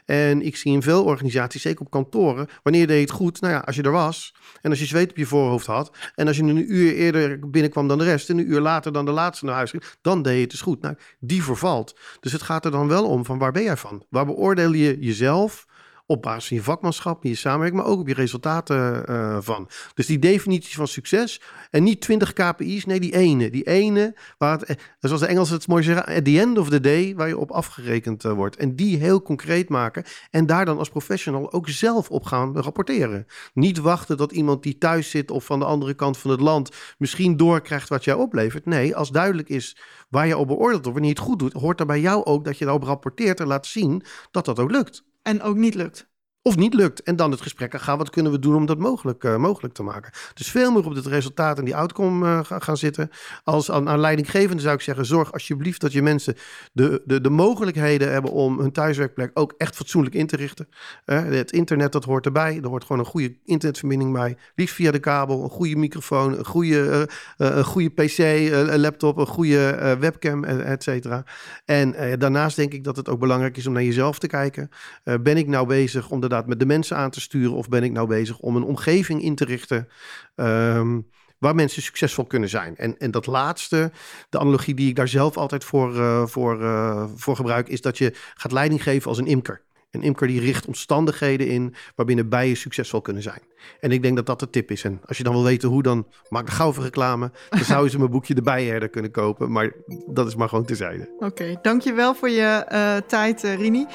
En 0.04 0.42
ik 0.42 0.56
zie 0.56 0.72
in 0.72 0.82
veel 0.82 1.04
organisaties, 1.04 1.62
zeker 1.62 1.80
op 1.80 1.90
kantoren, 1.90 2.48
wanneer 2.62 2.86
deed 2.86 2.96
je 2.96 3.02
het 3.02 3.10
goed? 3.10 3.40
Nou 3.40 3.52
ja, 3.52 3.58
als 3.58 3.76
je 3.76 3.82
er 3.82 3.92
was 3.92 4.34
en 4.60 4.70
als 4.70 4.78
je 4.78 4.86
zweet 4.86 5.10
op 5.10 5.16
je 5.16 5.26
voorhoofd 5.26 5.66
had 5.66 5.96
en 6.14 6.26
als 6.26 6.36
je 6.36 6.42
een 6.42 6.72
uur 6.72 6.94
eerder 6.94 7.50
binnenkwam 7.50 7.88
dan 7.88 7.98
de 7.98 8.04
rest 8.04 8.30
en 8.30 8.38
een 8.38 8.50
uur 8.50 8.60
later 8.60 8.92
dan 8.92 9.04
de 9.04 9.10
laatste 9.10 9.44
naar 9.44 9.54
huis 9.54 9.70
ging, 9.70 9.84
dan 10.00 10.22
deed 10.22 10.34
je 10.34 10.40
het 10.40 10.50
dus 10.50 10.60
goed. 10.60 10.80
Nou, 10.80 10.94
die 11.18 11.42
vervalt. 11.42 11.98
Dus 12.20 12.32
het 12.32 12.42
gaat 12.42 12.64
er 12.64 12.70
dan 12.70 12.88
wel 12.88 13.08
om 13.08 13.24
van 13.24 13.38
waar 13.38 13.52
ben 13.52 13.62
jij 13.62 13.76
van? 13.76 14.04
Waar 14.08 14.26
beoordeel 14.26 14.72
je 14.72 14.98
jezelf? 15.00 15.66
Op 16.12 16.22
basis 16.22 16.48
van 16.48 16.56
je 16.56 16.62
vakmanschap, 16.62 17.24
je 17.24 17.34
samenwerking, 17.34 17.82
maar 17.82 17.90
ook 17.90 18.00
op 18.00 18.08
je 18.08 18.14
resultaten 18.14 19.04
uh, 19.10 19.36
van. 19.40 19.68
Dus 19.94 20.06
die 20.06 20.18
definitie 20.18 20.74
van 20.74 20.88
succes 20.88 21.40
en 21.70 21.82
niet 21.82 22.00
20 22.00 22.32
KPI's, 22.32 22.84
nee, 22.84 23.00
die 23.00 23.14
ene. 23.16 23.50
Die 23.50 23.62
ene, 23.62 24.16
waar 24.38 24.58
het, 24.58 24.68
eh, 24.68 24.76
zoals 25.00 25.20
de 25.20 25.26
Engelsen 25.26 25.54
het 25.54 25.66
mooi 25.66 25.82
zeggen, 25.82 26.16
at 26.16 26.24
the 26.24 26.40
end 26.40 26.58
of 26.58 26.68
the 26.68 26.80
day, 26.80 27.14
waar 27.14 27.28
je 27.28 27.38
op 27.38 27.50
afgerekend 27.50 28.24
uh, 28.24 28.32
wordt. 28.32 28.56
En 28.56 28.76
die 28.76 28.96
heel 28.96 29.22
concreet 29.22 29.68
maken 29.68 30.04
en 30.30 30.46
daar 30.46 30.64
dan 30.64 30.78
als 30.78 30.88
professional 30.88 31.52
ook 31.52 31.68
zelf 31.68 32.10
op 32.10 32.24
gaan 32.24 32.56
rapporteren. 32.60 33.26
Niet 33.54 33.78
wachten 33.78 34.16
dat 34.16 34.32
iemand 34.32 34.62
die 34.62 34.78
thuis 34.78 35.10
zit 35.10 35.30
of 35.30 35.44
van 35.44 35.58
de 35.58 35.64
andere 35.64 35.94
kant 35.94 36.18
van 36.18 36.30
het 36.30 36.40
land 36.40 36.70
misschien 36.98 37.36
doorkrijgt 37.36 37.88
wat 37.88 38.04
jij 38.04 38.14
oplevert. 38.14 38.66
Nee, 38.66 38.96
als 38.96 39.10
duidelijk 39.10 39.48
is 39.48 39.76
waar 40.08 40.26
je 40.26 40.36
op 40.36 40.46
beoordeeld 40.46 40.84
wordt, 40.84 40.98
wanneer 40.98 41.14
je 41.14 41.20
het 41.20 41.28
goed 41.28 41.38
doet, 41.38 41.52
hoort 41.52 41.80
er 41.80 41.86
bij 41.86 42.00
jou 42.00 42.24
ook 42.24 42.44
dat 42.44 42.58
je 42.58 42.64
daarop 42.64 42.84
rapporteert 42.84 43.40
en 43.40 43.46
laat 43.46 43.66
zien 43.66 44.02
dat 44.30 44.44
dat 44.44 44.58
ook 44.58 44.70
lukt. 44.70 45.04
En 45.22 45.42
ook 45.42 45.56
niet 45.56 45.74
lukt. 45.74 46.11
Of 46.44 46.56
niet 46.56 46.74
lukt. 46.74 47.02
En 47.02 47.16
dan 47.16 47.30
het 47.30 47.40
gesprek 47.40 47.80
gaan. 47.80 47.98
Wat 47.98 48.10
kunnen 48.10 48.32
we 48.32 48.38
doen 48.38 48.54
om 48.54 48.66
dat 48.66 48.78
mogelijk, 48.78 49.24
uh, 49.24 49.36
mogelijk 49.36 49.74
te 49.74 49.82
maken? 49.82 50.12
Dus 50.34 50.50
veel 50.50 50.72
meer 50.72 50.84
op 50.84 50.94
het 50.94 51.06
resultaat 51.06 51.58
en 51.58 51.64
die 51.64 51.76
outcome 51.76 52.26
uh, 52.26 52.40
gaan 52.60 52.76
zitten. 52.76 53.10
Als 53.44 53.70
aan, 53.70 54.00
leidinggevende 54.00 54.62
zou 54.62 54.74
ik 54.74 54.80
zeggen: 54.80 55.06
zorg 55.06 55.32
alsjeblieft 55.32 55.80
dat 55.80 55.92
je 55.92 56.02
mensen 56.02 56.34
de, 56.72 57.02
de, 57.04 57.20
de 57.20 57.30
mogelijkheden 57.30 58.12
hebben 58.12 58.30
om 58.30 58.58
hun 58.58 58.72
thuiswerkplek 58.72 59.30
ook 59.34 59.54
echt 59.56 59.76
fatsoenlijk 59.76 60.14
in 60.14 60.26
te 60.26 60.36
richten. 60.36 60.68
Uh, 61.06 61.22
het 61.24 61.52
internet, 61.52 61.92
dat 61.92 62.04
hoort 62.04 62.26
erbij. 62.26 62.58
Er 62.62 62.68
hoort 62.68 62.84
gewoon 62.84 62.98
een 62.98 63.10
goede 63.10 63.36
internetverbinding 63.44 64.12
bij. 64.12 64.36
Liefst 64.54 64.74
via 64.74 64.90
de 64.90 64.98
kabel, 64.98 65.42
een 65.42 65.50
goede 65.50 65.76
microfoon, 65.76 66.38
een 66.38 66.44
goede, 66.44 67.08
een 67.36 67.64
goede 67.64 67.90
PC, 67.90 68.18
een 68.18 68.80
laptop, 68.80 69.16
een 69.16 69.26
goede 69.26 69.96
webcam, 70.00 70.44
et 70.44 70.82
cetera. 70.82 71.24
En 71.64 72.18
daarnaast 72.18 72.56
denk 72.56 72.72
ik 72.72 72.84
dat 72.84 72.96
het 72.96 73.08
ook 73.08 73.20
belangrijk 73.20 73.56
is 73.56 73.66
om 73.66 73.72
naar 73.72 73.82
jezelf 73.82 74.18
te 74.18 74.26
kijken. 74.26 74.68
ben 75.02 75.36
ik 75.36 75.46
nou 75.46 75.66
bezig 75.66 76.10
om 76.10 76.20
de 76.20 76.28
met 76.46 76.58
de 76.58 76.66
mensen 76.66 76.96
aan 76.96 77.10
te 77.10 77.20
sturen? 77.20 77.52
Of 77.52 77.68
ben 77.68 77.82
ik 77.82 77.92
nou 77.92 78.08
bezig 78.08 78.38
om 78.38 78.56
een 78.56 78.62
omgeving 78.62 79.22
in 79.22 79.34
te 79.34 79.44
richten 79.44 79.88
ehm, 80.34 81.00
waar 81.38 81.54
mensen 81.54 81.82
succesvol 81.82 82.24
kunnen 82.24 82.48
zijn? 82.48 82.76
En, 82.76 82.98
en 82.98 83.10
dat 83.10 83.26
laatste, 83.26 83.90
de 84.28 84.38
analogie 84.38 84.74
die 84.74 84.88
ik 84.88 84.96
daar 84.96 85.08
zelf 85.08 85.36
altijd 85.36 85.64
voor, 85.64 85.94
uh, 85.94 86.26
voor, 86.26 86.60
uh, 86.60 87.04
voor 87.14 87.36
gebruik, 87.36 87.68
is 87.68 87.80
dat 87.80 87.98
je 87.98 88.12
gaat 88.34 88.52
leiding 88.52 88.82
geven 88.82 89.08
als 89.08 89.18
een 89.18 89.26
imker. 89.26 89.62
Een 89.90 90.02
imker 90.02 90.26
die 90.26 90.40
richt 90.40 90.66
omstandigheden 90.66 91.48
in 91.48 91.74
waarbinnen 91.94 92.28
bijen 92.28 92.56
succesvol 92.56 93.00
kunnen 93.00 93.22
zijn. 93.22 93.40
En 93.80 93.90
ik 93.90 94.02
denk 94.02 94.16
dat 94.16 94.26
dat 94.26 94.40
de 94.40 94.50
tip 94.50 94.70
is. 94.70 94.84
En 94.84 95.00
als 95.04 95.16
je 95.16 95.24
dan 95.24 95.32
wil 95.32 95.44
weten 95.44 95.68
hoe, 95.68 95.82
dan 95.82 96.06
maak 96.28 96.46
de 96.46 96.52
gauw 96.52 96.72
reclame. 96.78 97.30
Dan 97.50 97.64
zou 97.64 97.84
je 97.84 97.90
ze 97.90 97.98
mijn 98.02 98.10
boekje 98.10 98.34
De 98.34 98.42
Bijenherder 98.42 98.88
kunnen 98.88 99.10
kopen. 99.10 99.52
Maar 99.52 99.72
dat 100.06 100.26
is 100.26 100.34
maar 100.34 100.48
gewoon 100.48 100.64
terzijde. 100.64 101.10
Oké, 101.14 101.24
okay, 101.24 101.58
dankjewel 101.62 102.14
voor 102.14 102.30
je 102.30 102.66
uh, 102.72 102.96
tijd, 103.08 103.42
Rini. 103.42 103.86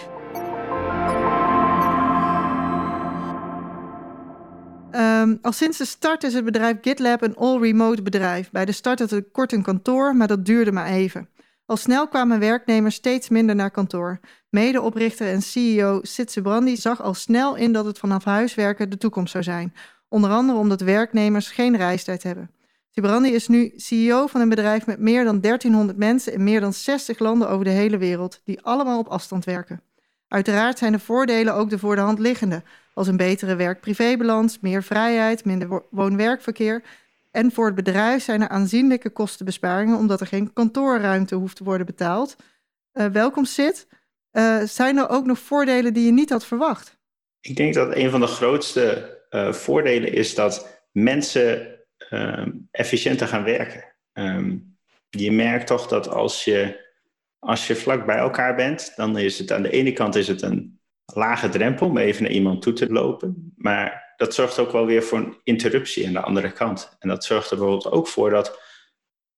Um, 4.97 5.39
al 5.41 5.51
sinds 5.51 5.77
de 5.77 5.85
start 5.85 6.23
is 6.23 6.33
het 6.33 6.45
bedrijf 6.45 6.77
GitLab 6.81 7.21
een 7.21 7.35
all-remote 7.35 8.01
bedrijf. 8.01 8.51
Bij 8.51 8.65
de 8.65 8.71
start 8.71 8.99
had 8.99 9.09
het 9.09 9.31
kort 9.31 9.51
een 9.51 9.63
kantoor, 9.63 10.15
maar 10.15 10.27
dat 10.27 10.45
duurde 10.45 10.71
maar 10.71 10.87
even. 10.87 11.29
Al 11.65 11.77
snel 11.77 12.07
kwamen 12.07 12.39
werknemers 12.39 12.95
steeds 12.95 13.29
minder 13.29 13.55
naar 13.55 13.71
kantoor. 13.71 14.19
Medeoprichter 14.49 15.27
en 15.27 15.41
CEO 15.41 15.99
Sitse 16.03 16.41
Brandi 16.41 16.75
zag 16.75 17.01
al 17.01 17.13
snel 17.13 17.55
in 17.55 17.73
dat 17.73 17.85
het 17.85 17.99
vanaf 17.99 18.23
huis 18.23 18.55
werken 18.55 18.89
de 18.89 18.97
toekomst 18.97 19.31
zou 19.31 19.43
zijn. 19.43 19.73
Onder 20.09 20.29
andere 20.29 20.59
omdat 20.59 20.81
werknemers 20.81 21.49
geen 21.49 21.77
reistijd 21.77 22.23
hebben. 22.23 22.51
Sibrandi 22.91 23.33
is 23.33 23.47
nu 23.47 23.73
CEO 23.75 24.27
van 24.27 24.41
een 24.41 24.49
bedrijf 24.49 24.85
met 24.85 24.99
meer 24.99 25.23
dan 25.23 25.41
1300 25.41 25.97
mensen 25.97 26.33
in 26.33 26.43
meer 26.43 26.59
dan 26.59 26.73
60 26.73 27.19
landen 27.19 27.49
over 27.49 27.65
de 27.65 27.71
hele 27.71 27.97
wereld, 27.97 28.41
die 28.43 28.61
allemaal 28.61 28.99
op 28.99 29.07
afstand 29.07 29.45
werken. 29.45 29.81
Uiteraard 30.27 30.77
zijn 30.77 30.91
de 30.91 30.99
voordelen 30.99 31.53
ook 31.53 31.69
de 31.69 31.79
voor 31.79 31.95
de 31.95 32.01
hand 32.01 32.19
liggende 32.19 32.63
als 32.97 33.07
een 33.07 33.17
betere 33.17 33.55
werk-privébalans, 33.55 34.59
meer 34.59 34.83
vrijheid, 34.83 35.45
minder 35.45 35.83
woon-werkverkeer. 35.89 36.83
En 37.31 37.51
voor 37.51 37.65
het 37.65 37.75
bedrijf 37.75 38.23
zijn 38.23 38.41
er 38.41 38.47
aanzienlijke 38.47 39.09
kostenbesparingen 39.09 39.97
omdat 39.97 40.21
er 40.21 40.27
geen 40.27 40.53
kantoorruimte 40.53 41.35
hoeft 41.35 41.55
te 41.55 41.63
worden 41.63 41.85
betaald. 41.85 42.35
Uh, 42.93 43.05
welkom 43.05 43.45
Sid. 43.45 43.87
Uh, 44.31 44.61
zijn 44.63 44.97
er 44.97 45.09
ook 45.09 45.25
nog 45.25 45.39
voordelen 45.39 45.93
die 45.93 46.05
je 46.05 46.11
niet 46.11 46.29
had 46.29 46.45
verwacht? 46.45 46.97
Ik 47.41 47.55
denk 47.55 47.73
dat 47.73 47.95
een 47.95 48.09
van 48.09 48.19
de 48.19 48.27
grootste 48.27 49.17
uh, 49.29 49.53
voordelen 49.53 50.13
is 50.13 50.35
dat 50.35 50.83
mensen 50.91 51.75
efficiënter 52.71 53.27
gaan 53.27 53.43
werken. 53.43 53.83
ehm, 54.13 54.57
je 55.09 55.31
merkt 55.31 55.67
toch 55.67 55.87
dat 55.87 56.09
als 56.09 56.43
je, 56.43 56.85
als 57.39 57.67
je 57.67 57.75
vlak 57.75 58.05
bij 58.05 58.17
elkaar 58.17 58.55
bent, 58.55 58.93
dan 58.95 59.17
is 59.17 59.39
het 59.39 59.51
aan 59.51 59.61
de 59.61 59.69
ene 59.69 59.93
kant 59.93 60.15
is 60.15 60.27
het 60.27 60.41
een 60.41 60.76
lage 61.13 61.49
drempel 61.49 61.87
om 61.87 61.97
even 61.97 62.23
naar 62.23 62.31
iemand 62.31 62.61
toe 62.61 62.73
te 62.73 62.91
lopen. 62.91 63.53
Maar 63.57 64.13
dat 64.17 64.33
zorgt 64.33 64.59
ook 64.59 64.71
wel 64.71 64.85
weer 64.85 65.03
voor 65.03 65.17
een 65.17 65.37
interruptie 65.43 66.07
aan 66.07 66.13
de 66.13 66.21
andere 66.21 66.51
kant. 66.51 66.95
En 66.99 67.09
dat 67.09 67.23
zorgt 67.23 67.51
er 67.51 67.57
bijvoorbeeld 67.57 67.91
ook 67.93 68.07
voor 68.07 68.29
dat 68.29 68.61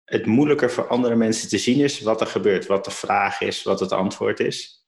het 0.05 0.25
moeilijker 0.25 0.71
voor 0.71 0.87
andere 0.87 1.15
mensen 1.15 1.49
te 1.49 1.57
zien 1.57 1.79
is 1.79 2.01
wat 2.01 2.21
er 2.21 2.27
gebeurt, 2.27 2.65
wat 2.65 2.85
de 2.85 2.91
vraag 2.91 3.41
is, 3.41 3.63
wat 3.63 3.79
het 3.79 3.91
antwoord 3.91 4.39
is. 4.39 4.87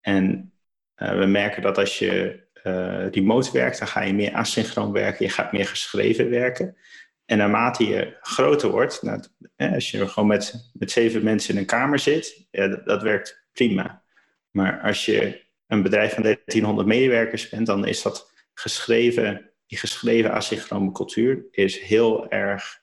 En 0.00 0.52
uh, 0.96 1.18
we 1.18 1.26
merken 1.26 1.62
dat 1.62 1.78
als 1.78 1.98
je 1.98 2.40
uh, 2.64 3.10
remote 3.10 3.52
werkt, 3.52 3.78
dan 3.78 3.88
ga 3.88 4.00
je 4.02 4.14
meer 4.14 4.32
asynchroon 4.32 4.92
werken, 4.92 5.24
je 5.24 5.32
gaat 5.32 5.52
meer 5.52 5.66
geschreven 5.66 6.30
werken. 6.30 6.76
En 7.24 7.38
naarmate 7.38 7.86
je 7.86 8.16
groter 8.20 8.70
wordt, 8.70 9.02
nou, 9.02 9.22
als 9.56 9.90
je 9.90 10.08
gewoon 10.08 10.28
met, 10.28 10.70
met 10.72 10.90
zeven 10.90 11.24
mensen 11.24 11.54
in 11.54 11.60
een 11.60 11.66
kamer 11.66 11.98
zit, 11.98 12.46
dat 12.84 13.02
werkt 13.02 13.46
prima. 13.52 14.02
Maar 14.50 14.80
als 14.80 15.04
je 15.04 15.42
een 15.72 15.82
bedrijf 15.82 16.14
van 16.14 16.22
1300 16.22 16.88
medewerkers 16.88 17.48
bent, 17.48 17.66
dan 17.66 17.86
is 17.86 18.02
dat 18.02 18.32
geschreven, 18.54 19.50
die 19.66 19.78
geschreven 19.78 20.32
asynchrone 20.32 20.92
cultuur 20.92 21.46
is 21.50 21.80
heel 21.80 22.30
erg 22.30 22.80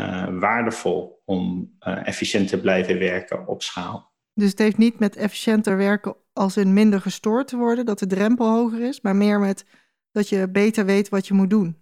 uh, 0.00 0.38
waardevol 0.38 1.22
om 1.24 1.74
uh, 1.80 2.06
efficiënt 2.08 2.48
te 2.48 2.60
blijven 2.60 2.98
werken 2.98 3.46
op 3.46 3.62
schaal. 3.62 4.12
Dus 4.32 4.50
het 4.50 4.58
heeft 4.58 4.78
niet 4.78 4.98
met 4.98 5.16
efficiënter 5.16 5.76
werken 5.76 6.16
als 6.32 6.56
in 6.56 6.72
minder 6.72 7.00
gestoord 7.00 7.48
te 7.48 7.56
worden, 7.56 7.86
dat 7.86 7.98
de 7.98 8.06
drempel 8.06 8.48
hoger 8.48 8.80
is, 8.80 9.00
maar 9.00 9.16
meer 9.16 9.40
met 9.40 9.64
dat 10.12 10.28
je 10.28 10.48
beter 10.50 10.84
weet 10.84 11.08
wat 11.08 11.26
je 11.26 11.34
moet 11.34 11.50
doen. 11.50 11.76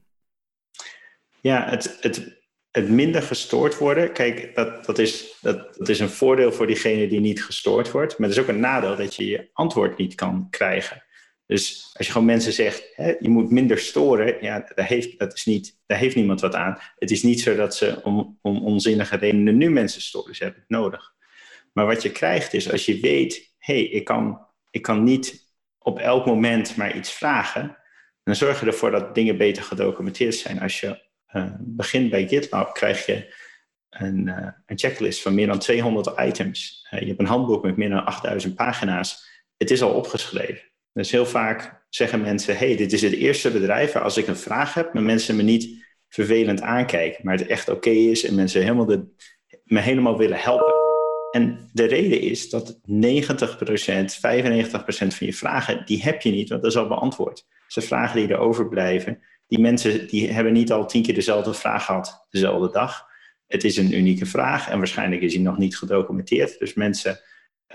Ja, 1.41 1.69
het, 1.69 1.97
het, 2.01 2.42
het 2.73 2.89
minder 2.89 3.23
gestoord 3.23 3.79
worden, 3.79 4.13
kijk, 4.13 4.55
dat, 4.55 4.85
dat, 4.85 4.99
is, 4.99 5.39
dat, 5.41 5.77
dat 5.77 5.89
is 5.89 6.01
een 6.01 6.11
voordeel 6.11 6.53
voor 6.53 6.67
diegene 6.67 7.09
die 7.09 7.21
niet 7.21 7.45
gestoord 7.45 7.91
wordt, 7.91 8.19
maar 8.19 8.29
het 8.29 8.37
is 8.37 8.43
ook 8.43 8.49
een 8.49 8.61
nadeel 8.61 8.97
dat 8.97 9.15
je 9.15 9.27
je 9.27 9.49
antwoord 9.53 9.99
niet 9.99 10.15
kan 10.15 10.47
krijgen. 10.51 11.05
Dus 11.47 11.91
als 11.93 12.07
je 12.07 12.13
gewoon 12.13 12.27
mensen 12.27 12.53
zegt, 12.53 12.93
je 12.97 13.29
moet 13.29 13.51
minder 13.51 13.79
storen, 13.79 14.37
ja, 14.41 14.71
daar 14.75 14.87
heeft, 14.87 15.19
dat 15.19 15.33
is 15.33 15.45
niet, 15.45 15.79
daar 15.87 15.99
heeft 15.99 16.17
niemand 16.17 16.41
wat 16.41 16.55
aan. 16.55 16.79
Het 16.97 17.11
is 17.11 17.23
niet 17.23 17.41
zo 17.41 17.55
dat 17.55 17.77
ze 17.77 18.01
om, 18.03 18.39
om 18.43 18.65
onzinnige 18.65 19.17
redenen 19.17 19.57
nu 19.57 19.71
mensen 19.71 20.03
storen, 20.03 20.35
ze 20.35 20.43
hebben 20.43 20.61
het 20.61 20.71
nodig. 20.71 21.15
Maar 21.73 21.87
wat 21.87 22.03
je 22.03 22.13
krijgt 22.13 22.55
is, 22.55 22.71
als 22.73 22.87
je 22.87 23.01
weet, 23.01 23.55
hé, 23.59 23.75
hey, 23.75 23.83
ik, 23.83 24.05
kan, 24.05 24.47
ik 24.71 24.83
kan 24.83 25.05
niet 25.05 25.53
op 25.79 25.99
elk 25.99 26.27
moment 26.27 26.77
maar 26.77 26.97
iets 26.97 27.13
vragen, 27.13 27.77
dan 28.23 28.37
zorg 28.37 28.61
je 28.61 28.67
ervoor 28.67 28.91
dat 28.91 29.15
dingen 29.15 29.37
beter 29.37 29.63
gedocumenteerd 29.63 30.35
zijn. 30.35 30.61
Als 30.61 30.81
je 30.81 31.11
uh, 31.33 31.51
begint 31.59 32.11
bij 32.11 32.29
GitLab, 32.29 32.75
krijg 32.75 33.07
je 33.07 33.35
een, 33.91 34.27
uh, 34.27 34.49
een, 34.67 34.79
checklist 34.79 35.23
van 35.23 35.35
meer 35.35 35.47
dan 35.47 35.59
200 35.59 36.21
items. 36.21 36.89
Uh, 36.91 37.01
je 37.01 37.07
hebt 37.07 37.21
een 37.21 37.27
handboek 37.27 37.63
met 37.63 37.77
meer 37.77 37.89
dan 37.89 38.05
8000 38.05 38.55
pagina's. 38.55 39.31
Het 39.57 39.71
is 39.71 39.83
al 39.83 39.93
opgeschreven. 39.93 40.71
Dus 40.93 41.11
heel 41.11 41.27
vaak 41.27 41.85
zeggen 41.89 42.21
mensen: 42.21 42.57
hey, 42.57 42.77
dit 42.77 42.93
is 42.93 43.03
het 43.03 43.13
eerste 43.13 43.51
bedrijf 43.51 43.93
waar 43.93 44.03
als 44.03 44.17
ik 44.17 44.27
een 44.27 44.37
vraag 44.37 44.75
heb, 44.75 44.93
maar 44.93 45.03
mensen 45.03 45.37
me 45.37 45.43
niet 45.43 45.85
vervelend 46.09 46.61
aankijken, 46.61 47.25
maar 47.25 47.39
het 47.39 47.47
echt 47.47 47.69
oké 47.69 47.91
is 47.91 48.25
en 48.25 48.35
mensen 48.35 48.63
helemaal 48.63 48.87
de, 48.87 49.05
me 49.65 49.81
helemaal 49.81 50.19
willen 50.19 50.39
helpen. 50.39 50.75
En 51.31 51.71
de 51.73 51.85
reden 51.85 52.21
is 52.21 52.51
dat 52.51 52.81
90%, 52.81 52.81
95% 52.81 52.83
van 55.07 55.27
je 55.27 55.33
vragen, 55.33 55.87
die 55.87 56.03
heb 56.03 56.23
je 56.23 56.31
niet, 56.31 56.49
want 56.49 56.63
dat 56.63 56.71
is 56.71 56.77
al 56.77 56.89
beantwoord. 56.89 57.47
Dus 57.67 57.75
de 57.75 57.81
vragen 57.81 58.17
die 58.17 58.29
er 58.29 58.39
overblijven, 58.39 59.23
die 59.53 59.61
mensen 59.61 60.09
die 60.09 60.33
hebben 60.33 60.53
niet 60.53 60.73
al 60.73 60.87
tien 60.87 61.03
keer 61.03 61.15
dezelfde 61.15 61.55
vraag 61.55 61.85
gehad, 61.85 62.27
dezelfde 62.31 62.71
dag. 62.71 63.07
Het 63.47 63.65
is 63.65 63.77
een 63.77 63.95
unieke 63.95 64.27
vraag 64.27 64.71
en 64.71 64.79
waarschijnlijk 64.79 65.23
is 65.23 65.33
die 65.33 65.41
nog 65.41 65.59
niet 65.59 65.77
gedocumenteerd. 65.77 66.59
Dus 66.59 66.75
mensen 66.75 67.21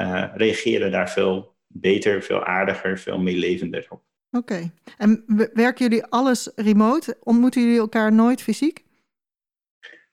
uh, 0.01 0.25
reageren 0.33 0.91
daar 0.91 1.09
veel 1.09 1.55
beter, 1.67 2.23
veel 2.23 2.43
aardiger, 2.43 2.99
veel 2.99 3.19
meer 3.19 3.35
levender 3.35 3.85
op. 3.89 4.03
Oké. 4.31 4.71
En 4.97 5.23
werken 5.53 5.89
jullie 5.89 6.05
alles 6.05 6.51
remote? 6.55 7.17
Ontmoeten 7.19 7.61
jullie 7.61 7.79
elkaar 7.79 8.13
nooit 8.13 8.41
fysiek? 8.41 8.85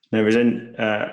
Nee, 0.09 0.23
we 0.23 0.31
zijn 0.31 0.75
uh, 0.77 1.09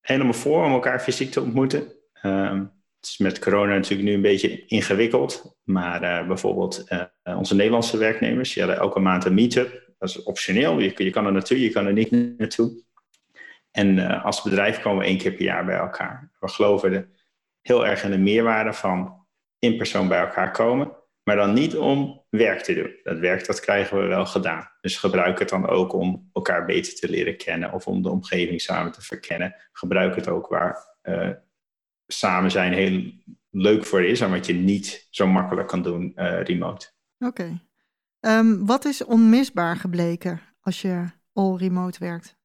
helemaal 0.00 0.32
voor 0.32 0.64
om 0.64 0.72
elkaar 0.72 1.00
fysiek 1.00 1.30
te 1.30 1.40
ontmoeten. 1.40 1.92
Um, 2.22 2.60
het 2.60 2.72
is 3.08 3.18
met 3.18 3.38
corona 3.38 3.74
natuurlijk 3.74 4.08
nu 4.08 4.14
een 4.14 4.20
beetje 4.20 4.66
ingewikkeld. 4.66 5.56
Maar 5.64 6.02
uh, 6.02 6.26
bijvoorbeeld 6.26 6.84
uh, 6.88 7.38
onze 7.38 7.54
Nederlandse 7.54 7.96
werknemers, 7.96 8.52
die 8.52 8.62
hadden 8.62 8.82
elke 8.82 9.00
maand 9.00 9.24
een 9.24 9.34
meet-up. 9.34 9.92
Dat 9.98 10.08
is 10.08 10.22
optioneel. 10.22 10.78
Je, 10.78 11.10
kan 11.10 11.26
er 11.26 11.32
naartoe, 11.32 11.60
je 11.60 11.70
kan 11.70 11.86
er 11.86 11.92
niet 11.92 12.10
naartoe. 12.10 12.82
En 13.70 14.22
als 14.22 14.42
bedrijf 14.42 14.80
komen 14.80 14.98
we 14.98 15.04
één 15.04 15.18
keer 15.18 15.32
per 15.32 15.44
jaar 15.44 15.64
bij 15.64 15.76
elkaar. 15.76 16.30
We 16.40 16.48
geloven 16.48 17.14
heel 17.60 17.86
erg 17.86 18.04
in 18.04 18.10
de 18.10 18.18
meerwaarde 18.18 18.72
van 18.72 19.26
in 19.58 19.76
persoon 19.76 20.08
bij 20.08 20.20
elkaar 20.20 20.50
komen, 20.50 20.92
maar 21.22 21.36
dan 21.36 21.52
niet 21.52 21.76
om 21.76 22.24
werk 22.30 22.60
te 22.60 22.74
doen. 22.74 22.94
Dat 23.02 23.18
werk 23.18 23.46
dat 23.46 23.60
krijgen 23.60 24.00
we 24.00 24.06
wel 24.06 24.26
gedaan. 24.26 24.70
Dus 24.80 24.96
gebruik 24.96 25.38
het 25.38 25.48
dan 25.48 25.68
ook 25.68 25.92
om 25.92 26.30
elkaar 26.32 26.64
beter 26.64 26.94
te 26.94 27.10
leren 27.10 27.36
kennen 27.36 27.72
of 27.72 27.86
om 27.86 28.02
de 28.02 28.10
omgeving 28.10 28.60
samen 28.60 28.92
te 28.92 29.02
verkennen. 29.02 29.54
Gebruik 29.72 30.14
het 30.14 30.28
ook 30.28 30.48
waar 30.48 30.96
samen 32.08 32.50
zijn 32.50 32.72
heel 32.72 33.12
leuk 33.50 33.84
voor 33.84 34.04
is 34.04 34.20
en 34.20 34.30
wat 34.30 34.46
je 34.46 34.54
niet 34.54 35.06
zo 35.10 35.26
makkelijk 35.26 35.68
kan 35.68 35.82
doen 35.82 36.12
uh, 36.16 36.42
remote. 36.42 36.90
Oké. 37.18 37.28
Okay. 37.28 37.48
Um, 37.48 37.60
ehm, 38.20 38.64
wat 38.64 38.84
is 38.84 39.04
onmisbaar 39.04 39.76
gebleken 39.76 40.40
als 40.60 40.82
je 40.82 41.04
all 41.32 41.56
remote 41.56 41.98
werkt? 41.98 42.36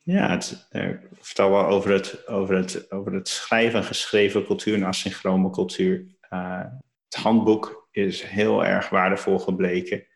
Ja, 0.00 0.30
het, 0.30 0.68
uh, 0.72 0.88
ik 0.88 1.08
vertel 1.20 1.50
wel 1.50 1.66
over 1.66 1.90
het, 1.92 2.28
over, 2.28 2.56
het, 2.56 2.90
over 2.90 3.12
het 3.12 3.28
schrijven 3.28 3.84
geschreven 3.84 4.44
cultuur 4.44 4.74
en 4.74 4.84
asynchrone 4.84 5.50
cultuur. 5.50 6.16
Uh, 6.30 6.64
het 7.04 7.14
handboek 7.14 7.88
is 7.90 8.22
heel 8.22 8.64
erg 8.64 8.88
waardevol 8.88 9.38
gebleken. 9.38 10.06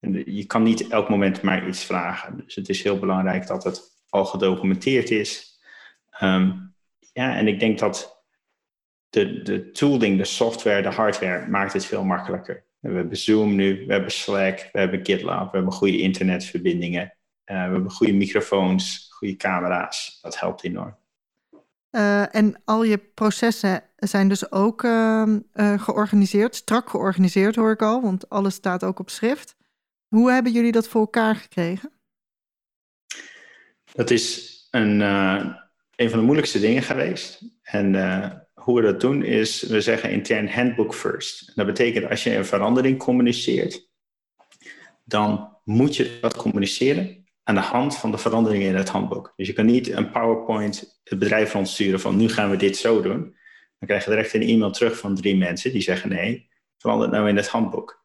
En 0.00 0.34
je 0.34 0.46
kan 0.46 0.62
niet 0.62 0.88
elk 0.88 1.08
moment 1.08 1.42
maar 1.42 1.68
iets 1.68 1.84
vragen. 1.84 2.36
Dus 2.36 2.54
het 2.54 2.68
is 2.68 2.82
heel 2.82 2.98
belangrijk 2.98 3.46
dat 3.46 3.64
het 3.64 3.82
al 4.08 4.24
gedocumenteerd 4.24 5.10
is. 5.10 5.60
Um, 6.20 6.73
ja, 7.14 7.36
en 7.36 7.48
ik 7.48 7.60
denk 7.60 7.78
dat 7.78 8.24
de, 9.08 9.42
de 9.42 9.70
tooling, 9.70 10.18
de 10.18 10.24
software, 10.24 10.82
de 10.82 10.88
hardware 10.88 11.48
maakt 11.48 11.72
het 11.72 11.84
veel 11.84 12.04
makkelijker. 12.04 12.64
We 12.80 12.92
hebben 12.92 13.16
Zoom 13.16 13.54
nu, 13.54 13.86
we 13.86 13.92
hebben 13.92 14.10
Slack, 14.10 14.68
we 14.72 14.78
hebben 14.78 15.04
GitLab, 15.04 15.50
we 15.50 15.56
hebben 15.56 15.72
goede 15.74 15.98
internetverbindingen. 15.98 17.02
Uh, 17.02 17.66
we 17.66 17.72
hebben 17.72 17.90
goede 17.90 18.12
microfoons, 18.12 19.08
goede 19.10 19.36
camera's. 19.36 20.18
Dat 20.22 20.38
helpt 20.38 20.64
enorm. 20.64 20.96
Uh, 21.90 22.34
en 22.34 22.62
al 22.64 22.84
je 22.84 22.98
processen 22.98 23.82
zijn 23.96 24.28
dus 24.28 24.52
ook 24.52 24.82
uh, 24.82 25.38
georganiseerd, 25.52 26.54
strak 26.54 26.88
georganiseerd 26.88 27.56
hoor 27.56 27.70
ik 27.70 27.82
al, 27.82 28.02
want 28.02 28.28
alles 28.28 28.54
staat 28.54 28.84
ook 28.84 28.98
op 28.98 29.10
schrift. 29.10 29.56
Hoe 30.08 30.30
hebben 30.30 30.52
jullie 30.52 30.72
dat 30.72 30.88
voor 30.88 31.00
elkaar 31.00 31.36
gekregen? 31.36 31.92
Dat 33.92 34.10
is 34.10 34.52
een, 34.70 35.00
een 35.96 36.10
van 36.10 36.18
de 36.18 36.24
moeilijkste 36.24 36.60
dingen 36.60 36.82
geweest. 36.82 37.40
En 37.62 37.94
hoe 38.54 38.76
we 38.76 38.82
dat 38.82 39.00
doen 39.00 39.24
is, 39.24 39.62
we 39.62 39.80
zeggen 39.80 40.10
intern 40.10 40.48
handbook 40.48 40.94
first. 40.94 41.52
Dat 41.54 41.66
betekent 41.66 42.10
als 42.10 42.24
je 42.24 42.36
een 42.36 42.46
verandering 42.46 42.98
communiceert, 42.98 43.90
dan 45.04 45.56
moet 45.64 45.96
je 45.96 46.18
dat 46.20 46.36
communiceren 46.36 47.24
aan 47.42 47.54
de 47.54 47.60
hand 47.60 47.96
van 47.96 48.10
de 48.10 48.18
veranderingen 48.18 48.68
in 48.68 48.74
het 48.74 48.88
handboek. 48.88 49.32
Dus 49.36 49.46
je 49.46 49.52
kan 49.52 49.66
niet 49.66 49.90
een 49.90 50.10
PowerPoint 50.10 51.00
het 51.04 51.18
bedrijf 51.18 51.52
rondsturen 51.52 52.00
van 52.00 52.16
nu 52.16 52.28
gaan 52.28 52.50
we 52.50 52.56
dit 52.56 52.76
zo 52.76 53.02
doen. 53.02 53.20
Dan 53.78 53.88
krijg 53.88 54.04
je 54.04 54.10
direct 54.10 54.34
een 54.34 54.42
e-mail 54.42 54.70
terug 54.70 54.98
van 54.98 55.14
drie 55.14 55.36
mensen 55.36 55.72
die 55.72 55.82
zeggen 55.82 56.08
nee, 56.08 56.48
verander 56.78 57.06
het 57.06 57.16
nou 57.16 57.28
in 57.28 57.36
het 57.36 57.48
handboek. 57.48 58.02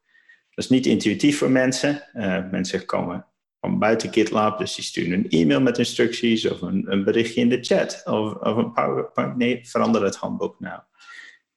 Dat 0.50 0.64
is 0.64 0.70
niet 0.70 0.86
intuïtief 0.86 1.38
voor 1.38 1.52
mensen. 1.52 2.04
Uh, 2.14 2.50
mensen 2.52 2.86
komen 2.86 3.29
van 3.60 3.80
buiten 3.80 4.14
GitLab, 4.14 4.58
dus 4.58 4.76
die 4.76 4.84
sturen 4.84 5.14
een 5.14 5.30
e-mail 5.30 5.62
met 5.62 5.78
instructies 5.78 6.50
of 6.50 6.62
een, 6.62 6.92
een 6.92 7.04
berichtje 7.04 7.42
in 7.42 7.50
de 7.50 7.64
chat 7.64 8.02
of, 8.06 8.34
of, 8.34 8.56
een 8.56 8.72
PowerPoint. 8.72 9.38
Nee, 9.38 9.60
verander 9.68 10.04
het 10.04 10.16
handboek 10.16 10.60
nou. 10.60 10.82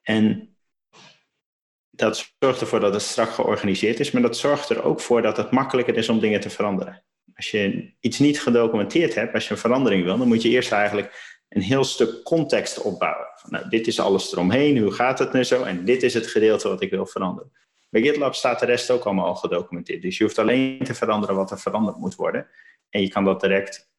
En 0.02 0.56
dat 1.90 2.32
zorgt 2.38 2.60
ervoor 2.60 2.80
dat 2.80 2.92
het 2.92 3.02
strak 3.02 3.30
georganiseerd 3.30 4.00
is, 4.00 4.10
maar 4.10 4.22
dat 4.22 4.36
zorgt 4.36 4.68
er 4.68 4.82
ook 4.82 5.00
voor 5.00 5.22
dat 5.22 5.36
het 5.36 5.50
makkelijker 5.50 5.96
is 5.96 6.08
om 6.08 6.20
dingen 6.20 6.40
te 6.40 6.50
veranderen 6.50 7.04
als 7.34 7.50
je 7.50 7.92
iets 8.00 8.18
niet 8.18 8.40
gedocumenteerd 8.40 9.14
hebt, 9.14 9.34
als 9.34 9.44
je 9.44 9.50
een 9.50 9.60
verandering 9.60 10.04
wil, 10.04 10.18
dan 10.18 10.28
moet 10.28 10.42
je 10.42 10.48
eerst 10.48 10.72
eigenlijk 10.72 11.40
een 11.48 11.62
heel 11.62 11.84
stuk 11.84 12.22
context 12.22 12.82
opbouwen. 12.82 13.26
Nou, 13.46 13.68
dit 13.68 13.86
is 13.86 14.00
alles 14.00 14.32
eromheen, 14.32 14.78
hoe 14.78 14.92
gaat 14.92 15.18
het 15.18 15.32
nu 15.32 15.44
zo? 15.44 15.62
En 15.62 15.84
dit 15.84 16.02
is 16.02 16.14
het 16.14 16.26
gedeelte 16.26 16.68
wat 16.68 16.82
ik 16.82 16.90
wil 16.90 17.06
veranderen. 17.06 17.52
Bij 17.92 18.02
GitLab 18.02 18.34
staat 18.34 18.60
de 18.60 18.66
rest 18.66 18.90
ook 18.90 19.04
allemaal 19.04 19.26
al 19.26 19.34
gedocumenteerd. 19.34 20.02
Dus 20.02 20.18
je 20.18 20.24
hoeft 20.24 20.38
alleen 20.38 20.84
te 20.84 20.94
veranderen 20.94 21.36
wat 21.36 21.50
er 21.50 21.58
veranderd 21.58 21.96
moet 21.96 22.14
worden. 22.14 22.46
En 22.90 23.00
je 23.00 23.08
kan 23.08 23.24
dat 23.24 23.40
direct, 23.40 23.90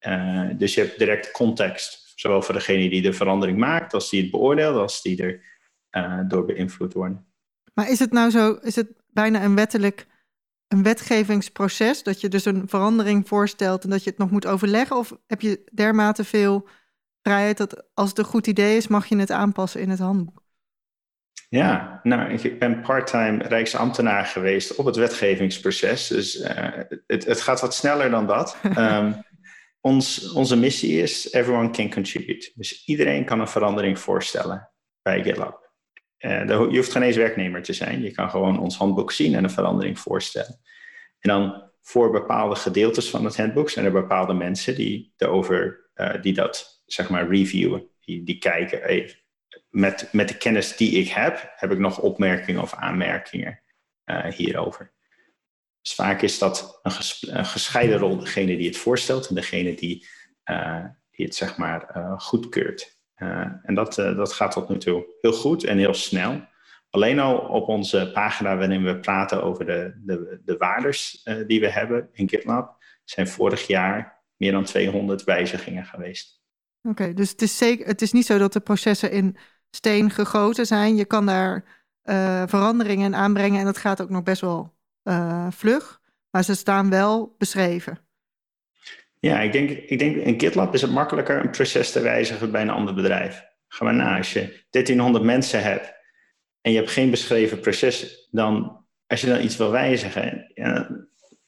uh, 0.00 0.48
dus 0.52 0.74
je 0.74 0.80
hebt 0.80 0.98
direct 0.98 1.30
context. 1.30 2.12
Zowel 2.14 2.42
voor 2.42 2.54
degene 2.54 2.88
die 2.88 3.02
de 3.02 3.12
verandering 3.12 3.58
maakt, 3.58 3.94
als 3.94 4.10
die 4.10 4.22
het 4.22 4.30
beoordeelt, 4.30 4.76
als 4.76 5.02
die 5.02 5.22
er 5.22 5.42
uh, 5.90 6.20
door 6.28 6.44
beïnvloed 6.44 6.92
worden. 6.92 7.26
Maar 7.74 7.90
is 7.90 7.98
het 7.98 8.12
nou 8.12 8.30
zo, 8.30 8.52
is 8.52 8.76
het 8.76 8.88
bijna 9.06 9.42
een 9.42 9.54
wettelijk 9.54 10.06
een 10.68 10.82
wetgevingsproces, 10.82 12.02
dat 12.02 12.20
je 12.20 12.28
dus 12.28 12.44
een 12.44 12.68
verandering 12.68 13.28
voorstelt 13.28 13.84
en 13.84 13.90
dat 13.90 14.04
je 14.04 14.10
het 14.10 14.18
nog 14.18 14.30
moet 14.30 14.46
overleggen? 14.46 14.96
Of 14.96 15.16
heb 15.26 15.40
je 15.40 15.64
dermate 15.72 16.24
veel 16.24 16.68
vrijheid 17.22 17.56
dat 17.56 17.84
als 17.94 18.08
het 18.08 18.18
een 18.18 18.24
goed 18.24 18.46
idee 18.46 18.76
is, 18.76 18.88
mag 18.88 19.06
je 19.06 19.16
het 19.16 19.30
aanpassen 19.30 19.80
in 19.80 19.90
het 19.90 19.98
handboek? 19.98 20.42
Ja, 21.50 22.00
nou, 22.02 22.32
ik 22.32 22.58
ben 22.58 22.80
parttime 22.80 23.42
Rijksambtenaar 23.42 24.26
geweest 24.26 24.74
op 24.74 24.84
het 24.84 24.96
wetgevingsproces. 24.96 26.08
Dus 26.08 26.40
uh, 26.40 26.48
het, 27.06 27.24
het, 27.24 27.40
gaat 27.40 27.60
wat 27.60 27.74
sneller 27.74 28.10
dan 28.10 28.26
dat. 28.26 28.56
um, 28.78 29.24
ons, 29.80 30.32
onze 30.32 30.56
missie 30.56 31.02
is 31.02 31.32
everyone 31.32 31.70
can 31.70 31.90
contribute. 31.90 32.52
Dus 32.54 32.84
iedereen 32.84 33.24
kan 33.24 33.40
een 33.40 33.48
verandering 33.48 33.98
voorstellen 33.98 34.70
bij 35.02 35.22
GitLab. 35.22 35.70
Uh, 36.18 36.46
je 36.48 36.76
hoeft 36.76 36.92
geen 36.92 37.02
eens 37.02 37.16
werknemer 37.16 37.62
te 37.62 37.72
zijn. 37.72 38.02
Je 38.02 38.10
kan 38.10 38.30
gewoon 38.30 38.60
ons 38.60 38.76
handboek 38.76 39.12
zien 39.12 39.34
en 39.34 39.44
een 39.44 39.50
verandering 39.50 39.98
voorstellen. 39.98 40.60
En 41.18 41.30
dan 41.30 41.70
voor 41.80 42.10
bepaalde 42.10 42.54
gedeeltes 42.54 43.10
van 43.10 43.24
het 43.24 43.36
handboek 43.36 43.70
zijn 43.70 43.84
er 43.84 43.92
bepaalde 43.92 44.34
mensen 44.34 44.74
die, 44.74 45.12
erover, 45.16 45.90
uh, 45.94 46.22
die 46.22 46.32
dat 46.32 46.82
zeg 46.86 47.08
maar 47.08 47.28
reviewen. 47.28 47.88
Die, 48.00 48.24
die 48.24 48.38
kijken, 48.38 48.80
hey, 48.80 49.22
met, 49.68 50.08
met 50.12 50.28
de 50.28 50.36
kennis 50.36 50.76
die 50.76 50.90
ik 50.90 51.08
heb, 51.08 51.52
heb 51.56 51.72
ik 51.72 51.78
nog 51.78 51.98
opmerkingen 51.98 52.62
of 52.62 52.74
aanmerkingen 52.74 53.60
uh, 54.04 54.24
hierover. 54.24 54.92
Dus 55.82 55.94
vaak 55.94 56.22
is 56.22 56.38
dat 56.38 56.78
een, 56.82 56.90
ges, 56.90 57.26
een, 57.28 57.44
gescheiden 57.44 57.98
rol, 57.98 58.18
degene 58.18 58.56
die 58.56 58.66
het 58.66 58.76
voorstelt 58.76 59.28
en 59.28 59.34
degene 59.34 59.74
die, 59.74 60.06
uh, 60.44 60.84
die 61.10 61.24
het 61.26 61.34
zeg 61.34 61.56
maar 61.56 61.96
uh, 61.96 62.20
goedkeurt. 62.20 62.98
en 63.14 63.74
dat, 63.74 63.94
dat 63.94 64.32
gaat 64.32 64.52
tot 64.52 64.68
nu 64.68 64.78
toe 64.78 65.06
heel 65.20 65.32
goed 65.32 65.64
en 65.64 65.78
heel 65.78 65.94
snel. 65.94 66.48
Alleen 66.90 67.18
al 67.18 67.38
op 67.38 67.68
onze 67.68 68.10
pagina 68.12 68.56
waarin 68.56 68.84
we 68.84 68.98
praten 68.98 69.42
over 69.42 69.66
de, 69.66 70.00
de, 70.04 70.40
de 70.44 70.56
waardes 70.56 71.22
die 71.46 71.60
we 71.60 71.70
hebben 71.70 72.08
in 72.12 72.28
GitLab, 72.28 72.84
zijn 73.04 73.28
vorig 73.28 73.66
jaar 73.66 74.22
meer 74.36 74.52
dan 74.52 74.64
200 74.64 75.24
wijzigingen 75.24 75.84
geweest. 75.84 76.39
Oké, 76.82 77.14
dus 77.14 77.30
het 77.30 77.42
is, 77.42 77.56
zeker, 77.56 77.86
het 77.86 78.02
is 78.02 78.12
niet 78.12 78.26
zo 78.26 78.38
dat 78.38 78.52
de 78.52 78.60
processen 78.60 79.10
in 79.10 79.36
steen 79.70 80.10
gegoten 80.10 80.66
zijn. 80.66 80.96
Je 80.96 81.04
kan 81.04 81.26
daar 81.26 81.64
uh, 82.04 82.42
veranderingen 82.46 83.14
aanbrengen 83.14 83.58
en 83.58 83.64
dat 83.64 83.78
gaat 83.78 84.02
ook 84.02 84.10
nog 84.10 84.22
best 84.22 84.40
wel 84.40 84.74
uh, 85.04 85.46
vlug. 85.50 86.00
Maar 86.30 86.44
ze 86.44 86.54
staan 86.54 86.90
wel 86.90 87.34
beschreven. 87.38 87.98
Ja, 89.18 89.40
ik 89.40 89.52
denk, 89.52 89.70
ik 89.70 89.98
denk 89.98 90.16
in 90.16 90.40
GitLab 90.40 90.74
is 90.74 90.82
het 90.82 90.90
makkelijker 90.90 91.40
een 91.40 91.50
proces 91.50 91.92
te 91.92 92.00
wijzigen 92.00 92.50
bij 92.50 92.62
een 92.62 92.70
ander 92.70 92.94
bedrijf. 92.94 93.44
Ga 93.68 93.84
maar 93.84 93.94
na, 93.94 94.16
als 94.16 94.32
je 94.32 94.64
1300 94.70 95.24
mensen 95.24 95.62
hebt 95.62 95.92
en 96.60 96.72
je 96.72 96.76
hebt 96.76 96.90
geen 96.90 97.10
beschreven 97.10 97.60
proces, 97.60 98.28
dan 98.30 98.84
als 99.06 99.20
je 99.20 99.26
dan 99.26 99.40
iets 99.40 99.56
wil 99.56 99.70
wijzigen, 99.70 100.50
ja, 100.54 100.88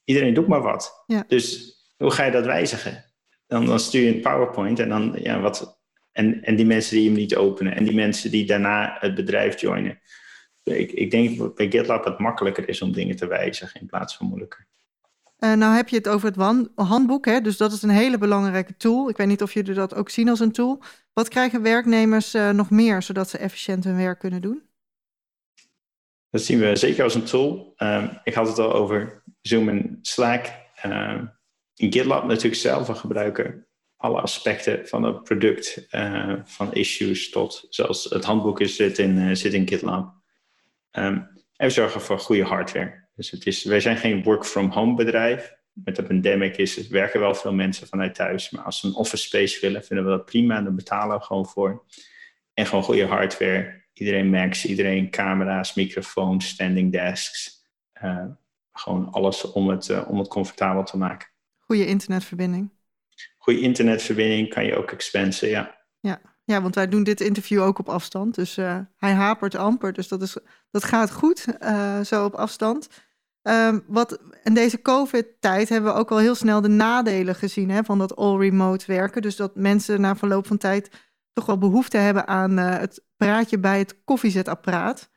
iedereen 0.03 0.33
doet 0.33 0.47
maar 0.47 0.61
wat. 0.61 1.03
Ja. 1.05 1.23
Dus 1.27 1.75
hoe 1.97 2.11
ga 2.11 2.23
je 2.23 2.31
dat 2.31 2.45
wijzigen? 2.45 3.12
Dan, 3.53 3.65
dan 3.65 3.79
stuur 3.79 4.03
je 4.03 4.15
een 4.15 4.21
PowerPoint 4.21 4.79
en 4.79 4.89
dan, 4.89 5.15
ja, 5.21 5.39
wat, 5.39 5.79
en, 6.11 6.43
en 6.43 6.55
die 6.55 6.65
mensen 6.65 6.95
die 6.95 7.05
hem 7.05 7.17
niet 7.17 7.35
openen. 7.35 7.75
En 7.75 7.83
die 7.83 7.95
mensen 7.95 8.31
die 8.31 8.45
daarna 8.45 8.97
het 8.99 9.15
bedrijf 9.15 9.61
joinen. 9.61 9.99
Ik, 10.63 10.91
ik 10.91 11.11
denk 11.11 11.37
dat 11.37 11.55
bij 11.55 11.69
GitLab 11.69 12.03
het 12.05 12.19
makkelijker 12.19 12.69
is 12.69 12.81
om 12.81 12.91
dingen 12.91 13.15
te 13.15 13.27
wijzigen 13.27 13.81
in 13.81 13.87
plaats 13.87 14.17
van 14.17 14.27
moeilijker. 14.27 14.67
Uh, 15.39 15.53
nou 15.53 15.75
heb 15.75 15.89
je 15.89 15.95
het 15.95 16.07
over 16.07 16.27
het 16.27 16.67
handboek, 16.75 17.25
hè? 17.25 17.41
dus 17.41 17.57
dat 17.57 17.71
is 17.71 17.81
een 17.81 17.89
hele 17.89 18.17
belangrijke 18.17 18.77
tool. 18.77 19.09
Ik 19.09 19.17
weet 19.17 19.27
niet 19.27 19.41
of 19.41 19.53
jullie 19.53 19.73
dat 19.73 19.95
ook 19.95 20.09
zien 20.09 20.29
als 20.29 20.39
een 20.39 20.51
tool. 20.51 20.83
Wat 21.13 21.27
krijgen 21.27 21.61
werknemers 21.61 22.35
uh, 22.35 22.49
nog 22.49 22.69
meer, 22.69 23.01
zodat 23.01 23.29
ze 23.29 23.37
efficiënt 23.37 23.83
hun 23.83 23.97
werk 23.97 24.19
kunnen 24.19 24.41
doen? 24.41 24.63
Dat 26.29 26.41
zien 26.41 26.59
we 26.59 26.75
zeker 26.75 27.03
als 27.03 27.15
een 27.15 27.23
tool. 27.23 27.73
Um, 27.77 28.19
ik 28.23 28.33
had 28.33 28.47
het 28.47 28.59
al 28.59 28.73
over 28.73 29.23
Zoom 29.41 29.69
en 29.69 29.97
Slack. 30.01 30.45
Um, 30.85 31.41
in 31.83 31.93
GitLab 31.93 32.23
natuurlijk 32.23 32.61
zelf, 32.61 32.87
we 32.87 32.95
gebruiken 32.95 33.67
alle 33.97 34.21
aspecten 34.21 34.87
van 34.87 35.03
het 35.03 35.23
product, 35.23 35.87
uh, 35.91 36.35
van 36.43 36.73
issues 36.73 37.29
tot 37.29 37.67
zoals 37.69 38.03
het 38.03 38.23
handboek 38.23 38.59
is, 38.59 38.75
zit 38.75 38.97
in, 38.97 39.17
uh, 39.17 39.35
zit 39.35 39.53
in 39.53 39.67
GitLab. 39.67 40.13
Um, 40.91 41.31
en 41.55 41.67
we 41.67 41.69
zorgen 41.69 42.01
voor 42.01 42.19
goede 42.19 42.43
hardware. 42.43 43.07
Dus 43.15 43.31
het 43.31 43.45
is, 43.45 43.63
wij 43.63 43.79
zijn 43.79 43.97
geen 43.97 44.23
work-from-home 44.23 44.95
bedrijf. 44.95 45.53
Met 45.71 45.95
de 45.95 46.03
pandemic 46.03 46.57
is 46.57 46.75
het, 46.75 46.87
werken 46.87 47.19
wel 47.19 47.35
veel 47.35 47.53
mensen 47.53 47.87
vanuit 47.87 48.15
thuis. 48.15 48.49
Maar 48.49 48.63
als 48.63 48.79
ze 48.79 48.87
een 48.87 48.95
office 48.95 49.23
space 49.23 49.59
willen, 49.61 49.83
vinden 49.83 50.05
we 50.05 50.11
dat 50.11 50.25
prima. 50.25 50.57
En 50.57 50.63
daar 50.63 50.73
betalen 50.73 51.17
we 51.17 51.23
gewoon 51.23 51.45
voor. 51.45 51.85
En 52.53 52.65
gewoon 52.65 52.83
goede 52.83 53.05
hardware. 53.05 53.81
Iedereen 53.93 54.29
Macs, 54.29 54.65
iedereen 54.65 55.09
camera's, 55.09 55.73
microfoons, 55.73 56.47
standing 56.47 56.91
desks. 56.91 57.65
Uh, 58.03 58.25
gewoon 58.71 59.11
alles 59.11 59.51
om 59.51 59.69
het, 59.69 60.05
om 60.05 60.17
het 60.17 60.27
comfortabel 60.27 60.83
te 60.83 60.97
maken. 60.97 61.32
Goede 61.65 61.85
internetverbinding 61.85 62.71
goede 63.43 63.59
internetverbinding 63.59 64.49
kan 64.49 64.65
je 64.65 64.77
ook 64.77 64.91
expensen, 64.91 65.49
ja. 65.49 65.77
Ja, 65.99 66.21
ja 66.43 66.61
want 66.61 66.75
wij 66.75 66.87
doen 66.87 67.03
dit 67.03 67.21
interview 67.21 67.61
ook 67.61 67.79
op 67.79 67.89
afstand. 67.89 68.35
Dus 68.35 68.57
uh, 68.57 68.79
hij 68.97 69.11
hapert 69.11 69.55
amper. 69.55 69.93
Dus 69.93 70.07
dat, 70.07 70.21
is, 70.21 70.37
dat 70.71 70.83
gaat 70.83 71.11
goed, 71.11 71.45
uh, 71.61 71.99
zo 71.99 72.25
op 72.25 72.33
afstand. 72.33 72.87
Um, 73.41 73.83
wat, 73.87 74.19
in 74.43 74.53
deze 74.53 74.81
COVID-tijd 74.81 75.69
hebben 75.69 75.93
we 75.93 75.99
ook 75.99 76.11
al 76.11 76.17
heel 76.17 76.35
snel 76.35 76.61
de 76.61 76.67
nadelen 76.67 77.35
gezien 77.35 77.69
hè, 77.69 77.83
van 77.83 77.97
dat 77.97 78.15
all-remote 78.15 78.85
werken. 78.87 79.21
Dus 79.21 79.35
dat 79.35 79.55
mensen 79.55 80.01
na 80.01 80.15
verloop 80.15 80.47
van 80.47 80.57
tijd 80.57 81.11
toch 81.33 81.45
wel 81.45 81.57
behoefte 81.57 81.97
hebben 81.97 82.27
aan 82.27 82.59
uh, 82.59 82.77
het 82.77 83.05
praatje 83.17 83.59
bij 83.59 83.77
het 83.77 84.03
koffiezetapparaat. 84.03 85.11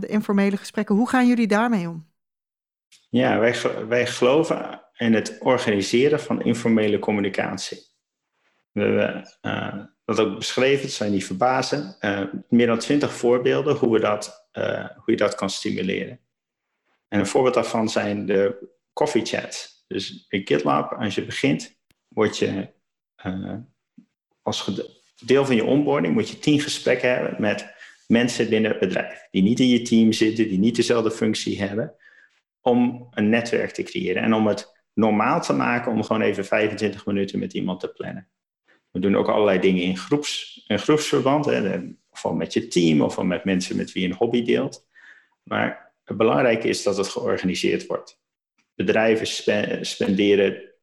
de 0.00 0.06
informele 0.06 0.56
gesprekken. 0.56 0.94
Hoe 0.94 1.08
gaan 1.08 1.26
jullie 1.26 1.46
daarmee 1.46 1.88
om? 1.88 2.12
Ja, 3.10 3.38
wij, 3.38 3.86
wij 3.88 4.06
geloven 4.06 4.83
in 4.96 5.14
het 5.14 5.38
organiseren 5.40 6.20
van 6.20 6.42
informele 6.42 6.98
communicatie. 6.98 7.82
We 8.72 8.80
hebben 8.80 9.36
uh, 9.42 9.84
dat 10.04 10.20
ook 10.20 10.36
beschreven, 10.36 10.82
het 10.82 10.92
zijn 10.92 11.10
die 11.10 11.24
verbazen. 11.24 11.96
Uh, 12.00 12.24
meer 12.48 12.66
dan 12.66 12.78
twintig 12.78 13.12
voorbeelden 13.12 13.76
hoe, 13.76 13.92
we 13.92 14.00
dat, 14.00 14.48
uh, 14.52 14.88
hoe 14.94 15.10
je 15.12 15.16
dat 15.16 15.34
kan 15.34 15.50
stimuleren. 15.50 16.20
En 17.08 17.18
een 17.18 17.26
voorbeeld 17.26 17.54
daarvan 17.54 17.88
zijn 17.88 18.26
de 18.26 18.68
coffee 18.92 19.24
chats. 19.24 19.84
Dus 19.86 20.26
in 20.28 20.46
GitLab, 20.46 20.92
als 20.92 21.14
je 21.14 21.24
begint, 21.24 21.78
word 22.08 22.38
je 22.38 22.72
als 24.42 24.70
deel 25.24 25.44
van 25.44 25.56
je 25.56 25.64
onboarding 25.64 26.14
moet 26.14 26.28
je 26.28 26.38
tien 26.38 26.60
gesprekken 26.60 27.10
hebben 27.10 27.40
met 27.40 27.74
mensen 28.06 28.48
binnen 28.48 28.70
het 28.70 28.80
bedrijf. 28.80 29.28
Die 29.30 29.42
niet 29.42 29.60
in 29.60 29.68
je 29.68 29.82
team 29.82 30.12
zitten, 30.12 30.48
die 30.48 30.58
niet 30.58 30.76
dezelfde 30.76 31.10
functie 31.10 31.60
hebben 31.60 31.94
om 32.60 33.08
een 33.10 33.28
netwerk 33.28 33.70
te 33.70 33.82
creëren 33.82 34.22
en 34.22 34.34
om 34.34 34.46
het 34.46 34.73
normaal 34.94 35.40
te 35.40 35.52
maken 35.52 35.92
om 35.92 36.02
gewoon 36.02 36.22
even 36.22 36.44
25 36.44 37.06
minuten 37.06 37.38
met 37.38 37.52
iemand 37.52 37.80
te 37.80 37.88
plannen. 37.88 38.28
We 38.90 39.00
doen 39.00 39.16
ook 39.16 39.28
allerlei 39.28 39.60
dingen 39.60 39.82
in, 39.82 39.96
groeps, 39.96 40.64
groepsverband, 40.66 41.44
hè, 41.44 41.80
ofwel 42.10 42.34
met 42.34 42.52
je 42.52 42.66
team 42.66 43.00
of 43.00 43.22
met 43.22 43.44
mensen 43.44 43.76
met 43.76 43.92
wie 43.92 44.02
je 44.02 44.08
een 44.08 44.14
hobby 44.14 44.42
deelt. 44.42 44.86
Maar 45.42 45.92
het 46.04 46.16
belangrijke 46.16 46.68
is 46.68 46.82
dat 46.82 46.96
het 46.96 47.08
georganiseerd 47.08 47.86
wordt. 47.86 48.22
Bedrijven 48.74 49.26
spenderen 49.86 50.74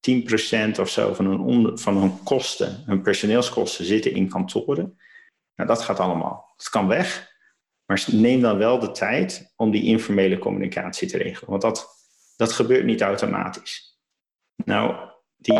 10% 0.00 0.80
of 0.80 0.88
zo 0.88 1.14
van 1.14 1.26
hun, 1.26 1.78
van 1.78 1.96
hun 1.96 2.22
kosten, 2.22 2.82
hun 2.86 3.02
personeelskosten 3.02 3.84
zitten 3.84 4.12
in 4.12 4.28
kantoren. 4.28 4.98
Nou, 5.54 5.68
dat 5.68 5.82
gaat 5.82 6.00
allemaal. 6.00 6.52
Dat 6.56 6.68
kan 6.68 6.86
weg. 6.86 7.28
Maar 7.86 8.06
neem 8.10 8.40
dan 8.40 8.58
wel 8.58 8.78
de 8.78 8.90
tijd 8.90 9.52
om 9.56 9.70
die 9.70 9.84
informele 9.84 10.38
communicatie 10.38 11.08
te 11.08 11.18
regelen. 11.18 11.50
Want 11.50 11.62
dat, 11.62 11.99
dat 12.40 12.52
gebeurt 12.52 12.84
niet 12.84 13.00
automatisch. 13.00 13.98
Nou, 14.64 14.94
die, 15.36 15.58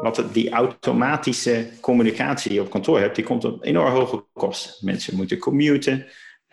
wat 0.00 0.24
die 0.32 0.50
automatische 0.50 1.70
communicatie 1.80 2.50
die 2.50 2.58
je 2.58 2.64
op 2.64 2.70
kantoor 2.70 3.00
hebt, 3.00 3.14
die 3.14 3.24
komt 3.24 3.44
op 3.44 3.64
enorm 3.64 3.92
hoge 3.92 4.24
kosten. 4.32 4.84
Mensen 4.84 5.16
moeten 5.16 5.38
commuten, 5.38 6.06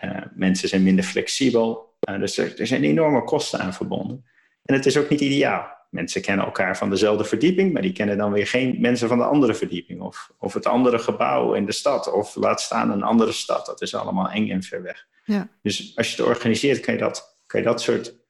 uh, 0.04 0.21
mensen 0.36 0.69
zijn 0.69 0.84
minder 0.84 1.04
flexibel. 1.04 1.95
Uh, 2.10 2.19
dus 2.19 2.38
er, 2.38 2.60
er, 2.60 2.67
zijn 2.67 2.84
enorme 2.84 3.23
kosten 3.23 3.60
aan 3.60 3.73
verbonden. 3.73 4.26
En 4.63 4.76
het 4.76 4.86
is 4.86 4.97
ook 4.97 5.10
niet 5.10 5.21
ideaal. 5.21 5.67
Mensen 5.89 6.21
kennen 6.21 6.45
elkaar 6.45 6.78
van 6.78 6.89
dezelfde 6.89 7.23
verdieping, 7.23 7.73
maar 7.73 7.82
die 7.82 7.91
kennen 7.91 8.17
dan 8.17 8.32
weer 8.32 8.47
geen 8.47 8.82
mensen 8.82 9.08
van 9.08 9.17
de 9.17 9.23
andere 9.23 9.54
verdieping. 9.54 10.02
Of, 10.02 10.32
of 10.38 10.54
het 10.54 10.65
andere 10.65 10.99
gebouw 10.99 11.54
in 11.54 11.65
de 11.65 11.71
stad, 11.71 12.12
of 12.12 12.36
laat 12.36 12.62
staan 12.62 12.91
een 12.91 13.04
andere 13.04 13.32
stad. 13.32 13.65
Dat 13.65 13.82
is 13.82 13.95
allemaal 13.95 14.30
eng 14.30 14.49
en 14.49 14.63
ver 14.63 14.82
weg. 14.82 15.08
Ja. 15.26 15.49
Dus 15.62 15.93
als 15.95 16.15
je 16.15 16.21
het 16.21 16.32
organiseert, 16.32 16.80
kan 16.80 16.93
je 16.93 16.99
dat, 16.99 17.39
kan 17.45 17.60
je 17.60 17.65
dat 17.65 17.82
soort 17.82 18.08
eh, 18.10 18.23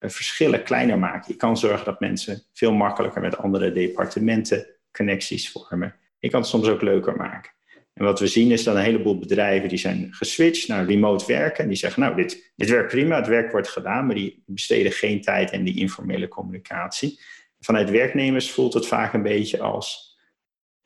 verschillen 0.00 0.62
kleiner 0.62 0.98
maken. 0.98 1.32
Je 1.32 1.36
kan 1.36 1.56
zorgen 1.56 1.84
dat 1.84 2.00
mensen 2.00 2.42
veel 2.52 2.72
makkelijker 2.72 3.20
met 3.20 3.36
andere 3.36 3.72
departementen 3.72 4.66
connecties 4.92 5.50
vormen. 5.50 5.94
Je 6.18 6.30
kan 6.30 6.40
het 6.40 6.48
soms 6.48 6.68
ook 6.68 6.82
leuker 6.82 7.16
maken. 7.16 7.52
En 7.98 8.04
wat 8.04 8.20
we 8.20 8.26
zien 8.26 8.50
is 8.50 8.64
dat 8.64 8.76
een 8.76 8.82
heleboel 8.82 9.18
bedrijven 9.18 9.68
die 9.68 9.78
zijn 9.78 10.08
geswitcht 10.10 10.68
naar 10.68 10.86
remote 10.86 11.26
werken. 11.26 11.62
En 11.62 11.68
die 11.68 11.78
zeggen, 11.78 12.02
nou, 12.02 12.16
dit, 12.16 12.52
dit 12.56 12.68
werkt 12.68 12.90
prima, 12.90 13.16
het 13.16 13.26
werk 13.26 13.52
wordt 13.52 13.68
gedaan, 13.68 14.06
maar 14.06 14.14
die 14.14 14.42
besteden 14.46 14.92
geen 14.92 15.20
tijd 15.20 15.52
in 15.52 15.64
die 15.64 15.78
informele 15.78 16.28
communicatie. 16.28 17.20
Vanuit 17.60 17.90
werknemers 17.90 18.50
voelt 18.50 18.74
het 18.74 18.86
vaak 18.86 19.12
een 19.12 19.22
beetje 19.22 19.60
als, 19.60 20.17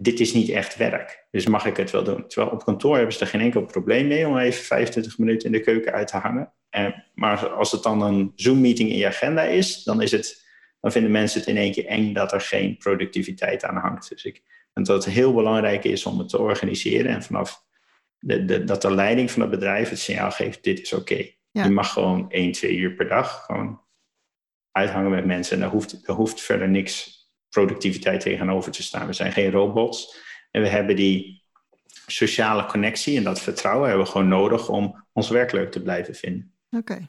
dit 0.03 0.21
is 0.21 0.33
niet 0.33 0.49
echt 0.49 0.77
werk, 0.77 1.27
dus 1.31 1.47
mag 1.47 1.67
ik 1.67 1.77
het 1.77 1.91
wel 1.91 2.05
doen. 2.05 2.27
Terwijl 2.29 2.53
op 2.53 2.65
kantoor 2.65 2.97
hebben 2.97 3.15
ze 3.15 3.21
er 3.21 3.27
geen 3.27 3.41
enkel 3.41 3.65
probleem 3.65 4.07
mee 4.07 4.27
om 4.27 4.39
even 4.39 4.65
25 4.65 5.19
minuten 5.19 5.47
in 5.47 5.53
de 5.53 5.61
keuken 5.61 5.93
uit 5.93 6.09
te 6.09 6.17
hangen. 6.17 6.53
En, 6.71 7.05
Maar 7.15 7.49
als 7.49 7.73
het 7.73 7.83
dan 7.83 8.03
een 8.03 8.33
Zoom-meeting 8.35 8.91
in 8.91 8.97
je 8.97 9.07
agenda 9.07 9.43
is, 9.43 9.83
dan, 9.83 10.03
is 10.03 10.11
het, 10.11 10.47
dan 10.81 10.93
vinden 10.93 11.11
mensen 11.11 11.41
het 11.41 11.49
in 11.49 11.57
één 11.57 11.73
keer 11.73 11.87
eng 11.87 12.13
dat 12.13 12.33
er 12.33 12.41
geen 12.41 12.77
productiviteit 12.77 13.65
aan 13.65 13.77
hangt. 13.77 14.09
Dus 14.09 14.25
ik 14.25 14.43
denk 14.73 14.87
dat 14.87 15.05
het 15.05 15.15
heel 15.15 15.35
belangrijk 15.35 15.85
is 15.85 16.07
om 16.07 16.19
het 16.19 16.29
te 16.29 16.39
organiseren 16.39 17.11
en 17.11 17.23
vanaf 17.23 17.65
de, 18.19 18.45
de, 18.45 18.65
dat 18.65 18.83
de 18.83 18.95
leiding 18.95 19.31
van 19.31 19.43
het 19.43 19.51
bedrijf 19.51 19.89
het 19.89 19.99
signaal 19.99 20.31
geeft: 20.31 20.65
dit 20.65 20.81
is 20.81 20.93
oké. 20.93 21.31
Je 21.51 21.71
mag 21.71 21.93
gewoon 21.93 22.31
één, 22.31 22.53
twee 22.53 22.77
uur 22.77 22.95
per 22.95 23.09
dag 23.09 23.45
gewoon 23.45 23.81
uithangen 24.71 25.11
met 25.11 25.25
mensen. 25.25 25.55
En 25.55 25.61
daar 25.61 25.71
hoeft, 25.71 26.07
daar 26.07 26.17
hoeft 26.17 26.41
verder 26.41 26.69
niks 26.69 27.22
productiviteit 27.53 28.21
tegenover 28.21 28.73
te 28.73 28.83
staan. 28.83 29.07
We 29.07 29.13
zijn 29.13 29.33
geen 29.33 29.51
robots. 29.51 30.21
En 30.51 30.63
we 30.63 30.69
hebben 30.69 30.97
die 30.97 31.45
sociale 32.07 32.67
connectie 32.67 33.17
en 33.17 33.25
dat 33.25 33.41
vertrouwen 33.41 33.89
hebben 33.89 34.07
we 34.07 34.13
gewoon 34.13 34.29
nodig 34.29 34.69
om 34.69 35.05
ons 35.13 35.29
werk 35.29 35.53
leuk 35.53 35.71
te 35.71 35.83
blijven 35.83 36.15
vinden. 36.15 36.53
Oké. 36.71 37.09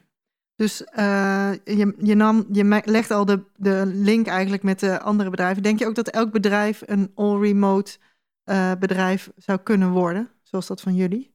Dus 0.56 0.80
uh, 0.80 1.52
je, 1.64 1.94
je, 1.98 2.14
nam, 2.14 2.46
je 2.52 2.82
legt 2.84 3.10
al 3.10 3.24
de, 3.24 3.44
de 3.56 3.82
link 3.86 4.26
eigenlijk 4.26 4.62
met 4.62 4.80
de 4.80 5.00
andere 5.00 5.30
bedrijven. 5.30 5.62
Denk 5.62 5.78
je 5.78 5.86
ook 5.86 5.94
dat 5.94 6.08
elk 6.08 6.32
bedrijf 6.32 6.82
een 6.86 7.12
all-remote 7.14 7.96
uh, 8.44 8.72
bedrijf 8.78 9.30
zou 9.36 9.58
kunnen 9.58 9.90
worden, 9.90 10.30
zoals 10.42 10.66
dat 10.66 10.80
van 10.80 10.94
jullie? 10.94 11.34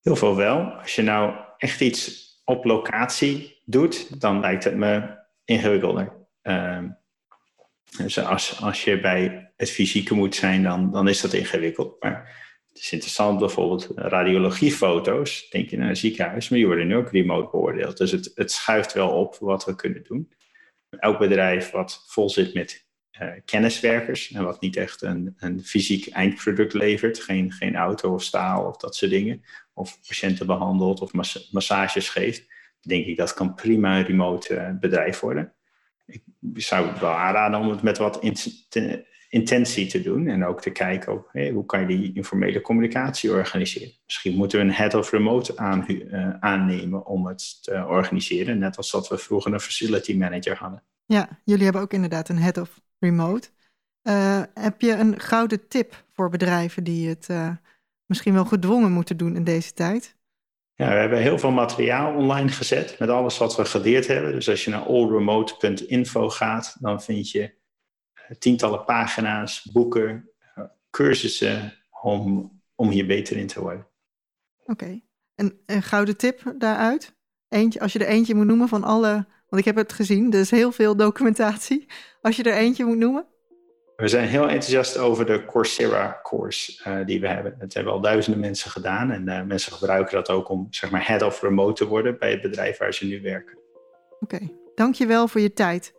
Heel 0.00 0.16
veel 0.16 0.36
wel. 0.36 0.60
Als 0.60 0.94
je 0.94 1.02
nou 1.02 1.34
echt 1.56 1.80
iets 1.80 2.24
op 2.44 2.64
locatie 2.64 3.62
doet, 3.64 4.20
dan 4.20 4.40
lijkt 4.40 4.64
het 4.64 4.76
me 4.76 5.18
ingewikkelder. 5.44 6.12
Uh, 6.42 6.78
dus 7.96 8.18
als, 8.18 8.60
als 8.60 8.84
je 8.84 9.00
bij 9.00 9.52
het 9.56 9.70
fysieke 9.70 10.14
moet 10.14 10.34
zijn, 10.34 10.62
dan, 10.62 10.90
dan 10.90 11.08
is 11.08 11.20
dat 11.20 11.32
ingewikkeld. 11.32 12.02
Maar 12.02 12.42
het 12.68 12.78
is 12.78 12.92
interessant, 12.92 13.38
bijvoorbeeld 13.38 13.90
radiologiefoto's, 13.94 15.48
denk 15.50 15.70
je 15.70 15.76
naar 15.76 15.88
een 15.88 15.96
ziekenhuis, 15.96 16.48
maar 16.48 16.58
die 16.58 16.66
worden 16.66 16.86
nu 16.86 16.96
ook 16.96 17.10
remote 17.10 17.50
beoordeeld. 17.50 17.96
Dus 17.96 18.10
het, 18.10 18.30
het 18.34 18.52
schuift 18.52 18.92
wel 18.92 19.10
op 19.10 19.36
wat 19.36 19.64
we 19.64 19.74
kunnen 19.74 20.02
doen. 20.02 20.32
Elk 20.90 21.18
bedrijf 21.18 21.70
wat 21.70 22.04
vol 22.06 22.30
zit 22.30 22.54
met 22.54 22.86
uh, 23.20 23.32
kenniswerkers 23.44 24.32
en 24.32 24.44
wat 24.44 24.60
niet 24.60 24.76
echt 24.76 25.02
een, 25.02 25.34
een 25.36 25.64
fysiek 25.64 26.08
eindproduct 26.08 26.72
levert, 26.72 27.20
geen, 27.20 27.52
geen 27.52 27.76
auto 27.76 28.14
of 28.14 28.22
staal 28.22 28.66
of 28.66 28.76
dat 28.76 28.96
soort 28.96 29.10
dingen, 29.10 29.44
of 29.72 29.98
patiënten 30.06 30.46
behandelt 30.46 31.00
of 31.00 31.12
massages 31.50 32.08
geeft, 32.08 32.46
denk 32.80 33.06
ik 33.06 33.16
dat 33.16 33.34
kan 33.34 33.54
prima 33.54 33.98
een 33.98 34.04
remote 34.04 34.54
uh, 34.54 34.70
bedrijf 34.80 35.20
worden 35.20 35.54
ik 36.06 36.22
zou 36.54 36.88
het 36.88 36.98
wel 37.00 37.10
aanraden 37.10 37.60
om 37.60 37.68
het 37.68 37.82
met 37.82 37.98
wat 37.98 38.22
intentie 39.28 39.86
te 39.86 40.02
doen. 40.02 40.28
En 40.28 40.44
ook 40.44 40.60
te 40.60 40.70
kijken 40.70 41.24
hoe 41.32 41.66
kan 41.66 41.80
je 41.80 41.86
die 41.86 42.14
informele 42.14 42.60
communicatie 42.60 43.30
organiseren. 43.30 43.92
Misschien 44.04 44.36
moeten 44.36 44.58
we 44.58 44.64
een 44.64 44.72
head 44.72 44.94
of 44.94 45.10
remote 45.10 45.56
aan, 45.56 45.84
uh, 45.88 46.30
aannemen 46.40 47.06
om 47.06 47.26
het 47.26 47.62
te 47.62 47.86
organiseren. 47.88 48.58
Net 48.58 48.76
als 48.76 48.90
dat 48.90 49.08
we 49.08 49.18
vroeger 49.18 49.52
een 49.52 49.60
facility 49.60 50.16
manager 50.16 50.56
hadden. 50.56 50.82
Ja, 51.06 51.40
jullie 51.44 51.64
hebben 51.64 51.82
ook 51.82 51.92
inderdaad 51.92 52.28
een 52.28 52.38
head 52.38 52.56
of 52.56 52.80
remote. 52.98 53.48
Uh, 54.02 54.42
heb 54.54 54.80
je 54.80 54.92
een 54.92 55.20
gouden 55.20 55.68
tip 55.68 56.04
voor 56.12 56.30
bedrijven 56.30 56.84
die 56.84 57.08
het 57.08 57.28
uh, 57.30 57.50
misschien 58.06 58.34
wel 58.34 58.44
gedwongen 58.44 58.92
moeten 58.92 59.16
doen 59.16 59.36
in 59.36 59.44
deze 59.44 59.72
tijd? 59.72 60.16
Ja, 60.76 60.88
we 60.88 60.94
hebben 60.94 61.18
heel 61.18 61.38
veel 61.38 61.50
materiaal 61.50 62.14
online 62.14 62.48
gezet 62.48 62.98
met 62.98 63.08
alles 63.08 63.38
wat 63.38 63.56
we 63.56 63.64
geleerd 63.64 64.06
hebben. 64.06 64.32
Dus 64.32 64.48
als 64.48 64.64
je 64.64 64.70
naar 64.70 64.82
allremote.info 64.82 66.28
gaat, 66.28 66.76
dan 66.80 67.02
vind 67.02 67.30
je 67.30 67.54
eh, 68.12 68.36
tientallen 68.38 68.84
pagina's, 68.84 69.70
boeken, 69.72 70.30
eh, 70.54 70.64
cursussen 70.90 71.72
om, 72.02 72.52
om 72.74 72.88
hier 72.88 73.06
beter 73.06 73.36
in 73.36 73.46
te 73.46 73.60
worden. 73.60 73.86
Oké, 74.64 75.00
en 75.34 75.60
een 75.66 75.82
gouden 75.82 76.16
tip 76.16 76.54
daaruit? 76.58 77.16
Eentje, 77.48 77.80
als 77.80 77.92
je 77.92 77.98
er 77.98 78.06
eentje 78.06 78.34
moet 78.34 78.46
noemen 78.46 78.68
van 78.68 78.84
alle, 78.84 79.12
want 79.48 79.62
ik 79.62 79.64
heb 79.64 79.76
het 79.76 79.92
gezien, 79.92 80.32
is 80.32 80.50
heel 80.50 80.72
veel 80.72 80.96
documentatie. 80.96 81.86
Als 82.20 82.36
je 82.36 82.42
er 82.42 82.56
eentje 82.56 82.84
moet 82.84 82.98
noemen? 82.98 83.26
We 83.96 84.08
zijn 84.08 84.28
heel 84.28 84.42
enthousiast 84.42 84.98
over 84.98 85.26
de 85.26 85.44
Coursera-course 85.44 86.80
uh, 86.88 87.06
die 87.06 87.20
we 87.20 87.28
hebben. 87.28 87.56
Dat 87.58 87.74
hebben 87.74 87.92
al 87.92 88.00
duizenden 88.00 88.40
mensen 88.40 88.70
gedaan 88.70 89.10
en 89.10 89.28
uh, 89.28 89.42
mensen 89.42 89.72
gebruiken 89.72 90.14
dat 90.14 90.30
ook 90.30 90.48
om 90.48 90.66
zeg 90.70 90.90
maar 90.90 91.06
head 91.06 91.22
of 91.22 91.42
remote 91.42 91.84
te 91.84 91.88
worden 91.88 92.18
bij 92.18 92.30
het 92.30 92.42
bedrijf 92.42 92.78
waar 92.78 92.94
ze 92.94 93.06
nu 93.06 93.22
werken. 93.22 93.58
Oké, 94.20 94.38
dankjewel 94.74 95.28
voor 95.28 95.40
je 95.40 95.52
tijd. 95.52 95.92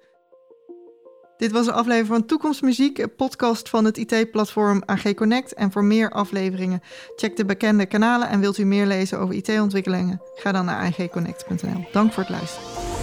Dit 1.38 1.52
was 1.52 1.68
een 1.68 1.74
aflevering 1.74 2.08
van 2.08 2.26
Toekomstmuziek, 2.26 2.98
een 2.98 3.16
podcast 3.16 3.70
van 3.70 3.86
het 3.86 3.98
IT-platform 3.98 4.84
AG 4.86 5.14
Connect. 5.14 5.54
En 5.54 5.72
voor 5.72 5.84
meer 5.84 6.10
afleveringen 6.10 6.82
check 7.16 7.36
de 7.36 7.46
bekende 7.46 7.86
kanalen 7.86 8.30
en 8.30 8.40
wilt 8.40 8.58
u 8.58 8.66
meer 8.66 8.86
lezen 8.86 9.20
over 9.20 9.36
IT-ontwikkelingen? 9.36 10.22
Ga 10.36 10.52
dan 10.52 10.66
naar 10.66 10.86
agconnect.nl. 10.86 11.88
Dank 11.92 12.14
voor 12.14 12.24
het 12.24 12.32
luisteren. 12.32 12.95